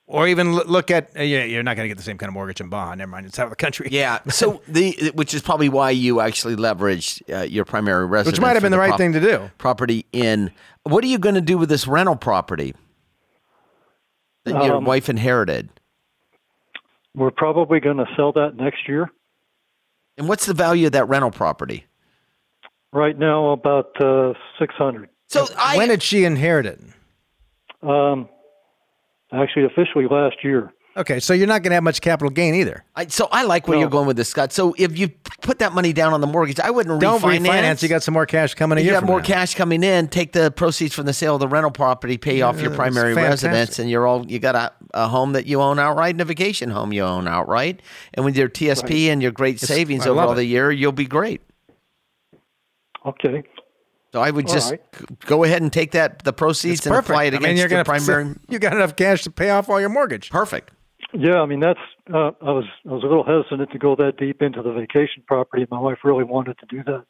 or 0.09 0.27
even 0.27 0.53
look 0.55 0.91
at. 0.91 1.11
Uh, 1.17 1.23
yeah, 1.23 1.45
you're 1.45 1.63
not 1.63 1.77
going 1.77 1.85
to 1.85 1.89
get 1.89 1.97
the 1.99 2.03
same 2.03 2.19
kind 2.19 2.29
of 2.29 2.35
mortgage 2.35 2.61
in 2.61 2.69
Baja. 2.69 2.95
Never 2.97 3.11
mind, 3.11 3.27
it's 3.27 3.39
out 3.39 3.45
of 3.45 3.51
the 3.51 3.57
country. 3.57 3.89
Yeah. 3.93 4.19
So 4.31 4.61
the 4.67 5.13
which 5.15 5.35
is 5.35 5.43
probably 5.43 5.69
why 5.69 5.91
you 5.91 6.21
actually 6.21 6.57
leveraged 6.57 7.23
uh, 7.33 7.43
your 7.43 7.65
primary 7.65 8.07
residence, 8.07 8.39
which 8.39 8.43
might 8.43 8.55
have 8.55 8.63
been 8.63 8.73
the 8.73 8.79
right 8.79 8.89
prop- 8.89 8.99
thing 8.99 9.13
to 9.13 9.21
do. 9.21 9.51
Property 9.59 10.05
in. 10.13 10.51
What 10.83 11.05
are 11.05 11.09
you 11.09 11.19
going 11.19 11.35
to 11.37 11.41
do 11.41 11.59
with 11.59 11.69
this 11.69 11.87
rental 11.87 12.17
property 12.17 12.75
that 14.45 14.65
your 14.65 14.77
Um, 14.77 14.85
wife 14.85 15.09
inherited? 15.09 15.69
we're 17.15 17.31
probably 17.33 17.81
going 17.81 17.97
to 17.97 18.07
sell 18.17 18.31
that 18.33 18.55
next 18.55 18.87
year. 18.87 19.11
And 20.17 20.29
what's 20.29 20.47
the 20.47 20.55
value 20.55 20.87
of 20.87 20.93
that 20.93 21.09
rental 21.09 21.31
property? 21.33 21.85
Right 22.93 23.19
now, 23.19 23.49
about 23.51 24.01
uh, 24.01 24.35
six 24.59 24.75
hundred. 24.75 25.09
So 25.27 25.47
I 25.59 25.77
when 25.77 25.89
did 25.89 26.03
she 26.03 26.25
inherit 26.25 26.65
it? 26.67 26.81
Um, 27.83 28.29
actually, 29.33 29.65
officially 29.65 30.07
last 30.11 30.37
year. 30.43 30.73
Okay, 30.97 31.21
so 31.21 31.33
you're 31.33 31.47
not 31.47 31.63
going 31.63 31.71
to 31.71 31.75
have 31.75 31.85
much 31.85 32.01
capital 32.01 32.29
gain 32.29 32.57
either. 32.57 32.83
I, 32.97 33.07
so 33.07 33.29
I 33.31 33.45
like 33.45 33.69
where 33.69 33.77
No. 33.77 33.83
you're 33.83 33.91
going 33.91 34.09
with 34.09 34.17
this, 34.17 34.29
Scott. 34.29 34.53
So 34.53 34.75
if 34.77 34.99
you 34.99 35.11
put 35.43 35.61
that 35.61 35.73
money 35.73 35.93
down 35.93 36.13
on 36.13 36.21
the 36.21 36.27
mortgage, 36.27 36.59
I 36.59 36.71
wouldn't 36.71 37.01
Don't 37.01 37.21
refinance. 37.21 37.47
refinance. 37.47 37.83
You 37.85 37.89
got 37.89 38.03
some 38.03 38.15
more 38.15 38.27
cash 38.27 38.55
coming 38.55 38.79
a 38.79 38.81
you 38.81 38.87
year 38.87 38.95
have 38.95 39.03
from 39.03 39.11
more 39.11 39.21
now. 39.21 39.25
cash 39.27 39.55
coming 39.55 39.85
in. 39.85 40.09
Take 40.09 40.33
the 40.33 40.51
proceeds 40.51 40.95
from 40.95 41.07
the 41.07 41.13
sale 41.13 41.35
of 41.37 41.41
the 41.41 41.47
rental 41.47 41.71
property, 41.71 42.19
pay 42.19 42.41
off 42.43 42.61
your 42.61 42.73
primary 42.73 43.15
residence, 43.15 43.79
and 43.79 43.89
you're 43.89 44.09
all 44.09 44.27
you 44.27 44.41
got 44.41 44.57
a, 44.57 44.73
a 44.93 45.07
home 45.07 45.35
that 45.35 45.47
you 45.47 45.61
own 45.61 45.79
outright 45.79 46.15
and 46.15 46.21
a 46.21 46.25
vacation 46.25 46.71
home 46.71 46.93
you 46.93 47.03
own 47.05 47.29
outright. 47.29 47.81
And 48.15 48.25
with 48.25 48.37
your 48.37 48.49
TSP 48.49 49.07
and 49.07 49.23
your 49.23 49.31
great 49.31 49.61
savings 49.61 50.05
I 50.05 50.11
over 50.11 50.21
all 50.21 50.33
it. 50.33 50.37
the 50.37 50.45
year, 50.47 50.73
you'll 50.73 50.91
be 50.91 51.07
great. 51.07 51.43
Okay. 53.07 53.45
So 54.13 54.21
I 54.23 54.31
would 54.31 54.47
All 54.49 54.55
just 54.55 54.71
right. 54.71 54.81
go 55.27 55.45
ahead 55.45 55.61
and 55.61 55.71
take 55.73 55.91
that 55.93 56.25
the 56.25 56.33
proceeds 56.33 56.87
and 56.87 56.97
apply 56.97 57.25
it 57.25 57.35
I 57.35 57.37
against 57.37 57.43
mean, 57.47 57.57
you're 57.59 57.69
your 57.69 57.85
primary. 57.85 58.35
You 58.49 58.59
got 58.59 58.73
enough 58.73 58.97
cash 58.97 59.23
to 59.25 59.31
pay 59.31 59.51
off 59.51 59.69
all 59.69 59.79
your 59.81 59.91
mortgage. 59.91 60.31
Perfect. 60.31 60.71
Yeah, 61.13 61.41
I 61.41 61.47
mean 61.47 61.61
that's. 61.61 61.79
Uh, 62.13 62.31
I 62.43 62.51
was 62.53 62.65
I 62.89 62.93
was 62.93 63.03
a 63.03 63.07
little 63.07 63.25
hesitant 63.25 63.71
to 63.73 63.79
go 63.79 63.95
that 63.97 64.17
deep 64.19 64.41
into 64.43 64.63
the 64.63 64.73
vacation 64.73 65.23
property. 65.27 65.67
My 65.71 65.79
wife 65.79 65.99
really 66.05 66.25
wanted 66.25 66.59
to 66.59 66.67
do 66.67 66.83
that, 66.85 67.05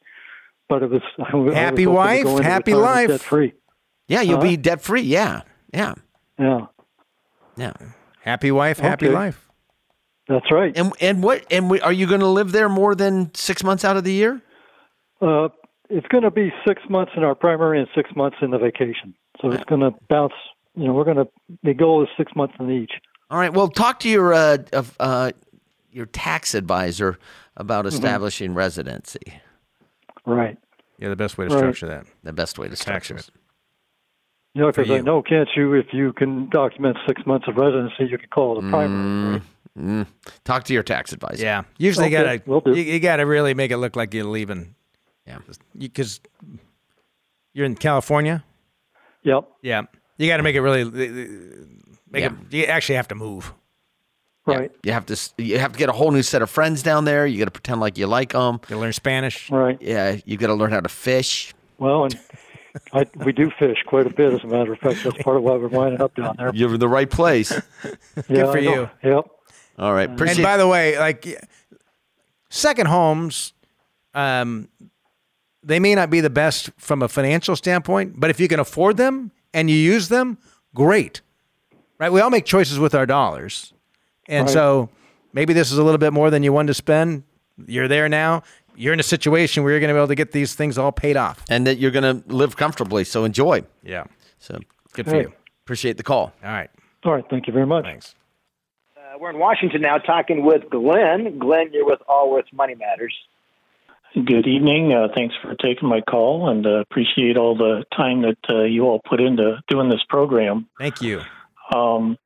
but 0.69 0.83
it 0.83 0.91
was 0.91 1.03
I 1.19 1.23
Happy 1.55 1.85
hoping 1.85 1.85
to 1.85 1.91
wife, 1.91 2.25
go 2.25 2.43
happy 2.43 2.75
life. 2.75 3.09
debt 3.09 3.21
free. 3.21 3.53
Yeah, 4.09 4.23
you'll 4.23 4.37
Huh? 4.39 4.43
be 4.45 4.57
debt 4.57 4.81
free. 4.81 5.03
Yeah, 5.03 5.43
yeah, 5.73 5.95
Yeah, 6.39 6.67
yeah. 7.57 7.73
Happy 8.23 8.51
wife, 8.51 8.79
happy 8.81 9.07
Okay. 9.07 9.15
life. 9.15 9.49
that's 10.29 10.51
right. 10.51 10.77
And 10.77 10.93
and 11.01 11.23
what 11.23 11.45
and 11.51 11.71
we, 11.71 11.81
are 11.81 11.93
you 11.93 12.07
going 12.07 12.21
to 12.21 12.27
live 12.27 12.53
there 12.53 12.69
more 12.69 12.95
than 12.95 13.33
six 13.35 13.63
months 13.65 13.85
out 13.85 13.97
of 13.97 14.05
the 14.05 14.13
year? 14.13 14.41
Uh, 15.21 15.49
it's 15.91 16.07
going 16.09 16.25
to 16.25 16.31
be 16.31 16.53
six 16.67 16.83
months 16.89 17.13
in 17.17 17.25
our 17.25 17.35
primary 17.35 17.79
and 17.79 17.89
six 17.95 18.11
months 18.17 18.37
in 18.43 18.51
the 18.51 18.59
vacation. 18.59 19.15
So 19.41 19.51
it's 19.51 19.65
going 19.65 19.81
to 19.81 19.93
bounce. 20.09 20.33
You 20.75 20.87
know, 20.87 20.93
we're 20.93 21.05
going 21.05 21.17
to. 21.17 21.29
The 21.63 21.75
goal 21.75 22.03
is 22.03 22.09
six 22.17 22.33
months 22.37 22.55
in 22.61 22.71
each. 22.71 22.93
All 23.31 23.39
right. 23.39 23.53
Well, 23.53 23.69
talk 23.69 24.01
to 24.01 24.09
your 24.09 24.33
uh, 24.33 24.59
of, 24.73 24.95
uh, 25.01 25.33
your 25.93 26.07
tax 26.07 26.55
advisor 26.55 27.19
about 27.57 27.85
Mm-hmm. 27.85 27.95
establishing 27.95 28.55
residency. 28.55 29.41
Right. 30.27 30.57
Yeah, 30.99 31.09
the 31.09 31.17
best 31.17 31.39
way 31.39 31.49
to 31.49 31.55
Right. 31.55 31.59
structure 31.61 31.87
that. 31.87 32.07
The 32.23 32.33
best 32.33 32.59
way 32.59 32.69
to 32.69 32.77
structure 32.77 33.15
Tax 33.15 33.27
this. 33.27 33.35
it. 33.35 33.41
Yeah, 34.55 34.67
because 34.67 34.91
I 34.91 35.01
know, 35.01 35.23
can't 35.23 35.49
you? 35.57 35.75
If 35.75 35.87
you 35.93 36.13
can 36.13 36.49
document 36.51 36.97
six 37.07 37.25
months 37.27 37.47
of 37.49 37.57
residency, 37.57 38.07
you 38.11 38.19
can 38.19 38.29
call 38.31 38.59
it 38.59 38.65
a 38.65 38.71
primary. 38.71 39.33
right? 39.33 39.43
Mm. 39.79 40.07
Talk 40.45 40.65
to 40.65 40.75
your 40.75 40.83
tax 40.83 41.13
advisor. 41.13 41.43
Yeah, 41.45 41.63
usually 41.79 42.07
Okay, 42.07 42.33
you 42.33 42.39
gotta 42.41 42.61
do. 42.65 42.77
you, 42.77 42.83
you 42.95 42.99
gotta 43.01 43.25
really 43.27 43.55
make 43.55 43.71
it 43.71 43.77
look 43.77 43.95
like 43.95 44.13
you're 44.15 44.25
leaving. 44.25 44.75
Yeah. 45.29 45.39
because 45.77 46.21
you're 47.53 47.67
in 47.67 47.75
California. 47.77 48.45
Yep. 49.23 49.49
Yeah, 49.63 49.83
you 50.17 50.27
got 50.29 50.39
to 50.39 50.43
make 50.43 50.57
it 50.57 50.61
really 50.63 50.85
make 52.11 52.23
Yeah. 52.23 52.31
it. 52.33 52.53
You 52.53 52.65
actually 52.65 52.97
have 52.97 53.09
to 53.09 53.15
move. 53.15 53.53
Yeah. 54.47 54.57
Right. 54.57 54.73
You 54.83 54.93
have 54.93 55.05
to 55.07 55.17
you 55.37 55.59
have 55.59 55.73
to 55.73 55.79
get 55.79 55.91
a 55.91 55.93
whole 55.93 56.11
new 56.11 56.23
set 56.23 56.41
of 56.41 56.49
friends 56.49 56.83
down 56.83 57.05
there. 57.05 57.27
You 57.27 57.39
got 57.39 57.45
to 57.45 57.51
pretend 57.51 57.81
like 57.81 57.99
you 57.99 58.07
like 58.07 58.33
them. 58.33 58.61
You 58.71 58.79
learn 58.79 58.93
Spanish. 58.95 59.51
Right. 59.51 59.77
Yeah. 59.81 60.17
You 60.25 60.39
got 60.39 60.47
to 60.47 60.55
learn 60.55 60.71
how 60.73 60.81
to 60.81 60.89
fish. 60.89 61.53
Well, 61.79 62.05
and 62.05 62.19
I, 62.95 63.05
we 63.25 63.33
do 63.33 63.51
fish 63.59 63.79
quite 63.87 64.07
a 64.07 64.11
bit, 64.11 64.33
as 64.33 64.43
a 64.45 64.47
matter 64.47 64.73
of 64.73 64.79
fact. 64.79 65.05
That's 65.05 65.23
part 65.23 65.37
of 65.37 65.43
why 65.43 65.53
we're 65.57 65.69
winding 65.69 66.01
up 66.01 66.15
down 66.15 66.37
there. 66.39 66.51
You're 66.55 66.73
in 66.75 66.81
the 66.81 66.89
right 66.89 67.11
place. 67.11 67.51
yeah, 68.29 68.51
for 68.51 68.59
you. 68.59 68.89
Yep. 69.05 69.25
All 69.79 69.93
right. 69.93 70.11
Appreciate. 70.11 70.39
And 70.39 70.45
by 70.45 70.57
the 70.57 70.67
way, 70.67 70.99
like 70.99 71.27
second 72.49 72.87
homes, 72.87 73.53
um, 74.15 74.69
they 75.63 75.79
may 75.81 75.95
not 75.95 76.11
be 76.11 76.21
the 76.21 76.31
best 76.31 76.71
from 76.77 77.03
a 77.03 77.09
financial 77.09 77.57
standpoint, 77.57 78.15
but 78.21 78.31
if 78.31 78.39
you 78.41 78.49
can 78.49 78.61
afford 78.61 78.97
them 78.97 79.31
and 79.53 79.69
you 79.71 79.77
use 79.77 80.09
them, 80.09 80.39
great. 80.75 81.21
Right? 81.99 82.13
We 82.13 82.21
all 82.21 82.31
make 82.31 82.45
choices 82.45 82.79
with 82.79 82.95
our 82.95 83.07
dollars. 83.07 83.73
And 84.29 84.47
Right. 84.47 84.53
so 84.53 84.89
maybe 85.33 85.53
this 85.53 85.73
is 85.73 85.79
a 85.79 85.83
little 85.83 85.99
bit 85.99 86.13
more 86.13 86.31
than 86.31 86.43
you 86.43 86.53
wanted 86.53 86.69
to 86.69 86.75
spend. 86.75 87.25
You're 87.67 87.89
there 87.89 88.09
now. 88.09 88.43
You're 88.77 88.93
in 88.93 89.01
a 89.01 89.05
situation 89.05 89.65
where 89.65 89.73
you're 89.73 89.81
going 89.81 89.89
to 89.89 89.95
be 89.95 89.99
able 89.99 90.07
to 90.09 90.15
get 90.15 90.31
these 90.31 90.55
things 90.55 90.79
all 90.79 90.93
paid 90.93 91.17
off. 91.17 91.43
and 91.51 91.67
that 91.67 91.79
you're 91.79 91.91
going 91.91 92.23
to 92.23 92.33
live 92.33 92.57
comfortably. 92.57 93.03
So 93.05 93.25
enjoy. 93.25 93.65
Yeah. 93.83 94.05
So 94.39 94.59
Good 94.93 95.07
for 95.07 95.13
Hey. 95.17 95.21
you. 95.23 95.33
appreciate 95.65 95.97
the 95.97 96.03
call. 96.05 96.33
All 96.45 96.51
right. 96.53 96.71
All 97.05 97.13
right. 97.15 97.25
Thank 97.29 97.47
you 97.49 97.53
very 97.53 97.67
much. 97.67 97.85
Thanks. 97.85 98.15
Uh, 98.97 99.19
we're 99.19 99.31
in 99.31 99.39
Washington 99.39 99.81
now 99.81 99.99
talking 99.99 100.45
with 100.45 100.71
Glenn. 100.71 101.39
Glenn, 101.39 101.73
you're 101.73 101.85
with 101.87 102.01
Allworth 102.09 102.47
Money 102.53 102.75
Matters. 102.77 103.15
Good 104.15 104.47
evening. 104.47 104.93
Uh, 104.93 105.09
thanks 105.15 105.35
for 105.43 105.55
taking 105.55 105.89
my 105.89 106.01
call 106.01 106.49
and 106.49 106.67
uh, 106.67 106.81
appreciate 106.81 107.37
all 107.37 107.57
the 107.57 107.85
time 107.95 108.23
that 108.23 108.39
uh, 108.49 108.63
you 108.63 108.85
all 108.85 109.01
put 109.07 109.21
into 109.21 109.59
doing 109.69 109.91
this 109.91 110.03
program. 110.09 110.67
Thank 110.79 111.03
you. 111.03 111.21
Um, 111.75 112.17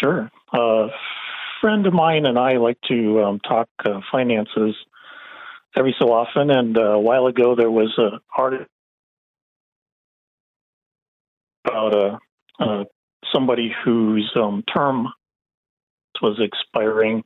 sure. 0.00 0.30
A 0.52 0.88
friend 1.60 1.86
of 1.86 1.92
mine 1.92 2.26
and 2.26 2.38
I 2.38 2.58
like 2.58 2.78
to 2.88 3.22
um, 3.22 3.40
talk 3.40 3.68
uh, 3.84 4.00
finances 4.12 4.76
every 5.76 5.94
so 5.98 6.12
often. 6.12 6.50
And 6.50 6.78
uh, 6.78 6.82
a 6.82 7.00
while 7.00 7.26
ago, 7.26 7.56
there 7.56 7.70
was 7.70 7.92
a 7.98 8.20
article 8.36 8.66
about 11.64 11.94
uh, 11.94 12.18
uh, 12.60 12.84
somebody 13.32 13.74
whose 13.84 14.30
um, 14.36 14.62
term 14.72 15.08
was 16.22 16.38
expiring. 16.40 17.24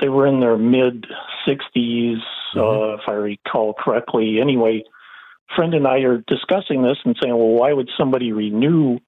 They 0.00 0.08
were 0.08 0.26
in 0.26 0.40
their 0.40 0.58
mid 0.58 1.06
60s, 1.46 2.18
uh, 2.56 2.94
if 2.94 3.00
I 3.06 3.12
recall 3.12 3.74
correctly. 3.74 4.38
Anyway, 4.40 4.84
friend 5.54 5.74
and 5.74 5.86
I 5.86 6.00
are 6.00 6.18
discussing 6.26 6.82
this 6.82 6.98
and 7.04 7.16
saying, 7.20 7.34
well, 7.36 7.48
why 7.48 7.72
would 7.72 7.90
somebody 7.98 8.32
renew 8.32 8.98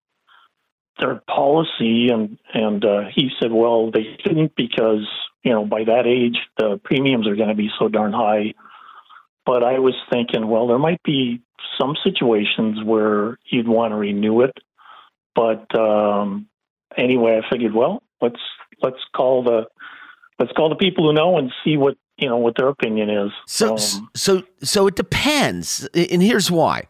their 0.99 1.20
policy? 1.28 2.09
And 2.09 2.39
and 2.55 2.84
uh, 2.84 3.03
he 3.14 3.30
said, 3.41 3.51
well, 3.53 3.91
they 3.91 4.16
shouldn't 4.22 4.55
because 4.57 5.07
you 5.43 5.53
know 5.53 5.64
by 5.64 5.84
that 5.84 6.07
age 6.07 6.39
the 6.59 6.80
premiums 6.82 7.26
are 7.26 7.37
going 7.37 7.49
to 7.49 7.55
be 7.55 7.70
so 7.78 7.89
darn 7.89 8.12
high. 8.12 8.55
But 9.45 9.62
I 9.62 9.78
was 9.78 9.95
thinking, 10.11 10.49
well, 10.49 10.66
there 10.66 10.78
might 10.78 11.03
be 11.05 11.43
some 11.80 11.95
situations 12.03 12.82
where 12.84 13.39
you'd 13.45 13.68
want 13.68 13.93
to 13.93 13.97
renew 13.97 14.43
it. 14.43 14.57
But 15.34 15.72
um, 15.78 16.49
anyway, 16.97 17.41
I 17.43 17.49
figured, 17.53 17.74
well, 17.74 18.03
let's 18.20 18.41
let's 18.82 18.97
call 19.14 19.45
the 19.45 19.66
let's 20.39 20.53
call 20.53 20.68
the 20.68 20.76
people 20.76 21.05
who 21.05 21.12
know 21.12 21.39
and 21.39 21.53
see 21.64 21.76
what 21.76 21.97
you 22.18 22.28
know 22.28 22.39
what 22.39 22.57
their 22.57 22.68
opinion 22.68 23.11
is. 23.11 23.30
So, 23.47 23.72
Um, 23.74 24.11
so, 24.14 24.43
so 24.62 24.87
it 24.87 24.97
depends, 24.97 25.87
and 25.95 26.22
here's 26.22 26.51
why. 26.51 26.84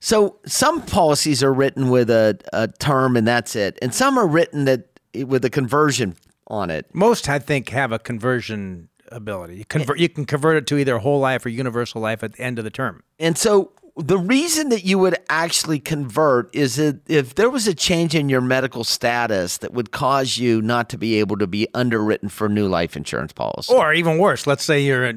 So, 0.00 0.38
some 0.46 0.82
policies 0.82 1.42
are 1.42 1.52
written 1.52 1.90
with 1.90 2.10
a, 2.10 2.38
a 2.52 2.68
term, 2.68 3.16
and 3.16 3.26
that's 3.26 3.54
it, 3.54 3.78
and 3.82 3.94
some 3.94 4.18
are 4.18 4.26
written 4.26 4.64
that 4.64 4.98
with 5.14 5.44
a 5.44 5.50
conversion 5.50 6.16
on 6.46 6.70
it. 6.70 6.86
Most, 6.94 7.28
I 7.28 7.38
think, 7.38 7.68
have 7.68 7.92
a 7.92 7.98
conversion 7.98 8.88
ability. 9.10 9.56
You 9.56 9.64
convert, 9.64 9.98
you 9.98 10.08
can 10.08 10.24
convert 10.24 10.56
it 10.56 10.66
to 10.68 10.78
either 10.78 10.98
whole 10.98 11.20
life 11.20 11.44
or 11.44 11.50
universal 11.50 12.00
life 12.00 12.24
at 12.24 12.32
the 12.32 12.40
end 12.40 12.58
of 12.58 12.64
the 12.64 12.70
term. 12.70 13.02
And 13.18 13.36
so, 13.36 13.72
the 13.96 14.18
reason 14.18 14.70
that 14.70 14.84
you 14.84 14.98
would 14.98 15.16
actually 15.28 15.78
convert 15.78 16.54
is 16.54 16.76
that 16.76 17.00
if 17.10 17.34
there 17.34 17.50
was 17.50 17.66
a 17.66 17.74
change 17.74 18.14
in 18.14 18.28
your 18.28 18.40
medical 18.40 18.84
status 18.84 19.58
that 19.58 19.72
would 19.72 19.90
cause 19.90 20.38
you 20.38 20.62
not 20.62 20.88
to 20.90 20.98
be 20.98 21.16
able 21.16 21.36
to 21.36 21.46
be 21.46 21.68
underwritten 21.74 22.28
for 22.28 22.48
new 22.48 22.68
life 22.68 22.96
insurance 22.96 23.32
policy. 23.32 23.72
Or 23.72 23.92
even 23.92 24.18
worse, 24.18 24.46
let's 24.46 24.64
say 24.64 24.80
you're 24.80 25.12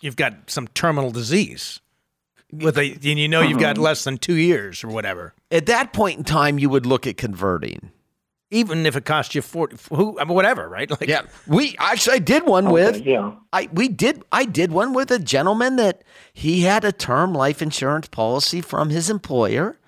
you've 0.00 0.16
got 0.16 0.50
some 0.50 0.68
terminal 0.68 1.10
disease 1.10 1.80
with 2.52 2.78
a 2.78 2.92
and 2.92 3.18
you 3.18 3.28
know 3.28 3.40
you've 3.40 3.58
got 3.58 3.76
uh-huh. 3.76 3.82
less 3.82 4.04
than 4.04 4.18
two 4.18 4.36
years 4.36 4.84
or 4.84 4.88
whatever. 4.88 5.34
At 5.50 5.66
that 5.66 5.92
point 5.92 6.18
in 6.18 6.24
time, 6.24 6.58
you 6.58 6.68
would 6.68 6.86
look 6.86 7.06
at 7.06 7.16
converting. 7.16 7.90
Even 8.50 8.86
if 8.86 8.94
it 8.94 9.04
costs 9.04 9.34
you 9.34 9.42
forty, 9.42 9.76
who, 9.92 10.18
I 10.20 10.24
mean, 10.24 10.34
whatever, 10.34 10.68
right? 10.68 10.88
Like, 10.90 11.08
Yeah, 11.08 11.22
we 11.48 11.74
actually 11.78 12.16
I 12.16 12.18
did 12.20 12.46
one 12.46 12.70
with 12.70 13.04
yeah. 13.04 13.32
I 13.52 13.68
we 13.72 13.88
did 13.88 14.22
I 14.30 14.44
did 14.44 14.70
one 14.70 14.92
with 14.94 15.10
a 15.10 15.18
gentleman 15.18 15.76
that 15.76 16.04
he 16.32 16.60
had 16.62 16.84
a 16.84 16.92
term 16.92 17.34
life 17.34 17.60
insurance 17.60 18.06
policy 18.08 18.60
from 18.60 18.90
his 18.90 19.10
employer. 19.10 19.78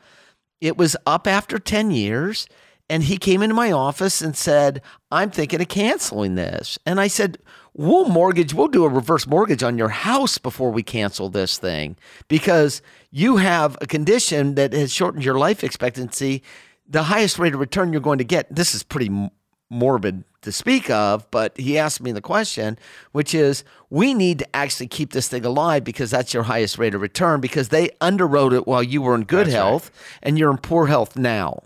It 0.61 0.77
was 0.77 0.97
up 1.07 1.29
after 1.29 1.61
10 1.61 1.93
years 1.93 2.49
and 2.91 3.05
he 3.05 3.17
came 3.17 3.43
into 3.43 3.55
my 3.55 3.71
office 3.71 4.21
and 4.21 4.37
said, 4.37 4.83
"I'm 5.11 5.31
thinking 5.31 5.61
of 5.61 5.69
canceling 5.69 6.35
this." 6.35 6.79
And 6.87 6.99
I 6.99 7.07
said, 7.07 7.39
"We'll 7.75 8.09
mortgage, 8.09 8.55
we'll 8.55 8.69
do 8.69 8.85
a 8.85 8.89
reverse 8.89 9.27
mortgage 9.27 9.63
on 9.63 9.79
your 9.79 9.91
house 9.91 10.39
before 10.39 10.71
we 10.71 10.83
cancel 10.83 11.29
this 11.29 11.59
thing 11.59 11.97
because 12.29 12.83
you 13.11 13.37
have 13.37 13.77
a 13.81 13.87
condition 13.87 14.55
that 14.57 14.73
has 14.73 14.93
shortened 14.93 15.25
your 15.25 15.39
life 15.39 15.63
expectancy. 15.63 16.43
The 16.89 17.05
highest 17.05 17.39
rate 17.39 17.55
of 17.55 17.61
return 17.61 17.93
you're 17.93 18.01
going 18.01 18.19
to 18.19 18.25
get. 18.25 18.55
This 18.55 18.75
is 18.75 18.83
pretty 18.83 19.31
morbid 19.71 20.25
to 20.43 20.53
speak 20.53 20.89
of, 20.89 21.31
but 21.31 21.57
he 21.59 21.77
asked 21.77 22.01
me 22.01 22.13
the 22.13 22.21
question, 22.21 22.79
which 23.13 23.35
is 23.35 23.65
we 23.91 24.15
need 24.15 24.39
to 24.39 24.57
actually 24.57 24.87
keep 24.87 25.13
this 25.13 25.29
thing 25.29 25.45
alive 25.45 25.85
because 25.85 26.11
that's 26.11 26.33
your 26.33 26.45
highest 26.45 26.79
rate 26.79 26.95
of 26.95 27.01
return 27.01 27.41
because 27.41 27.69
they 27.69 27.89
underwrote 28.01 28.53
it 28.53 28.67
while 28.67 28.83
you 28.83 29.03
were 29.03 29.15
in 29.15 29.25
good 29.25 29.47
health 29.49 29.91
and 30.23 30.39
you're 30.39 30.51
in 30.51 30.59
poor 30.59 30.87
health 30.87 31.17
now. 31.17 31.63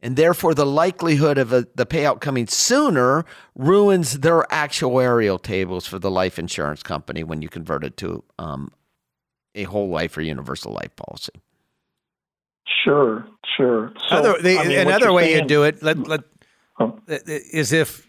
And 0.00 0.16
therefore, 0.16 0.54
the 0.54 0.66
likelihood 0.66 1.38
of 1.38 1.50
a, 1.52 1.66
the 1.74 1.86
payout 1.86 2.20
coming 2.20 2.46
sooner 2.46 3.24
ruins 3.54 4.20
their 4.20 4.42
actuarial 4.50 5.40
tables 5.40 5.86
for 5.86 5.98
the 5.98 6.10
life 6.10 6.38
insurance 6.38 6.82
company 6.82 7.24
when 7.24 7.40
you 7.40 7.48
convert 7.48 7.84
it 7.84 7.96
to 7.98 8.22
um, 8.38 8.70
a 9.54 9.64
whole 9.64 9.88
life 9.88 10.14
or 10.18 10.20
universal 10.20 10.72
life 10.72 10.94
policy. 10.94 11.32
Sure, 12.84 13.26
sure. 13.56 13.92
So, 14.08 14.16
Other, 14.16 14.42
the, 14.42 14.58
I 14.58 14.64
mean, 14.68 14.78
another 14.78 15.06
you're 15.06 15.12
way 15.12 15.30
you 15.30 15.36
saying- 15.36 15.46
do 15.48 15.62
it 15.64 15.82
let, 15.82 15.98
let, 16.08 16.20
Oh. 16.80 16.98
is 17.06 17.72
if 17.72 18.04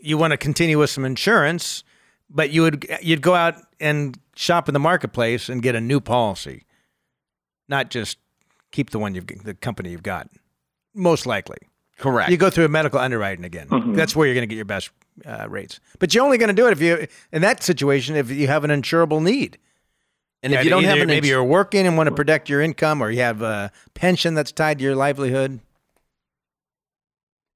you 0.00 0.16
want 0.18 0.30
to 0.30 0.36
continue 0.36 0.78
with 0.78 0.88
some 0.90 1.04
insurance, 1.04 1.82
but 2.30 2.50
you 2.50 2.62
would 2.62 2.86
you'd 3.02 3.22
go 3.22 3.34
out 3.34 3.54
and 3.80 4.16
shop 4.36 4.68
in 4.68 4.72
the 4.72 4.78
marketplace 4.78 5.48
and 5.48 5.62
get 5.62 5.74
a 5.74 5.80
new 5.80 6.00
policy, 6.00 6.64
not 7.68 7.90
just 7.90 8.18
keep 8.70 8.90
the 8.90 8.98
one 9.00 9.14
you've 9.16 9.26
the 9.26 9.54
company 9.54 9.90
you've 9.90 10.04
got. 10.04 10.28
Most 10.94 11.26
likely, 11.26 11.58
Correct. 11.98 12.30
you 12.30 12.36
go 12.36 12.50
through 12.50 12.66
a 12.66 12.68
medical 12.68 13.00
underwriting 13.00 13.44
again. 13.44 13.66
Mm-hmm. 13.68 13.94
That's 13.94 14.14
where 14.14 14.26
you're 14.28 14.34
going 14.34 14.48
to 14.48 14.52
get 14.52 14.56
your 14.56 14.64
best 14.64 14.90
uh, 15.26 15.46
rates. 15.48 15.80
But 15.98 16.14
you're 16.14 16.24
only 16.24 16.38
going 16.38 16.48
to 16.48 16.54
do 16.54 16.68
it 16.68 16.72
if 16.72 16.80
you 16.80 17.08
in 17.32 17.42
that 17.42 17.64
situation 17.64 18.14
if 18.14 18.30
you 18.30 18.46
have 18.46 18.62
an 18.62 18.70
insurable 18.70 19.20
need. 19.20 19.58
And 20.44 20.52
if 20.54 20.64
you 20.64 20.70
don't 20.70 20.84
have 20.84 20.98
an 20.98 21.06
maybe 21.06 21.18
ins- 21.18 21.28
you're 21.28 21.42
working 21.42 21.86
and 21.86 21.96
want 21.96 22.08
to 22.08 22.14
protect 22.14 22.48
your 22.48 22.60
income, 22.60 23.02
or 23.02 23.10
you 23.10 23.20
have 23.20 23.42
a 23.42 23.72
pension 23.94 24.34
that's 24.34 24.52
tied 24.52 24.78
to 24.78 24.84
your 24.84 24.94
livelihood, 24.94 25.60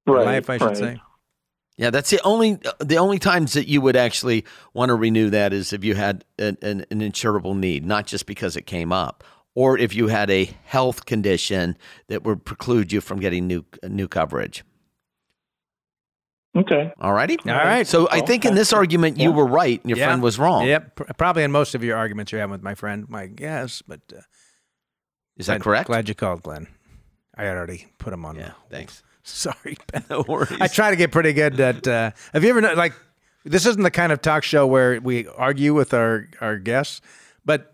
right, 0.06 0.24
life, 0.24 0.50
I 0.50 0.58
should 0.58 0.66
right. 0.66 0.76
say. 0.76 1.00
Yeah, 1.76 1.90
that's 1.90 2.10
the 2.10 2.20
only 2.24 2.58
the 2.80 2.96
only 2.96 3.18
times 3.20 3.52
that 3.52 3.68
you 3.68 3.80
would 3.80 3.94
actually 3.94 4.44
want 4.74 4.88
to 4.88 4.96
renew 4.96 5.30
that 5.30 5.52
is 5.52 5.72
if 5.72 5.84
you 5.84 5.94
had 5.94 6.24
an, 6.38 6.58
an, 6.62 6.84
an 6.90 7.00
insurable 7.00 7.56
need, 7.56 7.86
not 7.86 8.06
just 8.06 8.26
because 8.26 8.56
it 8.56 8.66
came 8.66 8.92
up, 8.92 9.22
or 9.54 9.78
if 9.78 9.94
you 9.94 10.08
had 10.08 10.30
a 10.30 10.50
health 10.64 11.04
condition 11.04 11.76
that 12.08 12.24
would 12.24 12.44
preclude 12.44 12.92
you 12.92 13.00
from 13.00 13.20
getting 13.20 13.46
new 13.46 13.64
new 13.84 14.08
coverage. 14.08 14.64
Okay. 16.56 16.92
All 17.00 17.12
righty. 17.12 17.36
All 17.46 17.52
right. 17.54 17.86
So 17.86 18.08
I 18.10 18.20
think 18.20 18.44
in 18.44 18.54
this 18.54 18.72
argument 18.72 19.18
you 19.18 19.30
yeah. 19.30 19.36
were 19.36 19.46
right 19.46 19.80
and 19.82 19.90
your 19.90 19.98
Yeah. 19.98 20.06
friend 20.06 20.22
was 20.22 20.38
wrong. 20.38 20.66
Yep, 20.66 21.16
probably 21.18 21.42
in 21.44 21.52
most 21.52 21.74
of 21.74 21.84
your 21.84 21.96
arguments 21.96 22.32
you're 22.32 22.40
having 22.40 22.52
with 22.52 22.62
my 22.62 22.74
friend, 22.74 23.08
my 23.08 23.26
guess. 23.26 23.82
But 23.86 24.00
uh, 24.12 24.20
Is 25.36 25.46
that 25.46 25.60
glad- 25.60 25.62
correct? 25.62 25.86
Glad 25.88 26.08
you 26.08 26.14
called, 26.14 26.42
Glenn. 26.42 26.66
I 27.36 27.44
had 27.44 27.56
already 27.56 27.86
put 27.98 28.12
him 28.12 28.24
on. 28.24 28.36
Yeah. 28.36 28.52
Thanks. 28.70 29.02
Sorry, 29.22 29.76
Ben. 29.92 30.04
No 30.10 30.24
worries. 30.26 30.56
I 30.60 30.66
try 30.68 30.90
to 30.90 30.96
get 30.96 31.12
pretty 31.12 31.32
good 31.32 31.60
at. 31.60 31.86
Uh, 31.86 32.10
have 32.32 32.42
you 32.42 32.50
ever 32.50 32.60
kno- 32.60 32.74
like? 32.74 32.94
This 33.44 33.64
isn't 33.66 33.82
the 33.82 33.90
kind 33.90 34.10
of 34.10 34.20
talk 34.20 34.42
show 34.42 34.66
where 34.66 35.00
we 35.00 35.26
argue 35.28 35.74
with 35.74 35.94
our 35.94 36.26
our 36.40 36.58
guests, 36.58 37.00
but 37.44 37.72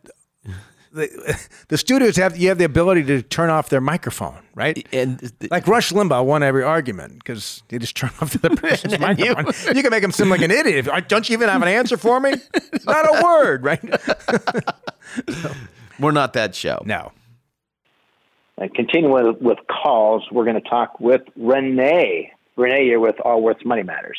the 0.95 1.49
the 1.69 1.77
studios 1.79 2.17
have 2.17 2.37
you 2.37 2.49
have 2.49 2.59
the 2.59 2.65
ability 2.65 3.03
to 3.05 3.23
turn 3.23 3.51
off 3.51 3.69
their 3.69 3.81
microphone, 3.81 4.39
right? 4.55 4.87
and 4.93 5.19
th- 5.21 5.51
Like 5.51 5.67
Rush 5.69 5.93
Limbaugh 5.93 6.25
won 6.25 6.43
every 6.43 6.63
argument 6.63 7.19
because 7.19 7.63
he 7.69 7.79
just 7.79 7.97
turned 7.97 8.13
off 8.21 8.33
the 8.33 8.47
other 8.51 8.57
person's 8.61 8.97
then 8.99 9.19
you- 9.19 9.35
microphone. 9.35 9.77
You, 9.77 9.83
can 9.83 9.91
make 9.91 10.03
him 10.03 10.13
seem 10.13 10.29
like 10.31 10.41
an 10.43 10.51
idiot. 10.51 10.89
Don't 11.09 11.29
you 11.29 11.35
even 11.35 11.49
have 11.49 11.63
an 11.63 11.69
answer 11.69 11.97
for 11.97 12.21
me? 12.21 12.33
Not 12.87 13.07
a 13.07 13.23
word, 13.23 13.65
right? 13.65 13.83
we're 16.01 16.13
not 16.13 16.33
that 16.35 16.55
show. 16.55 16.83
No. 16.85 17.13
And 18.57 18.73
continuing 18.75 19.13
with, 19.13 19.41
with 19.41 19.59
calls, 19.69 20.25
we're 20.31 20.45
going 20.45 20.61
to 20.63 20.69
talk 20.69 21.01
with 21.01 21.23
Renee. 21.37 22.31
Renee, 22.57 22.85
you're 22.87 23.01
with 23.01 23.17
Allworth 23.25 23.65
Money 23.65 23.83
Matters. 23.83 24.19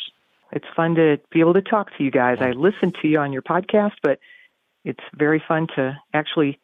It's 0.52 0.66
fun 0.76 0.94
to 0.96 1.18
be 1.32 1.40
able 1.40 1.54
to 1.54 1.62
talk 1.62 1.88
to 1.96 2.04
you 2.04 2.10
guys. 2.10 2.38
I 2.40 2.50
listen 2.50 2.92
to 3.02 3.08
you 3.08 3.18
on 3.18 3.32
your 3.32 3.42
podcast, 3.42 3.92
but 4.02 4.18
it's 4.84 5.02
very 5.14 5.42
fun 5.46 5.66
to 5.76 5.96
actually 6.14 6.58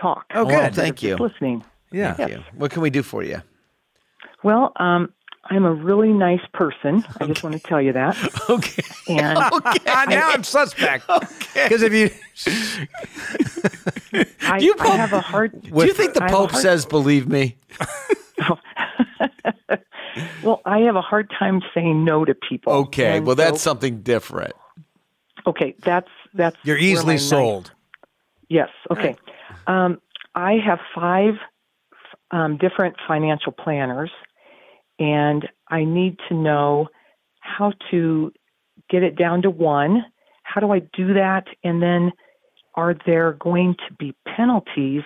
talk. 0.00 0.26
Oh, 0.34 0.44
Well, 0.44 0.64
good. 0.64 0.74
thank 0.74 0.96
Just 0.96 1.02
you. 1.04 1.16
listening. 1.16 1.64
Yeah. 1.92 2.14
Thank 2.14 2.30
you. 2.30 2.42
What 2.54 2.70
can 2.70 2.82
we 2.82 2.90
do 2.90 3.02
for 3.02 3.22
you? 3.22 3.42
Well, 4.42 4.72
um, 4.76 5.12
I'm 5.46 5.64
a 5.64 5.72
really 5.72 6.12
nice 6.12 6.40
person. 6.52 7.04
I 7.20 7.26
just 7.26 7.42
want 7.42 7.54
to 7.54 7.60
tell 7.62 7.80
you 7.80 7.92
that. 7.92 8.16
Okay. 8.50 8.82
And 9.08 9.38
Ah, 9.86 10.06
now 10.08 10.30
I'm 10.30 10.42
suspect. 10.44 11.08
Okay. 11.08 11.64
Because 11.68 11.82
if 11.82 11.92
you 11.92 12.10
I, 14.42 14.58
you 14.58 14.74
I 14.80 14.96
have 14.96 15.12
a 15.12 15.20
hard. 15.20 15.60
Do 15.62 15.86
you 15.86 15.92
think 15.94 16.14
the 16.14 16.22
I 16.22 16.26
have 16.26 16.32
a 16.34 16.36
Pope 16.36 16.50
hard- 16.52 16.62
says 16.62 16.86
believe 16.86 17.28
me? 17.28 17.56
Well, 20.44 20.60
I 20.64 20.78
have 20.80 20.94
a 20.94 21.00
hard 21.00 21.28
time 21.36 21.60
saying 21.74 22.04
no 22.04 22.24
to 22.24 22.34
people. 22.34 22.72
Okay. 22.72 23.16
And 23.16 23.26
Well, 23.26 23.34
that's 23.34 23.60
so- 23.60 23.70
something 23.70 24.02
different. 24.02 24.52
okay. 25.46 25.74
That's 25.82 26.08
that's. 26.34 26.56
you're 26.62 26.76
where 26.76 26.82
my 26.82 26.86
easily 26.88 27.14
nice- 27.14 27.28
sold. 27.28 27.72
Yes. 28.48 28.68
Okay. 28.90 29.16
Um, 29.66 30.00
I 30.34 30.54
have 30.64 30.78
five 30.94 31.34
um, 32.30 32.56
different 32.58 32.96
financial 33.06 33.52
planners, 33.52 34.10
and 34.98 35.48
I 35.68 35.84
need 35.84 36.18
to 36.28 36.34
know 36.34 36.88
how 37.40 37.72
to 37.90 38.32
get 38.90 39.02
it 39.02 39.16
down 39.16 39.42
to 39.42 39.50
one. 39.50 40.04
How 40.42 40.60
do 40.60 40.72
I 40.72 40.80
do 40.80 41.14
that? 41.14 41.44
And 41.62 41.82
then 41.82 42.12
are 42.74 42.94
there 43.06 43.32
going 43.34 43.76
to 43.88 43.94
be 43.94 44.14
penalties 44.36 45.02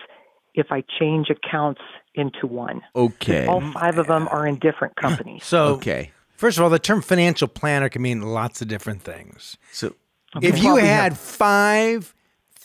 if 0.54 0.68
I 0.70 0.82
change 0.98 1.28
accounts 1.30 1.80
into 2.14 2.46
one? 2.46 2.80
Okay. 2.96 3.46
All 3.46 3.60
five 3.72 3.98
of 3.98 4.06
them 4.06 4.28
are 4.28 4.46
in 4.46 4.58
different 4.58 4.96
companies. 5.00 5.44
So, 5.44 5.74
Okay. 5.74 6.10
first 6.36 6.58
of 6.58 6.64
all, 6.64 6.70
the 6.70 6.78
term 6.78 7.02
financial 7.02 7.48
planner 7.48 7.88
can 7.88 8.02
mean 8.02 8.22
lots 8.22 8.62
of 8.62 8.68
different 8.68 9.02
things. 9.02 9.58
So 9.72 9.94
If 10.40 10.62
you 10.62 10.76
had 10.76 11.12
have- 11.12 11.18
five 11.18 12.14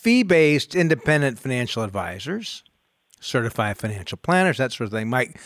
fee 0.04 0.24
based 0.24 0.76
independent 0.76 1.40
financial 1.40 1.82
advisors, 1.82 2.64
certified 3.22 3.78
financial 3.78 4.18
planners, 4.18 4.58
that 4.58 4.74
sort 4.74 4.88
of 4.88 4.92
thing, 4.92 5.10
Mike, 5.10 5.40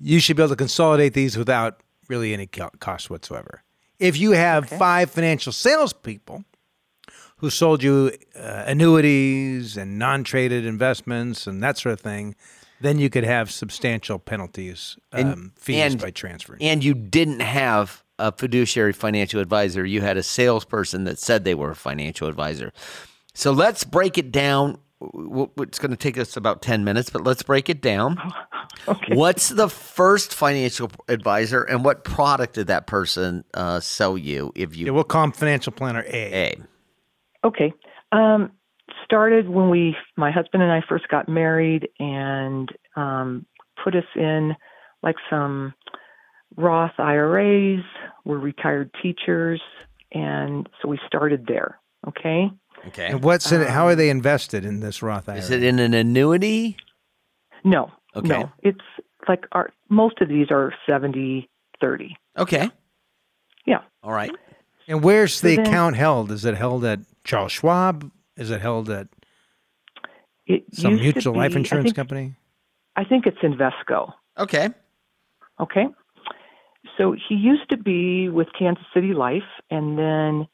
you 0.00 0.18
should 0.18 0.36
be 0.36 0.42
able 0.42 0.50
to 0.50 0.56
consolidate 0.56 1.14
these 1.14 1.38
without 1.38 1.80
really 2.08 2.34
any 2.34 2.46
cost 2.46 3.08
whatsoever. 3.08 3.62
If 4.00 4.18
you 4.18 4.32
have 4.32 4.68
five 4.68 5.10
financial 5.10 5.52
salespeople 5.52 6.44
who 7.36 7.50
sold 7.50 7.82
you 7.82 8.10
uh, 8.36 8.64
annuities 8.66 9.76
and 9.76 9.98
non 9.98 10.24
traded 10.24 10.66
investments 10.66 11.46
and 11.46 11.62
that 11.62 11.78
sort 11.78 11.92
of 11.92 12.00
thing, 12.00 12.34
then 12.80 12.98
you 12.98 13.10
could 13.10 13.24
have 13.24 13.50
substantial 13.50 14.18
penalties, 14.18 14.96
um, 15.12 15.52
fees 15.56 15.92
and- 15.92 16.00
by 16.00 16.10
transferring. 16.10 16.60
and 16.62 16.82
you 16.82 16.94
didn't 16.94 17.40
have 17.40 18.02
a 18.18 18.32
fiduciary 18.32 18.92
financial 18.92 19.40
advisor. 19.40 19.84
You 19.86 20.00
had 20.00 20.16
a 20.16 20.22
salesperson 20.22 21.04
that 21.04 21.18
said 21.18 21.44
they 21.44 21.54
were 21.54 21.70
a 21.70 21.76
financial 21.76 22.26
advisor. 22.26 22.72
So 23.40 23.52
let's 23.52 23.84
break 23.84 24.18
it 24.18 24.32
down. 24.32 24.76
W- 25.00 25.30
w- 25.30 25.50
It's 25.60 25.78
going 25.78 25.92
to 25.92 25.96
take 25.96 26.18
us 26.18 26.36
about 26.36 26.60
10 26.60 26.84
minutes, 26.84 27.08
but 27.08 27.24
let's 27.24 27.42
break 27.42 27.70
it 27.70 27.80
down. 27.80 28.18
Okay. 28.88 29.14
What's 29.14 29.50
the 29.50 29.68
first 29.68 30.32
financial 30.32 30.90
advisor 31.08 31.64
and 31.64 31.84
what 31.84 32.02
product 32.02 32.54
did 32.54 32.68
that 32.68 32.86
person 32.86 33.44
uh, 33.52 33.80
sell 33.80 34.16
you 34.16 34.52
if 34.54 34.74
you 34.74 34.86
yeah, 34.86 34.92
we'll 34.92 35.04
call 35.04 35.22
them 35.22 35.32
financial 35.32 35.72
planner 35.72 36.02
A. 36.06 36.54
A? 36.54 36.56
Okay. 37.44 37.74
Um, 38.12 38.52
started 39.04 39.48
when 39.50 39.68
we, 39.68 39.96
my 40.16 40.30
husband 40.30 40.62
and 40.62 40.72
I 40.72 40.82
first 40.88 41.08
got 41.08 41.28
married, 41.28 41.88
and 41.98 42.70
um, 42.96 43.44
put 43.84 43.94
us 43.94 44.04
in 44.16 44.54
like 45.02 45.16
some 45.28 45.74
Roth 46.56 46.98
IRAs. 46.98 47.84
We're 48.24 48.38
retired 48.38 48.94
teachers, 49.02 49.60
and 50.12 50.68
so 50.80 50.88
we 50.88 50.98
started 51.06 51.46
there. 51.46 51.78
Okay. 52.08 52.50
Okay. 52.88 53.06
And 53.08 53.22
what's 53.22 53.50
in 53.52 53.60
it? 53.60 53.68
How 53.68 53.86
are 53.86 53.94
they 53.94 54.10
um, 54.10 54.16
invested 54.18 54.64
in 54.64 54.80
this 54.80 55.02
Roth 55.02 55.28
IRA? 55.28 55.38
Is 55.38 55.50
it 55.50 55.62
in 55.62 55.78
an 55.78 55.94
annuity? 55.94 56.76
No. 57.64 57.90
Okay. 58.16 58.28
No. 58.28 58.50
It's 58.62 58.80
like 59.28 59.44
our 59.52 59.70
most 59.88 60.20
of 60.20 60.28
these 60.28 60.50
are 60.50 60.72
70 60.86 61.48
30. 61.80 62.16
Okay. 62.38 62.70
Yeah. 63.66 63.80
All 64.02 64.12
right. 64.12 64.30
and 64.88 65.02
where's 65.04 65.40
the 65.40 65.56
then- 65.56 65.66
account 65.66 65.96
held? 65.96 66.30
Is 66.32 66.44
it 66.44 66.56
held 66.56 66.84
at 66.84 67.00
Charles 67.24 67.52
Schwab? 67.52 68.10
Is 68.36 68.50
it 68.50 68.60
held 68.60 68.88
at 68.90 69.08
It 70.46 70.64
some 70.72 70.92
used 70.92 71.02
to 71.02 71.12
mutual 71.12 71.34
life 71.36 71.50
be- 71.52 71.56
I 71.56 71.58
insurance 71.60 71.84
think- 71.86 71.96
company? 71.96 72.34
I 72.96 73.04
think 73.04 73.26
it's 73.26 73.38
Invesco. 73.38 74.12
Okay. 74.38 74.68
Okay. 75.60 75.86
So 76.98 77.12
he 77.28 77.34
used 77.34 77.68
to 77.70 77.76
be 77.76 78.28
with 78.28 78.48
Kansas 78.58 78.84
City 78.92 79.14
Life, 79.14 79.44
and 79.70 79.96
then 79.98 80.48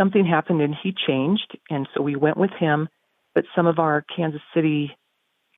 something 0.00 0.24
happened 0.24 0.62
and 0.62 0.74
he 0.82 0.94
changed. 1.06 1.58
And 1.68 1.86
so 1.94 2.00
we 2.00 2.16
went 2.16 2.38
with 2.38 2.50
him, 2.58 2.88
but 3.34 3.44
some 3.54 3.66
of 3.66 3.78
our 3.78 4.04
Kansas 4.16 4.40
City 4.54 4.96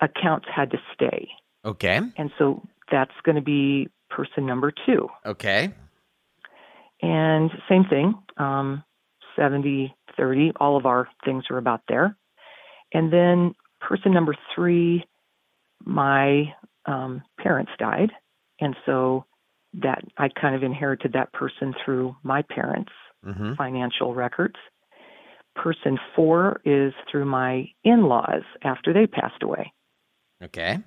accounts 0.00 0.46
had 0.54 0.72
to 0.72 0.78
stay. 0.94 1.28
Okay. 1.64 2.00
And 2.16 2.30
so 2.38 2.66
that's 2.90 3.12
going 3.24 3.36
to 3.36 3.42
be 3.42 3.88
person 4.10 4.44
number 4.44 4.72
two. 4.84 5.08
Okay. 5.24 5.72
And 7.00 7.50
same 7.68 7.84
thing, 7.84 8.14
um, 8.36 8.82
70, 9.36 9.94
30, 10.16 10.52
all 10.60 10.76
of 10.76 10.86
our 10.86 11.08
things 11.24 11.44
are 11.50 11.58
about 11.58 11.82
there. 11.88 12.16
And 12.92 13.12
then 13.12 13.54
person 13.80 14.12
number 14.12 14.36
three, 14.54 15.04
my 15.84 16.52
um, 16.86 17.22
parents 17.38 17.72
died. 17.78 18.10
And 18.60 18.76
so 18.86 19.24
that 19.74 20.04
I 20.18 20.28
kind 20.28 20.54
of 20.54 20.62
inherited 20.62 21.14
that 21.14 21.32
person 21.32 21.74
through 21.84 22.14
my 22.22 22.42
parents' 22.42 22.92
Mm-hmm. 23.26 23.54
financial 23.54 24.14
records. 24.14 24.56
Person 25.54 25.98
four 26.16 26.60
is 26.64 26.92
through 27.10 27.26
my 27.26 27.68
in 27.84 28.04
laws 28.06 28.42
after 28.64 28.92
they 28.92 29.06
passed 29.06 29.42
away. 29.42 29.72
Okay. 30.42 30.78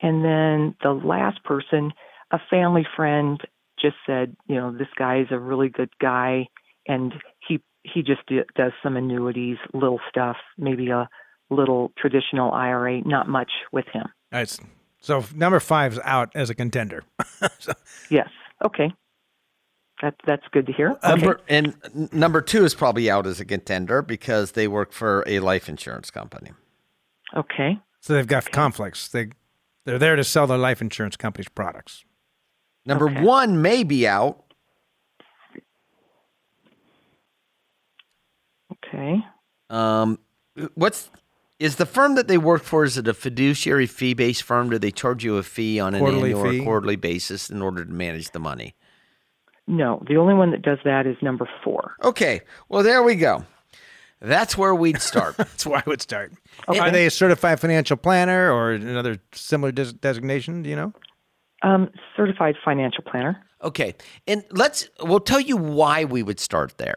And 0.00 0.24
then 0.24 0.76
the 0.82 0.92
last 0.92 1.42
person, 1.42 1.92
a 2.30 2.38
family 2.50 2.86
friend, 2.94 3.40
just 3.80 3.96
said, 4.06 4.36
you 4.46 4.56
know, 4.56 4.72
this 4.76 4.88
guy 4.96 5.20
is 5.20 5.28
a 5.30 5.38
really 5.38 5.68
good 5.68 5.90
guy, 6.00 6.46
and 6.86 7.14
he 7.46 7.60
he 7.82 8.02
just 8.02 8.20
d- 8.26 8.42
does 8.54 8.72
some 8.82 8.96
annuities, 8.96 9.56
little 9.72 10.00
stuff, 10.08 10.36
maybe 10.58 10.90
a 10.90 11.08
little 11.50 11.90
traditional 11.96 12.52
IRA, 12.52 13.00
not 13.06 13.26
much 13.28 13.50
with 13.72 13.86
him. 13.92 14.02
All 14.32 14.40
right, 14.40 14.58
so 15.00 15.24
number 15.34 15.58
five's 15.60 15.98
out 16.04 16.30
as 16.34 16.50
a 16.50 16.54
contender. 16.54 17.02
So- 17.60 17.72
Yes. 18.10 18.28
Okay. 18.64 18.92
That 20.02 20.14
that's 20.26 20.46
good 20.52 20.66
to 20.66 20.72
hear. 20.72 20.90
Okay. 20.92 21.08
Number 21.08 21.40
and 21.48 22.12
number 22.12 22.40
two 22.40 22.64
is 22.64 22.74
probably 22.74 23.10
out 23.10 23.26
as 23.26 23.40
a 23.40 23.44
contender 23.44 24.00
because 24.02 24.52
they 24.52 24.68
work 24.68 24.92
for 24.92 25.24
a 25.26 25.40
life 25.40 25.68
insurance 25.68 26.10
company. 26.10 26.50
Okay. 27.36 27.78
so 28.00 28.14
they've 28.14 28.26
got 28.26 28.50
conflicts. 28.52 29.08
They 29.08 29.30
they're 29.84 29.98
there 29.98 30.14
to 30.16 30.22
sell 30.24 30.46
their 30.46 30.58
life 30.58 30.80
insurance 30.80 31.16
company's 31.16 31.48
products. 31.48 32.04
Number 32.86 33.10
Okay. 33.10 33.22
one 33.22 33.60
may 33.60 33.82
be 33.82 34.06
out. 34.06 34.44
Okay. 38.72 39.18
Um, 39.70 40.18
what's 40.74 41.10
is 41.58 41.76
the 41.76 41.86
firm 41.86 42.14
that 42.14 42.28
they 42.28 42.38
work 42.38 42.62
for? 42.62 42.84
Is 42.84 42.96
it 42.96 43.08
a 43.08 43.14
fiduciary 43.14 43.86
fee 43.86 44.14
based 44.14 44.42
firm? 44.44 44.70
Do 44.70 44.78
they 44.78 44.90
charge 44.92 45.24
you 45.24 45.36
a 45.36 45.42
fee 45.42 45.80
on 45.80 45.94
an 45.94 46.00
Quarterly 46.00 46.30
annual 46.32 46.50
fee? 46.50 46.60
or 46.60 46.64
quarterly 46.64 46.96
basis 46.96 47.50
in 47.50 47.62
order 47.62 47.84
to 47.84 47.90
manage 47.90 48.30
the 48.30 48.38
money? 48.38 48.74
No, 49.68 50.02
the 50.08 50.16
only 50.16 50.34
one 50.34 50.50
that 50.50 50.62
does 50.62 50.78
that 50.84 51.06
is 51.06 51.16
number 51.22 51.48
four. 51.62 51.94
Okay, 52.02 52.40
well 52.68 52.82
there 52.82 53.02
we 53.02 53.14
go. 53.14 53.44
That's 54.20 54.58
where 54.58 54.74
we'd 54.74 55.00
start. 55.00 55.36
That's 55.38 55.64
where 55.64 55.78
I 55.78 55.82
would 55.86 56.02
start. 56.02 56.32
Okay. 56.68 56.78
Are 56.80 56.90
they 56.90 57.06
a 57.06 57.10
certified 57.10 57.60
financial 57.60 57.96
planner 57.96 58.50
or 58.52 58.72
another 58.72 59.18
similar 59.32 59.70
des- 59.70 59.92
designation? 59.92 60.62
Do 60.62 60.70
you 60.70 60.74
know? 60.76 60.92
Um, 61.62 61.90
certified 62.16 62.56
financial 62.64 63.04
planner. 63.04 63.40
okay, 63.62 63.94
and 64.26 64.42
let's 64.50 64.88
we'll 65.00 65.20
tell 65.20 65.40
you 65.40 65.56
why 65.56 66.04
we 66.04 66.22
would 66.22 66.40
start 66.40 66.78
there. 66.78 66.96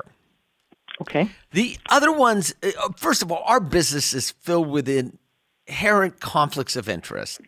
Okay. 1.02 1.30
The 1.52 1.78
other 1.90 2.12
ones, 2.12 2.54
uh, 2.64 2.70
first 2.96 3.22
of 3.24 3.32
all, 3.32 3.44
our 3.46 3.60
business 3.60 4.14
is 4.14 4.32
filled 4.32 4.70
with 4.70 4.88
inherent 5.68 6.20
conflicts 6.20 6.76
of 6.76 6.88
interest. 6.88 7.42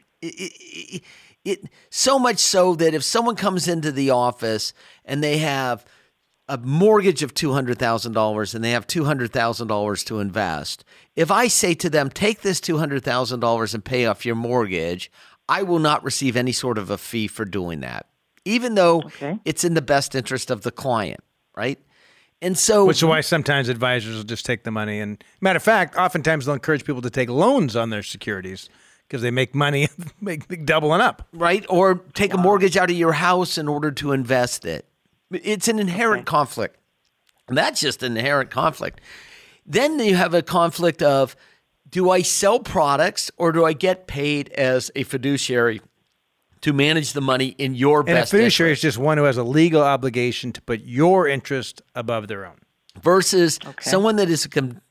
It, 1.45 1.65
so 1.89 2.17
much 2.17 2.37
so 2.39 2.73
that 2.75 2.93
if 2.93 3.03
someone 3.03 3.35
comes 3.35 3.67
into 3.67 3.91
the 3.91 4.09
office 4.11 4.73
and 5.03 5.21
they 5.23 5.39
have 5.39 5.85
a 6.47 6.57
mortgage 6.57 7.21
of 7.23 7.33
two 7.33 7.51
hundred 7.53 7.77
thousand 7.79 8.13
dollars 8.13 8.55
and 8.55 8.63
they 8.63 8.71
have 8.71 8.87
two 8.87 9.05
hundred 9.05 9.31
thousand 9.33 9.67
dollars 9.67 10.03
to 10.05 10.19
invest, 10.19 10.83
if 11.15 11.31
I 11.31 11.47
say 11.47 11.73
to 11.75 11.89
them, 11.89 12.09
"Take 12.09 12.41
this 12.41 12.61
two 12.61 12.77
hundred 12.77 13.03
thousand 13.03 13.41
dollars 13.41 13.73
and 13.73 13.83
pay 13.83 14.05
off 14.05 14.25
your 14.25 14.35
mortgage," 14.35 15.11
I 15.49 15.63
will 15.63 15.79
not 15.79 16.03
receive 16.03 16.37
any 16.37 16.53
sort 16.53 16.77
of 16.77 16.89
a 16.89 16.97
fee 16.97 17.27
for 17.27 17.43
doing 17.43 17.81
that, 17.81 18.05
even 18.45 18.75
though 18.75 19.01
Okay. 19.03 19.39
it's 19.43 19.65
in 19.65 19.73
the 19.73 19.81
best 19.81 20.15
interest 20.15 20.49
of 20.49 20.61
the 20.61 20.71
client, 20.71 21.21
right? 21.57 21.79
And 22.41 22.57
so, 22.57 22.85
Which 22.85 22.97
is 22.97 23.05
why 23.05 23.21
sometimes 23.21 23.69
advisors 23.69 24.15
will 24.17 24.23
just 24.23 24.45
take 24.45 24.63
the 24.63 24.71
money. 24.71 24.99
And 24.99 25.21
matter 25.39 25.57
of 25.57 25.63
fact, 25.63 25.95
oftentimes 25.97 26.45
they'll 26.45 26.55
encourage 26.55 26.83
people 26.83 27.01
to 27.01 27.09
take 27.09 27.29
loans 27.29 27.75
on 27.75 27.89
their 27.89 28.03
securities 28.03 28.67
because 29.07 29.21
they 29.21 29.31
make 29.31 29.53
money, 29.55 29.87
make, 30.21 30.49
make 30.49 30.65
doubling 30.65 31.01
up. 31.01 31.27
right? 31.33 31.65
Or 31.69 31.95
take 32.13 32.33
a 32.33 32.37
mortgage 32.37 32.77
out 32.77 32.89
of 32.89 32.97
your 32.97 33.13
house 33.13 33.57
in 33.57 33.67
order 33.67 33.91
to 33.91 34.11
invest 34.11 34.65
it. 34.65 34.87
It's 35.31 35.67
an 35.67 35.79
inherent 35.79 36.25
conflict. 36.25 36.77
And 37.47 37.57
that's 37.57 37.81
just 37.81 38.03
an 38.03 38.17
inherent 38.17 38.49
conflict. 38.49 39.01
Then 39.65 39.99
you 39.99 40.15
have 40.15 40.33
a 40.33 40.41
conflict 40.41 41.01
of 41.01 41.35
do 41.89 42.09
I 42.09 42.21
sell 42.21 42.59
products 42.59 43.29
or 43.37 43.51
do 43.51 43.65
I 43.65 43.73
get 43.73 44.07
paid 44.07 44.49
as 44.53 44.89
a 44.95 45.03
fiduciary 45.03 45.81
to 46.61 46.73
manage 46.73 47.13
the 47.13 47.21
money 47.21 47.55
in 47.57 47.75
your 47.75 48.03
best? 48.03 48.09
And 48.09 48.17
a 48.19 48.25
fiduciary 48.25 48.71
interest 48.71 48.83
is 48.85 48.93
just 48.95 48.97
one 49.03 49.17
who 49.17 49.25
has 49.25 49.37
a 49.37 49.43
legal 49.43 49.81
obligation 49.81 50.51
to 50.53 50.61
put 50.61 50.81
your 50.81 51.27
interest 51.27 51.81
above 51.93 52.27
their 52.27 52.45
own. 52.45 52.55
versus 53.01 53.59
someone 53.81 54.15
that 54.15 54.29
is 54.29 54.45
a 54.45 54.49
com- 54.49 54.81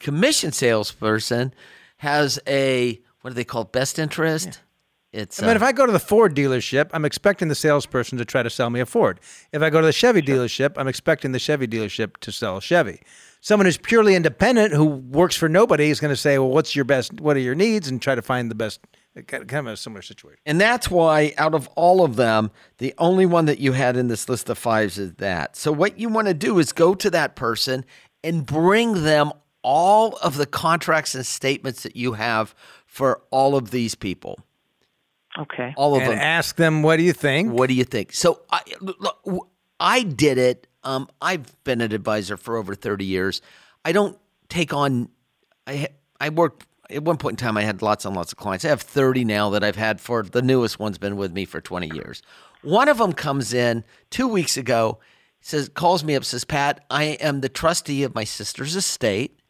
commission 0.00 0.52
salesperson 0.52 1.54
has 1.98 2.38
a 2.48 3.00
what 3.22 3.30
do 3.30 3.34
they 3.34 3.44
call 3.44 3.64
best 3.64 3.98
interest? 3.98 4.60
It's 5.12 5.42
I 5.42 5.46
mean, 5.46 5.52
uh, 5.52 5.56
if 5.56 5.62
I 5.62 5.72
go 5.72 5.84
to 5.84 5.92
the 5.92 5.98
Ford 5.98 6.34
dealership, 6.34 6.88
I'm 6.92 7.04
expecting 7.04 7.48
the 7.48 7.54
salesperson 7.54 8.16
to 8.18 8.24
try 8.24 8.42
to 8.42 8.48
sell 8.48 8.70
me 8.70 8.80
a 8.80 8.86
Ford. 8.86 9.20
If 9.52 9.60
I 9.60 9.68
go 9.68 9.80
to 9.80 9.86
the 9.86 9.92
Chevy 9.92 10.22
dealership, 10.22 10.74
I'm 10.76 10.88
expecting 10.88 11.32
the 11.32 11.38
Chevy 11.38 11.66
dealership 11.66 12.16
to 12.18 12.32
sell 12.32 12.56
a 12.56 12.62
Chevy. 12.62 13.00
Someone 13.40 13.66
who's 13.66 13.76
purely 13.76 14.14
independent 14.14 14.72
who 14.72 14.86
works 14.86 15.36
for 15.36 15.48
nobody 15.48 15.90
is 15.90 16.00
going 16.00 16.12
to 16.12 16.16
say, 16.16 16.38
"Well, 16.38 16.50
what's 16.50 16.74
your 16.74 16.86
best? 16.86 17.20
What 17.20 17.36
are 17.36 17.40
your 17.40 17.54
needs?" 17.54 17.88
and 17.88 18.00
try 18.00 18.14
to 18.14 18.22
find 18.22 18.50
the 18.50 18.54
best 18.54 18.80
kind 19.26 19.52
of 19.52 19.66
a 19.66 19.76
similar 19.76 20.02
situation. 20.02 20.38
And 20.46 20.60
that's 20.60 20.90
why, 20.90 21.34
out 21.36 21.54
of 21.54 21.68
all 21.76 22.04
of 22.04 22.16
them, 22.16 22.50
the 22.78 22.94
only 22.98 23.26
one 23.26 23.44
that 23.46 23.58
you 23.58 23.72
had 23.72 23.96
in 23.96 24.08
this 24.08 24.28
list 24.28 24.48
of 24.48 24.56
fives 24.56 24.98
is 24.98 25.14
that. 25.14 25.56
So, 25.56 25.72
what 25.72 25.98
you 25.98 26.08
want 26.08 26.28
to 26.28 26.34
do 26.34 26.58
is 26.58 26.72
go 26.72 26.94
to 26.94 27.10
that 27.10 27.36
person 27.36 27.84
and 28.24 28.46
bring 28.46 29.02
them 29.04 29.32
all 29.62 30.16
of 30.16 30.36
the 30.36 30.46
contracts 30.46 31.14
and 31.14 31.24
statements 31.24 31.82
that 31.82 31.96
you 31.96 32.14
have 32.14 32.54
for 32.92 33.22
all 33.30 33.56
of 33.56 33.70
these 33.70 33.94
people. 33.94 34.38
Okay. 35.38 35.72
All 35.78 35.94
of 35.94 36.02
and 36.02 36.10
them. 36.12 36.18
ask 36.18 36.56
them, 36.56 36.82
what 36.82 36.98
do 36.98 37.02
you 37.02 37.14
think? 37.14 37.50
What 37.50 37.68
do 37.68 37.74
you 37.74 37.84
think? 37.84 38.12
So, 38.12 38.42
I, 38.52 38.60
look, 38.82 39.48
I 39.80 40.02
did 40.02 40.36
it. 40.36 40.66
Um, 40.84 41.08
I've 41.22 41.56
been 41.64 41.80
an 41.80 41.92
advisor 41.92 42.36
for 42.36 42.58
over 42.58 42.74
30 42.74 43.06
years. 43.06 43.40
I 43.82 43.92
don't 43.92 44.18
take 44.50 44.74
on, 44.74 45.08
I, 45.66 45.88
I 46.20 46.28
work 46.28 46.66
at 46.90 47.02
one 47.02 47.16
point 47.16 47.40
in 47.40 47.46
time, 47.46 47.56
I 47.56 47.62
had 47.62 47.80
lots 47.80 48.04
and 48.04 48.14
lots 48.14 48.30
of 48.30 48.36
clients. 48.36 48.66
I 48.66 48.68
have 48.68 48.82
30 48.82 49.24
now 49.24 49.48
that 49.48 49.64
I've 49.64 49.76
had 49.76 49.98
for 49.98 50.22
the 50.22 50.42
newest 50.42 50.78
one's 50.78 50.98
been 50.98 51.16
with 51.16 51.32
me 51.32 51.46
for 51.46 51.62
20 51.62 51.94
years. 51.94 52.20
One 52.60 52.90
of 52.90 52.98
them 52.98 53.14
comes 53.14 53.54
in 53.54 53.84
two 54.10 54.28
weeks 54.28 54.58
ago, 54.58 54.98
says, 55.40 55.70
calls 55.70 56.04
me 56.04 56.14
up, 56.14 56.24
says, 56.24 56.44
Pat, 56.44 56.84
I 56.90 57.04
am 57.04 57.40
the 57.40 57.48
trustee 57.48 58.02
of 58.02 58.14
my 58.14 58.24
sister's 58.24 58.76
estate. 58.76 59.40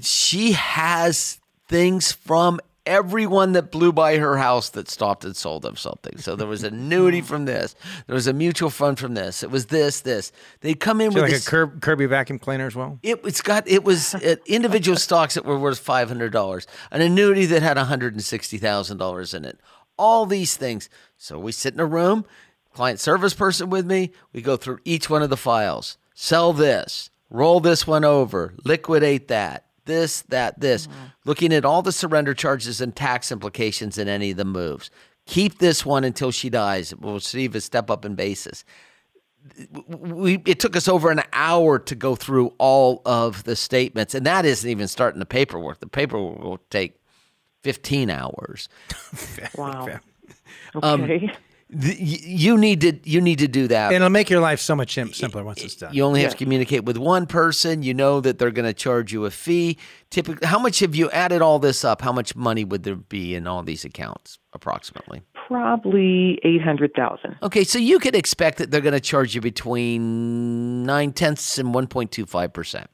She 0.00 0.52
has 0.52 1.39
things 1.70 2.10
from 2.10 2.60
everyone 2.84 3.52
that 3.52 3.70
blew 3.70 3.92
by 3.92 4.16
her 4.16 4.36
house 4.36 4.70
that 4.70 4.90
stopped 4.90 5.24
and 5.24 5.36
sold 5.36 5.62
them 5.62 5.76
something. 5.76 6.18
So 6.18 6.34
there 6.34 6.48
was 6.48 6.64
an 6.64 6.74
annuity 6.74 7.20
from 7.30 7.44
this. 7.44 7.76
There 8.08 8.14
was 8.14 8.26
a 8.26 8.32
mutual 8.32 8.70
fund 8.70 8.98
from 8.98 9.14
this. 9.14 9.44
It 9.44 9.50
was 9.50 9.66
this, 9.66 10.00
this. 10.00 10.32
They 10.60 10.74
come 10.74 11.00
in 11.00 11.12
So 11.12 11.16
with 11.16 11.24
like 11.24 11.32
this, 11.32 11.46
a 11.46 11.50
Kirby, 11.50 11.80
Kirby 11.80 12.06
vacuum 12.06 12.38
cleaner 12.40 12.66
as 12.66 12.74
well. 12.74 12.98
it, 13.02 13.20
it's 13.24 13.40
got 13.40 13.68
it 13.68 13.84
was 13.84 14.14
uh, 14.16 14.36
individual 14.46 14.96
stocks 14.98 15.34
that 15.34 15.44
were 15.44 15.58
worth 15.58 15.78
five 15.78 16.08
hundred 16.08 16.32
dollars, 16.32 16.66
an 16.90 17.00
annuity 17.00 17.46
that 17.46 17.62
had 17.62 17.76
one 17.76 17.86
hundred 17.86 18.14
and 18.14 18.24
sixty 18.24 18.58
thousand 18.58 18.98
dollars 18.98 19.32
in 19.32 19.44
it. 19.44 19.60
All 19.96 20.26
these 20.26 20.56
things. 20.56 20.88
So 21.16 21.38
we 21.38 21.52
sit 21.52 21.74
in 21.74 21.80
a 21.80 21.86
room, 21.86 22.24
client 22.74 22.98
service 22.98 23.34
person 23.34 23.70
with 23.70 23.86
me. 23.86 24.10
We 24.32 24.42
go 24.42 24.56
through 24.56 24.80
each 24.84 25.08
one 25.08 25.22
of 25.22 25.30
the 25.30 25.36
files. 25.36 25.98
Sell 26.14 26.52
this, 26.52 27.10
roll 27.30 27.60
this 27.60 27.86
one 27.86 28.04
over, 28.04 28.54
liquidate 28.64 29.28
that, 29.28 29.66
this, 29.90 30.22
that, 30.28 30.60
this. 30.60 30.88
Looking 31.24 31.52
at 31.52 31.64
all 31.64 31.82
the 31.82 31.92
surrender 31.92 32.32
charges 32.32 32.80
and 32.80 32.94
tax 32.94 33.30
implications 33.30 33.98
in 33.98 34.08
any 34.08 34.30
of 34.30 34.36
the 34.36 34.44
moves. 34.44 34.90
Keep 35.26 35.58
this 35.58 35.84
one 35.84 36.04
until 36.04 36.30
she 36.30 36.48
dies. 36.48 36.94
We'll 36.94 37.14
receive 37.14 37.54
a 37.54 37.60
step 37.60 37.90
up 37.90 38.04
in 38.04 38.14
basis 38.14 38.64
we 39.88 40.42
it 40.44 40.60
took 40.60 40.76
us 40.76 40.86
over 40.86 41.10
an 41.10 41.22
hour 41.32 41.78
to 41.78 41.94
go 41.94 42.14
through 42.14 42.52
all 42.58 43.00
of 43.06 43.44
the 43.44 43.56
statements 43.56 44.14
and 44.14 44.26
that 44.26 44.44
isn't 44.44 44.68
even 44.68 44.86
starting 44.86 45.18
the 45.18 45.26
paperwork 45.26 45.80
the 45.80 45.86
paperwork 45.86 46.38
will 46.38 46.60
take 46.70 47.00
15 47.62 48.10
hours 48.10 48.68
Wow. 49.56 50.00
Um, 50.82 51.02
Okay. 51.04 51.32
The- 51.72 51.96
you 52.00 52.58
need 52.58 52.80
to 52.80 52.98
you 53.04 53.20
need 53.20 53.38
to 53.38 53.46
do 53.46 53.68
that 53.68 53.86
And 53.92 53.96
it'll 53.96 54.10
make 54.10 54.28
your 54.28 54.40
life 54.40 54.58
so 54.58 54.74
much 54.74 54.94
simpler 54.94 55.44
once 55.44 55.62
it's 55.62 55.76
done. 55.76 55.94
you 55.94 56.02
only 56.04 56.20
have 56.22 56.30
Yes. 56.32 56.38
to 56.38 56.44
communicate 56.44 56.84
with 56.84 56.96
one 56.98 57.26
person 57.26 57.84
you 57.84 57.94
know 57.94 58.20
that 58.20 58.38
they're 58.38 58.50
going 58.50 58.66
to 58.66 58.74
charge 58.74 59.12
you 59.12 59.24
a 59.24 59.30
fee 59.30 59.78
typically 60.10 60.44
how 60.48 60.58
much 60.58 60.80
have 60.80 60.96
you 60.96 61.08
added 61.12 61.42
all 61.42 61.60
this 61.60 61.84
up 61.84 62.02
how 62.02 62.10
much 62.12 62.34
money 62.34 62.64
would 62.64 62.82
there 62.82 62.96
be 62.96 63.36
in 63.36 63.46
all 63.46 63.62
these 63.62 63.84
accounts 63.84 64.38
approximately 64.52 65.22
Probably 65.46 66.38
eight 66.44 66.62
hundred 66.62 66.94
thousand. 66.94 67.36
Okay, 67.42 67.64
so 67.64 67.76
you 67.78 67.98
could 67.98 68.14
expect 68.14 68.58
that 68.58 68.70
they're 68.70 68.80
going 68.80 68.92
to 68.94 69.00
charge 69.00 69.34
you 69.34 69.40
between 69.40 70.84
nine 70.84 71.12
tenths 71.12 71.58
and 71.58 71.74
one 71.74 71.86
point 71.88 72.10
two 72.12 72.24
five 72.26 72.52
percent 72.52 72.88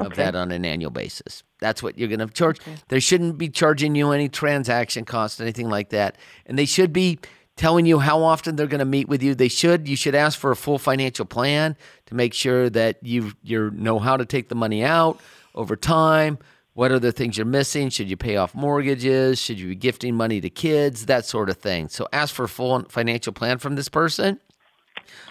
of 0.00 0.06
Okay. 0.08 0.22
that 0.24 0.34
on 0.34 0.50
an 0.50 0.64
annual 0.64 0.90
basis. 0.90 1.42
That's 1.60 1.82
what 1.82 1.98
you're 1.98 2.08
going 2.08 2.20
to 2.26 2.26
charge. 2.26 2.58
They 2.88 3.00
shouldn't 3.00 3.36
be 3.36 3.48
charging 3.50 3.94
you 3.94 4.12
any 4.12 4.28
transaction 4.30 5.04
costs, 5.04 5.40
anything 5.40 5.68
like 5.68 5.90
that, 5.90 6.16
and 6.46 6.58
they 6.58 6.64
should 6.64 6.92
be 6.92 7.18
telling 7.56 7.86
you 7.86 7.98
how 7.98 8.22
often 8.22 8.56
they're 8.56 8.66
going 8.66 8.78
to 8.78 8.84
meet 8.84 9.08
with 9.08 9.22
you. 9.22 9.34
They 9.34 9.48
should. 9.48 9.88
You 9.88 9.96
should 9.96 10.14
ask 10.14 10.38
for 10.38 10.50
a 10.50 10.56
full 10.56 10.78
financial 10.78 11.24
plan 11.24 11.76
to 12.06 12.14
make 12.14 12.34
sure 12.34 12.70
that 12.70 12.98
you 13.02 13.32
you 13.42 13.70
know 13.72 13.98
how 13.98 14.16
to 14.16 14.24
take 14.24 14.48
the 14.48 14.54
money 14.54 14.84
out 14.84 15.20
over 15.54 15.76
time. 15.76 16.38
What 16.74 16.90
are 16.90 16.98
the 16.98 17.12
things 17.12 17.36
you're 17.36 17.44
missing? 17.44 17.90
Should 17.90 18.08
you 18.08 18.16
pay 18.16 18.36
off 18.36 18.54
mortgages? 18.54 19.38
Should 19.38 19.60
you 19.60 19.68
be 19.68 19.74
gifting 19.74 20.14
money 20.14 20.40
to 20.40 20.48
kids? 20.48 21.06
That 21.06 21.26
sort 21.26 21.50
of 21.50 21.58
thing. 21.58 21.88
So 21.88 22.08
ask 22.12 22.34
for 22.34 22.44
a 22.44 22.48
full 22.48 22.84
financial 22.88 23.32
plan 23.32 23.58
from 23.58 23.74
this 23.74 23.90
person. 23.90 24.40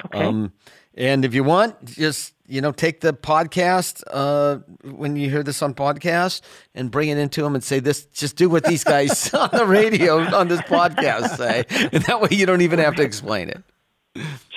Okay. 0.05 0.23
Um, 0.23 0.53
and 0.93 1.25
if 1.25 1.33
you 1.33 1.43
want, 1.43 1.83
just 1.85 2.33
you 2.51 2.59
know, 2.59 2.73
take 2.73 2.99
the 2.99 3.13
podcast 3.13 4.03
uh, 4.11 4.57
when 4.83 5.15
you 5.15 5.29
hear 5.29 5.41
this 5.41 5.61
on 5.61 5.73
podcast 5.73 6.41
and 6.75 6.91
bring 6.91 7.07
it 7.07 7.17
into 7.17 7.41
them 7.41 7.55
and 7.55 7.63
say 7.63 7.79
this. 7.79 8.05
Just 8.07 8.35
do 8.35 8.49
what 8.49 8.65
these 8.65 8.83
guys 8.83 9.33
on 9.33 9.49
the 9.53 9.65
radio 9.65 10.19
on 10.35 10.49
this 10.49 10.59
podcast 10.61 11.37
say, 11.37 11.63
and 11.93 12.03
that 12.03 12.19
way 12.19 12.27
you 12.31 12.45
don't 12.45 12.61
even 12.61 12.79
have 12.79 12.95
to 12.95 13.03
explain 13.03 13.49
it. 13.49 13.63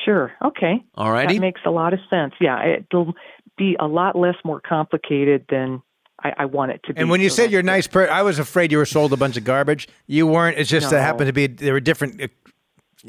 Sure. 0.04 0.32
Okay. 0.44 0.84
All 0.96 1.12
righty. 1.12 1.34
That 1.34 1.40
makes 1.40 1.60
a 1.64 1.70
lot 1.70 1.92
of 1.92 2.00
sense. 2.10 2.34
Yeah, 2.40 2.78
it'll 2.78 3.14
be 3.56 3.76
a 3.78 3.86
lot 3.86 4.16
less 4.16 4.34
more 4.44 4.60
complicated 4.60 5.46
than 5.48 5.80
I, 6.24 6.32
I 6.38 6.44
want 6.46 6.72
it 6.72 6.80
to 6.86 6.94
be. 6.94 7.00
And 7.00 7.08
when 7.08 7.20
you 7.20 7.30
So 7.30 7.36
said 7.36 7.52
you're 7.52 7.60
a 7.60 7.62
nice 7.62 7.86
person, 7.86 8.12
I 8.12 8.22
was 8.22 8.40
afraid 8.40 8.72
you 8.72 8.78
were 8.78 8.86
sold 8.86 9.12
a 9.12 9.16
bunch 9.16 9.36
of 9.36 9.44
garbage. 9.44 9.88
You 10.08 10.26
weren't. 10.26 10.58
It's 10.58 10.68
just 10.68 10.90
that 10.90 11.00
happened 11.00 11.28
to 11.28 11.32
be 11.32 11.46
there 11.46 11.74
were 11.74 11.80
different 11.80 12.20
uh, 12.20 12.26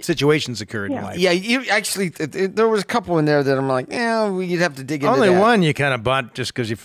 situations 0.02 0.62
occurred 0.62 0.88
in 0.92 0.98
Yeah. 0.98 1.04
life. 1.04 1.18
Yeah, 1.18 1.32
you 1.32 1.66
actually 1.70 2.10
th- 2.10 2.32
th- 2.32 2.52
there 2.54 2.68
was 2.68 2.82
a 2.82 2.86
couple 2.86 3.18
in 3.18 3.26
there 3.26 3.44
that 3.44 3.58
I'm 3.58 3.68
like, 3.68 3.88
yeah, 3.90 4.24
well, 4.30 4.42
you'd 4.42 4.62
have 4.62 4.76
to 4.76 4.84
dig 4.84 5.04
into 5.04 5.14
Only 5.14 5.30
that. 5.30 5.40
one 5.40 5.64
you 5.64 5.74
kind 5.74 5.94
of 5.94 6.04
bought 6.04 6.34
just 6.36 6.54
because 6.54 6.70
you 6.70 6.78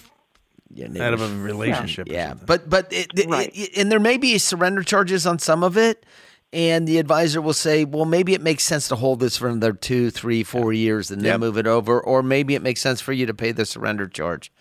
Yeah, 0.72 0.86
out 1.04 1.14
of 1.14 1.20
a 1.20 1.36
relationship. 1.42 2.08
or 2.08 2.12
Yeah, 2.12 2.34
but 2.34 2.68
but 2.70 2.92
it, 2.92 3.08
it- 3.16 3.28
Right. 3.28 3.50
it- 3.54 3.76
and 3.76 3.90
there 3.90 3.98
may 4.00 4.16
be 4.16 4.38
surrender 4.38 4.82
charges 4.82 5.26
on 5.26 5.38
some 5.40 5.64
of 5.64 5.76
it, 5.76 6.06
and 6.52 6.86
the 6.86 6.98
advisor 6.98 7.40
will 7.40 7.52
say, 7.52 7.84
well, 7.84 8.04
maybe 8.04 8.34
it 8.34 8.40
makes 8.42 8.62
sense 8.64 8.86
to 8.88 8.96
hold 8.96 9.18
this 9.20 9.36
for 9.36 9.48
another 9.48 9.72
two, 9.72 10.10
three, 10.10 10.42
four 10.44 10.72
years 10.72 11.10
and 11.10 11.22
then 11.22 11.32
Yep. 11.32 11.40
move 11.40 11.56
it 11.58 11.66
over, 11.66 12.00
or 12.00 12.22
maybe 12.22 12.54
it 12.54 12.62
makes 12.62 12.80
sense 12.80 13.00
for 13.00 13.12
you 13.12 13.26
to 13.26 13.34
pay 13.34 13.50
the 13.52 13.66
surrender 13.66 14.06
charge. 14.08 14.52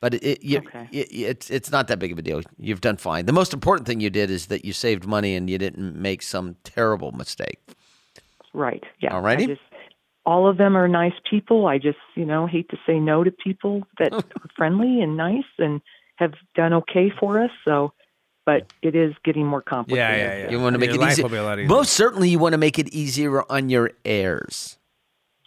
But 0.00 0.14
it, 0.14 0.22
it, 0.24 0.42
you, 0.42 0.58
Okay. 0.58 0.88
it, 0.90 1.08
it's 1.12 1.48
it's 1.48 1.70
not 1.70 1.86
that 1.86 2.00
big 2.00 2.10
of 2.10 2.18
a 2.18 2.22
deal. 2.22 2.42
You've 2.58 2.80
done 2.80 2.96
fine. 2.96 3.26
The 3.26 3.32
most 3.32 3.52
important 3.54 3.86
thing 3.86 4.00
you 4.00 4.10
did 4.10 4.30
is 4.32 4.46
that 4.46 4.64
you 4.64 4.72
saved 4.72 5.06
money 5.06 5.36
and 5.36 5.48
you 5.48 5.58
didn't 5.58 5.94
make 5.94 6.22
some 6.22 6.56
terrible 6.64 7.12
mistake. 7.12 7.60
Right. 8.52 8.82
Yeah. 9.00 9.12
Alrighty. 9.12 9.42
I 9.42 9.46
just, 9.46 9.60
all 10.24 10.48
of 10.48 10.56
them 10.56 10.76
are 10.76 10.86
nice 10.88 11.14
people. 11.28 11.66
I 11.66 11.78
just, 11.78 11.98
you 12.14 12.24
know, 12.24 12.46
hate 12.46 12.68
to 12.70 12.76
say 12.86 13.00
no 13.00 13.24
to 13.24 13.30
people 13.30 13.82
that 13.98 14.12
are 14.12 14.22
friendly 14.56 15.00
and 15.00 15.16
nice 15.16 15.44
and 15.58 15.80
have 16.16 16.34
done 16.54 16.72
okay 16.74 17.10
for 17.18 17.42
us. 17.42 17.50
So, 17.64 17.92
but 18.46 18.72
it 18.82 18.94
is 18.94 19.14
getting 19.24 19.46
more 19.46 19.62
complicated. 19.62 19.98
yeah, 20.16 20.16
yeah, 20.36 20.44
yeah. 20.44 20.50
You 20.50 20.60
want 20.60 20.74
to 20.74 20.78
make 20.78 20.92
Your 20.92 21.02
it 21.02 21.10
easier. 21.12 21.24
will 21.24 21.30
be 21.30 21.36
a 21.36 21.42
lot 21.42 21.58
easier. 21.58 21.68
Most 21.68 21.92
certainly, 21.92 22.28
you 22.28 22.38
want 22.38 22.52
to 22.54 22.58
make 22.58 22.78
it 22.78 22.88
easier 22.88 23.42
on 23.50 23.68
your 23.68 23.92
heirs. 24.04 24.78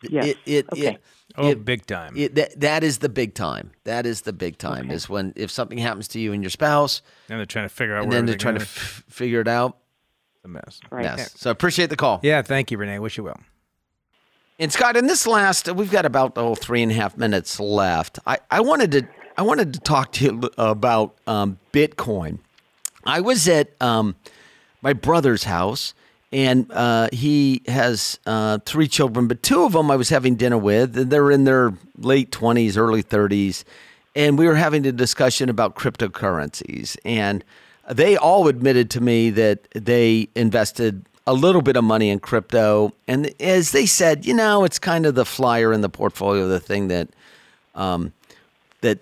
Yes. 0.09 0.25
It, 0.25 0.37
it, 0.45 0.65
Okay. 0.71 0.87
it, 0.95 1.01
oh, 1.37 1.47
it- 1.49 1.65
big 1.65 1.85
time. 1.85 2.13
It, 2.15 2.35
that, 2.35 2.59
that 2.59 2.83
is 2.83 2.99
the 2.99 3.09
big 3.09 3.33
time. 3.33 3.71
That 3.85 4.05
is 4.05 4.21
the 4.21 4.33
big 4.33 4.57
time. 4.57 4.91
Is 4.91 5.09
when 5.09 5.33
if 5.35 5.49
something 5.51 5.77
happens 5.77 6.07
to 6.09 6.19
you 6.19 6.31
and 6.33 6.43
your 6.43 6.49
spouse, 6.49 7.01
and 7.29 7.39
they're 7.39 7.45
trying 7.45 7.65
to 7.65 7.73
figure 7.73 7.95
out 7.95 8.03
and 8.03 8.09
where 8.11 8.17
then 8.19 8.25
they're 8.25 8.35
trying 8.37 8.55
to 8.55 8.61
f- 8.61 9.03
figure 9.09 9.41
it 9.41 9.47
out. 9.47 9.77
A 10.45 10.47
mess. 10.47 10.79
Right. 10.89 11.03
Yes. 11.03 11.33
So 11.37 11.51
appreciate 11.51 11.89
the 11.89 11.97
call. 11.97 12.19
Yeah, 12.23 12.41
thank 12.41 12.71
you, 12.71 12.77
Renee. 12.77 12.99
Wish 12.99 13.17
you 13.17 13.23
well. 13.23 13.39
And 14.57 14.71
Scott, 14.71 14.95
in 14.95 15.07
this 15.07 15.27
last, 15.27 15.69
we've 15.73 15.91
got 15.91 16.05
about 16.05 16.37
oh 16.37 16.55
three 16.55 16.81
and 16.81 16.91
a 16.91 16.95
half 16.95 17.17
minutes 17.17 17.59
left. 17.59 18.19
I, 18.25 18.37
I 18.49 18.61
wanted 18.61 18.91
to 18.93 19.07
I 19.37 19.41
wanted 19.41 19.73
to 19.73 19.79
talk 19.81 20.13
to 20.13 20.23
you 20.23 20.49
about 20.57 21.17
um, 21.27 21.59
Bitcoin. 21.73 22.39
I 23.03 23.19
was 23.19 23.49
at 23.49 23.73
um, 23.81 24.15
my 24.81 24.93
brother's 24.93 25.43
house, 25.43 25.93
and 26.31 26.71
uh, 26.71 27.09
he 27.11 27.63
has 27.67 28.17
uh, 28.25 28.59
three 28.65 28.87
children, 28.87 29.27
but 29.27 29.43
two 29.43 29.63
of 29.65 29.73
them 29.73 29.91
I 29.91 29.97
was 29.97 30.07
having 30.07 30.35
dinner 30.35 30.57
with, 30.57 30.97
and 30.97 31.11
they're 31.11 31.31
in 31.31 31.43
their 31.43 31.73
late 31.97 32.31
twenties, 32.31 32.77
early 32.77 33.01
thirties, 33.01 33.65
and 34.15 34.39
we 34.39 34.47
were 34.47 34.55
having 34.55 34.85
a 34.87 34.93
discussion 34.93 35.49
about 35.49 35.75
cryptocurrencies, 35.75 36.95
and 37.03 37.43
they 37.89 38.17
all 38.17 38.47
admitted 38.47 38.89
to 38.91 39.01
me 39.01 39.29
that 39.31 39.67
they 39.73 40.27
invested 40.35 41.05
a 41.27 41.33
little 41.33 41.61
bit 41.61 41.75
of 41.75 41.83
money 41.83 42.09
in 42.09 42.19
crypto, 42.19 42.93
and 43.07 43.33
as 43.41 43.71
they 43.71 43.85
said, 43.85 44.25
you 44.25 44.33
know, 44.33 44.63
it's 44.63 44.77
kind 44.77 45.05
of 45.05 45.15
the 45.15 45.25
flyer 45.25 45.73
in 45.73 45.81
the 45.81 45.89
portfolio, 45.89 46.47
the 46.47 46.59
thing 46.59 46.87
that 46.89 47.09
um, 47.73 48.13
that 48.81 48.99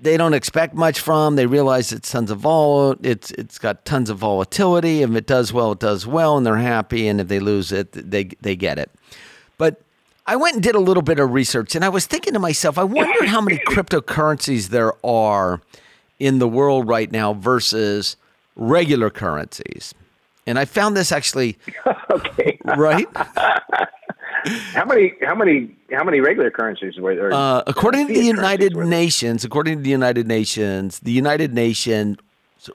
they 0.00 0.16
don't 0.16 0.34
expect 0.34 0.74
much 0.74 0.98
from. 0.98 1.36
They 1.36 1.46
realize 1.46 1.92
it's 1.92 2.10
tons 2.10 2.30
of 2.30 2.38
vol. 2.38 2.96
It's 3.02 3.30
it's 3.32 3.58
got 3.58 3.84
tons 3.84 4.10
of 4.10 4.18
volatility. 4.18 5.02
If 5.02 5.14
it 5.14 5.26
does 5.26 5.52
well, 5.52 5.72
it 5.72 5.78
does 5.78 6.06
well, 6.06 6.36
and 6.36 6.44
they're 6.44 6.56
happy. 6.56 7.06
And 7.06 7.20
if 7.20 7.28
they 7.28 7.40
lose 7.40 7.70
it, 7.70 7.92
they 7.92 8.24
they 8.40 8.56
get 8.56 8.78
it. 8.78 8.90
But 9.56 9.80
I 10.26 10.36
went 10.36 10.54
and 10.54 10.62
did 10.62 10.74
a 10.74 10.80
little 10.80 11.02
bit 11.02 11.20
of 11.20 11.32
research, 11.32 11.74
and 11.76 11.84
I 11.84 11.88
was 11.88 12.06
thinking 12.06 12.32
to 12.32 12.38
myself, 12.40 12.78
I 12.78 12.84
wonder 12.84 13.26
how 13.26 13.40
many 13.40 13.58
cryptocurrencies 13.58 14.68
there 14.68 14.94
are 15.04 15.60
in 16.18 16.38
the 16.38 16.48
world 16.48 16.88
right 16.88 17.10
now 17.10 17.32
versus 17.32 18.16
regular 18.60 19.10
currencies. 19.10 19.92
And 20.46 20.58
I 20.58 20.64
found 20.64 20.96
this 20.96 21.10
actually 21.10 21.58
okay. 22.12 22.58
right. 22.76 23.06
How 24.72 24.86
many? 24.86 25.12
How 25.20 25.34
many? 25.34 25.76
How 25.92 26.02
many 26.02 26.20
regular 26.20 26.50
currencies 26.50 26.96
were 26.98 27.14
there? 27.14 27.30
Uh, 27.32 27.62
according 27.66 28.06
to 28.08 28.14
the 28.14 28.24
United 28.24 28.72
currencies 28.72 28.76
were 28.76 28.82
there? 28.84 28.90
Nations, 28.90 29.44
according 29.44 29.76
to 29.78 29.82
the 29.82 29.90
United 29.90 30.26
Nations, 30.26 30.98
the 31.00 31.12
United 31.12 31.52
Nations 31.52 32.16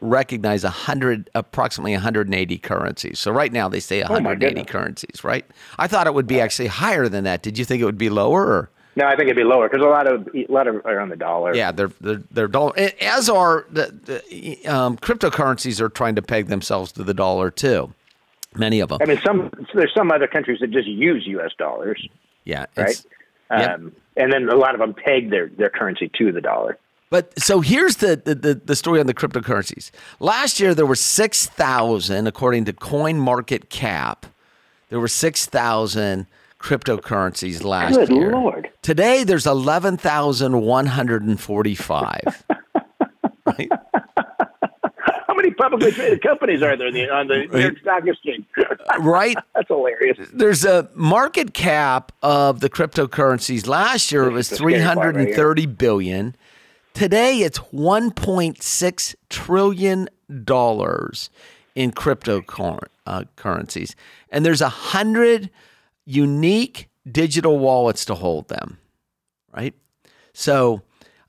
recognize 0.01 0.63
100 0.63 1.29
approximately 1.33 1.93
180 1.93 2.57
currencies. 2.59 3.19
So 3.19 3.31
right 3.31 3.51
now 3.51 3.67
they 3.69 3.79
say 3.79 4.01
Oh, 4.03 4.13
180 4.13 4.53
goodness. 4.53 4.71
currencies, 4.71 5.23
right? 5.23 5.45
I 5.79 5.88
thought 5.88 6.05
it 6.07 6.13
would 6.13 6.27
be 6.27 6.39
actually 6.39 6.67
higher 6.67 7.07
than 7.09 7.23
that. 7.23 7.41
Did 7.41 7.57
you 7.57 7.65
think 7.65 7.81
it 7.81 7.86
would 7.86 7.97
be 7.97 8.09
lower 8.09 8.43
or 8.45 8.69
No, 8.98 9.06
I 9.06 9.16
think 9.18 9.24
it'd 9.24 9.36
be 9.36 9.43
lower 9.43 9.68
because 9.68 9.86
a 9.86 9.89
lot 9.89 10.08
of 10.08 10.28
a 10.34 10.46
lot 10.50 10.68
of 10.68 10.86
are 10.86 11.00
on 11.02 11.10
the 11.10 11.16
dollar. 11.18 11.54
Yeah, 11.54 11.72
they're 11.72 11.91
they're 12.00 12.22
they're 12.32 12.48
dollar. 12.48 12.74
As 13.02 13.30
are 13.30 13.66
the, 13.70 13.93
the 14.06 14.68
um, 14.68 14.98
cryptocurrencies 14.98 15.82
are 15.82 15.89
trying 15.89 16.16
to 16.16 16.22
peg 16.22 16.48
themselves 16.48 16.91
to 16.93 17.04
the 17.04 17.14
dollar 17.14 17.52
too. 17.52 17.93
Many 18.56 18.80
of 18.80 18.88
them. 18.89 19.00
I 19.02 19.06
mean, 19.06 19.20
some 19.26 19.52
there's 19.74 19.93
some 19.93 20.12
other 20.12 20.28
countries 20.28 20.60
that 20.62 20.72
just 20.72 20.88
use 20.88 21.28
U.S. 21.28 21.52
dollars, 21.58 22.08
Yeah, 22.46 22.68
right? 22.78 22.89
it's- 22.89 23.06
yep. 23.52 23.76
Um, 23.80 23.91
and 24.18 24.32
then 24.32 24.48
a 24.50 24.56
lot 24.56 24.74
of 24.76 24.80
them 24.80 24.93
peg 24.93 25.30
their 25.30 25.50
their 25.50 25.70
currency 25.70 26.10
to 26.18 26.32
the 26.32 26.39
dollar. 26.41 26.78
But 27.10 27.38
so 27.39 27.60
here's 27.62 27.98
the, 27.98 28.16
the, 28.16 28.34
the, 28.34 28.54
the 28.56 28.76
story 28.76 29.00
on 29.00 29.06
the 29.08 29.14
cryptocurrencies. 29.14 29.91
Last 30.20 30.60
year 30.60 30.74
there 30.74 30.86
were 30.88 30.96
six 30.96 31.46
thousand, 31.48 32.28
according 32.28 32.64
to 32.66 32.74
Coin 32.74 33.20
Market 33.20 33.70
Cap, 33.70 34.26
there 34.89 35.00
were 35.02 35.08
six 35.10 35.46
thousand 35.46 36.28
cryptocurrencies 36.66 37.63
last 37.63 37.95
Good 37.95 38.09
year. 38.09 38.32
Lord. 38.32 38.70
Today 38.82 39.24
there's 39.24 39.45
eleven 39.45 39.97
thousand 39.97 40.61
one 40.61 40.88
hundred 40.88 41.22
and 41.22 41.39
forty-five. 41.39 42.43
right? 43.45 43.70
How 45.28 45.36
many 45.36 45.51
publicly 45.51 45.91
traded 45.91 46.24
companies 46.24 46.63
are 46.63 46.76
there 46.76 46.91
the, 46.91 47.07
on 47.09 47.28
the 47.28 47.45
New 47.45 47.59
York 47.59 47.78
Stock 47.80 48.07
Exchange? 48.07 48.45
Right. 48.99 49.38
That's 49.55 49.68
hilarious. 49.68 50.18
There's 50.34 50.66
a 50.66 50.89
market 50.95 51.53
cap 51.53 52.11
of 52.24 52.61
the 52.61 52.70
cryptocurrencies. 52.70 53.68
Last 53.68 54.11
year 54.11 54.24
it 54.26 54.32
was 54.32 54.49
That's 54.49 54.61
the 54.61 54.68
scary 54.68 54.84
part 54.84 55.16
right 55.16 55.26
330 55.36 55.66
billion. 55.68 56.36
Today 56.95 57.41
it's 57.41 57.59
1.6 57.59 59.16
trillion 59.30 60.09
dollars 60.43 61.30
in 61.76 61.91
cryptocurrencies, 61.91 62.88
uh, 63.05 63.26
currencies. 63.36 63.95
and 64.32 64.43
there's 64.43 64.61
a 64.61 64.70
hundred 64.70 65.51
unique 66.06 66.89
digital 67.10 67.60
wallets 67.60 68.06
to 68.06 68.16
hold 68.16 68.47
them. 68.47 68.78
Right. 69.56 69.74
So, 70.34 70.82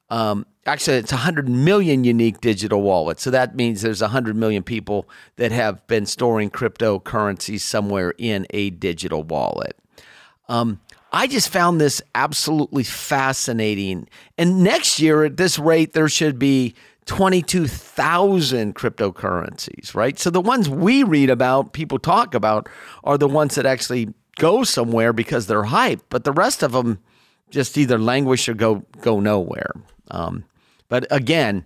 um, 0.09 0.47
actually, 0.67 0.97
it's 0.99 1.13
100 1.13 1.49
million 1.49 2.05
unique 2.05 2.41
digital 2.41 2.83
wallets. 2.83 3.23
So 3.23 3.31
that 3.31 3.57
means 3.57 3.83
there's 3.83 4.01
100 4.01 4.37
million 4.37 4.63
people 4.63 5.09
that 5.37 5.53
have 5.53 5.87
been 5.87 6.07
storing 6.07 6.51
cryptocurrency 6.51 7.61
somewhere 7.61 8.15
in 8.19 8.47
a 8.51 8.71
digital 8.71 9.23
wallet. 9.23 9.77
Um, 10.49 10.81
I 11.13 11.27
just 11.27 11.49
found 11.49 11.81
this 11.81 12.03
absolutely 12.15 12.83
fascinating. 12.83 14.09
And 14.37 14.63
next 14.63 15.01
year, 15.01 15.25
at 15.25 15.37
this 15.37 15.59
rate, 15.59 15.93
there 15.93 16.09
should 16.09 16.39
be 16.39 16.75
22,000 17.07 18.75
cryptocurrencies, 18.75 19.95
right? 19.95 20.19
So 20.19 20.31
the 20.31 20.41
ones 20.41 20.69
we 20.69 21.05
read 21.05 21.31
about, 21.31 21.73
people 21.73 21.99
talk 21.99 22.35
about, 22.35 22.69
are 23.05 23.17
the 23.17 23.29
ones 23.29 23.55
that 23.55 23.65
actually 23.65 24.13
go 24.37 24.65
somewhere 24.65 25.13
because 25.13 25.47
they're 25.47 25.65
hype, 25.65 26.01
but 26.09 26.25
the 26.25 26.33
rest 26.33 26.63
of 26.63 26.73
them 26.73 26.99
just 27.51 27.77
either 27.77 27.99
languish 27.99 28.49
or 28.49 28.55
go 28.55 28.85
go 29.01 29.21
nowhere. 29.21 29.73
Um, 30.11 30.45
but 30.89 31.07
again, 31.11 31.65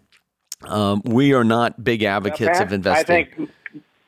um, 0.62 1.02
we 1.04 1.32
are 1.32 1.44
not 1.44 1.82
big 1.82 2.02
advocates 2.02 2.58
Pat, 2.58 2.66
of 2.66 2.72
investing. 2.72 3.16
I 3.16 3.24
think 3.24 3.50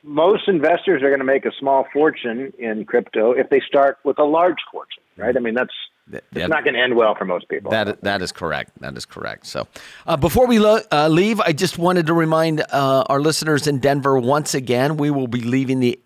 most 0.03 0.49
investors 0.49 1.03
are 1.03 1.09
going 1.09 1.21
to 1.21 1.25
make 1.25 1.45
a 1.45 1.53
small 1.59 1.87
fortune 1.93 2.53
in 2.59 2.85
crypto 2.85 3.33
if 3.33 3.49
they 3.51 3.61
start 3.61 3.99
with 4.05 4.19
a 4.19 4.25
large 4.25 4.59
fortune, 4.71 5.03
right? 5.17 5.37
I 5.37 5.41
mean, 5.41 5.55
that's 5.55 5.75
that- 6.09 6.25
it's 6.33 6.49
not 6.49 6.65
going 6.65 6.75
to 6.75 6.81
end 6.81 6.97
well 6.97 7.15
for 7.15 7.25
most 7.25 7.49
people. 7.49 7.71
That 7.71 8.03
that 8.03 8.23
is 8.23 8.33
correct. 8.33 8.73
That 8.81 8.97
is 8.97 9.05
correct. 9.07 9.47
So, 9.47 9.67
uh, 10.07 10.17
before 10.17 10.47
we 10.47 10.59
lo- 10.59 10.81
uh, 10.91 11.09
leave, 11.09 11.41
I 11.41 11.53
just 11.53 11.79
wanted 11.79 12.07
to 12.07 12.15
remind 12.15 12.61
uh, 12.61 13.05
our 13.09 13.21
listeners 13.21 13.67
in 13.67 13.79
Denver 13.79 14.19
once 14.19 14.55
again 14.55 14.97
we 14.97 15.11
will 15.11 15.29
be 15.29 15.41
leaving 15.41 15.81
the 15.81 15.99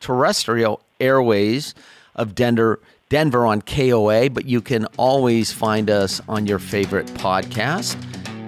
terrestrial 0.00 0.82
airways 1.00 1.74
of 2.14 2.34
Denver. 2.34 2.80
Denver 3.08 3.44
on 3.44 3.60
KOA, 3.62 4.30
but 4.30 4.44
you 4.46 4.60
can 4.60 4.84
always 4.96 5.52
find 5.52 5.90
us 5.90 6.20
on 6.28 6.46
your 6.46 6.60
favorite 6.60 7.06
podcast. 7.08 7.96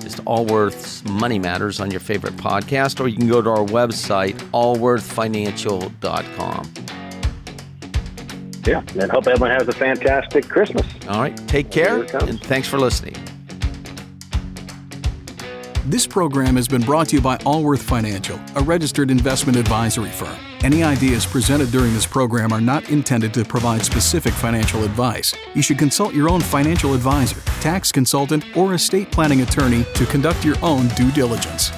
Just 0.00 0.20
Allworth's 0.24 1.05
Money 1.05 1.40
Matters 1.40 1.80
on 1.80 1.90
your 1.90 1.98
favorite 1.98 2.36
podcast, 2.36 3.00
or 3.00 3.09
you 3.09 3.16
can 3.16 3.26
go 3.26 3.42
to 3.42 3.50
our 3.50 3.66
website, 3.66 4.36
allworthfinancial.com. 4.53 6.72
yeah, 8.64 8.84
and 9.03 9.11
hope 9.11 9.26
everyone 9.26 9.50
has 9.50 9.66
a 9.66 9.72
fantastic 9.72 10.48
Christmas. 10.48 10.86
All 11.09 11.20
right, 11.20 11.36
take 11.48 11.72
care, 11.72 11.96
Here 11.96 12.05
it 12.05 12.11
comes. 12.11 12.30
and 12.30 12.40
thanks 12.42 12.68
for 12.68 12.78
listening. 12.78 13.16
This 15.86 16.07
program 16.07 16.55
has 16.55 16.68
been 16.68 16.82
brought 16.82 17.09
to 17.09 17.16
you 17.16 17.22
by 17.22 17.36
Allworth 17.38 17.82
Financial, 17.82 18.38
a 18.55 18.62
registered 18.62 19.11
investment 19.11 19.59
advisory 19.59 20.11
firm. 20.11 20.38
Any 20.64 20.84
ideas 20.84 21.26
presented 21.26 21.72
during 21.72 21.92
this 21.92 22.06
program 22.06 22.52
are 22.52 22.60
not 22.60 22.88
intended 22.88 23.34
to 23.34 23.44
provide 23.44 23.84
specific 23.84 24.32
financial 24.32 24.84
advice. 24.84 25.34
You 25.56 25.62
should 25.62 25.76
consult 25.76 26.14
your 26.14 26.30
own 26.30 26.40
financial 26.40 26.94
advisor, 26.94 27.40
tax 27.60 27.90
consultant, 27.90 28.44
or 28.56 28.74
estate 28.74 29.10
planning 29.10 29.40
attorney 29.40 29.84
to 29.94 30.06
conduct 30.06 30.44
your 30.44 30.54
own 30.62 30.86
due 30.90 31.10
diligence. 31.10 31.72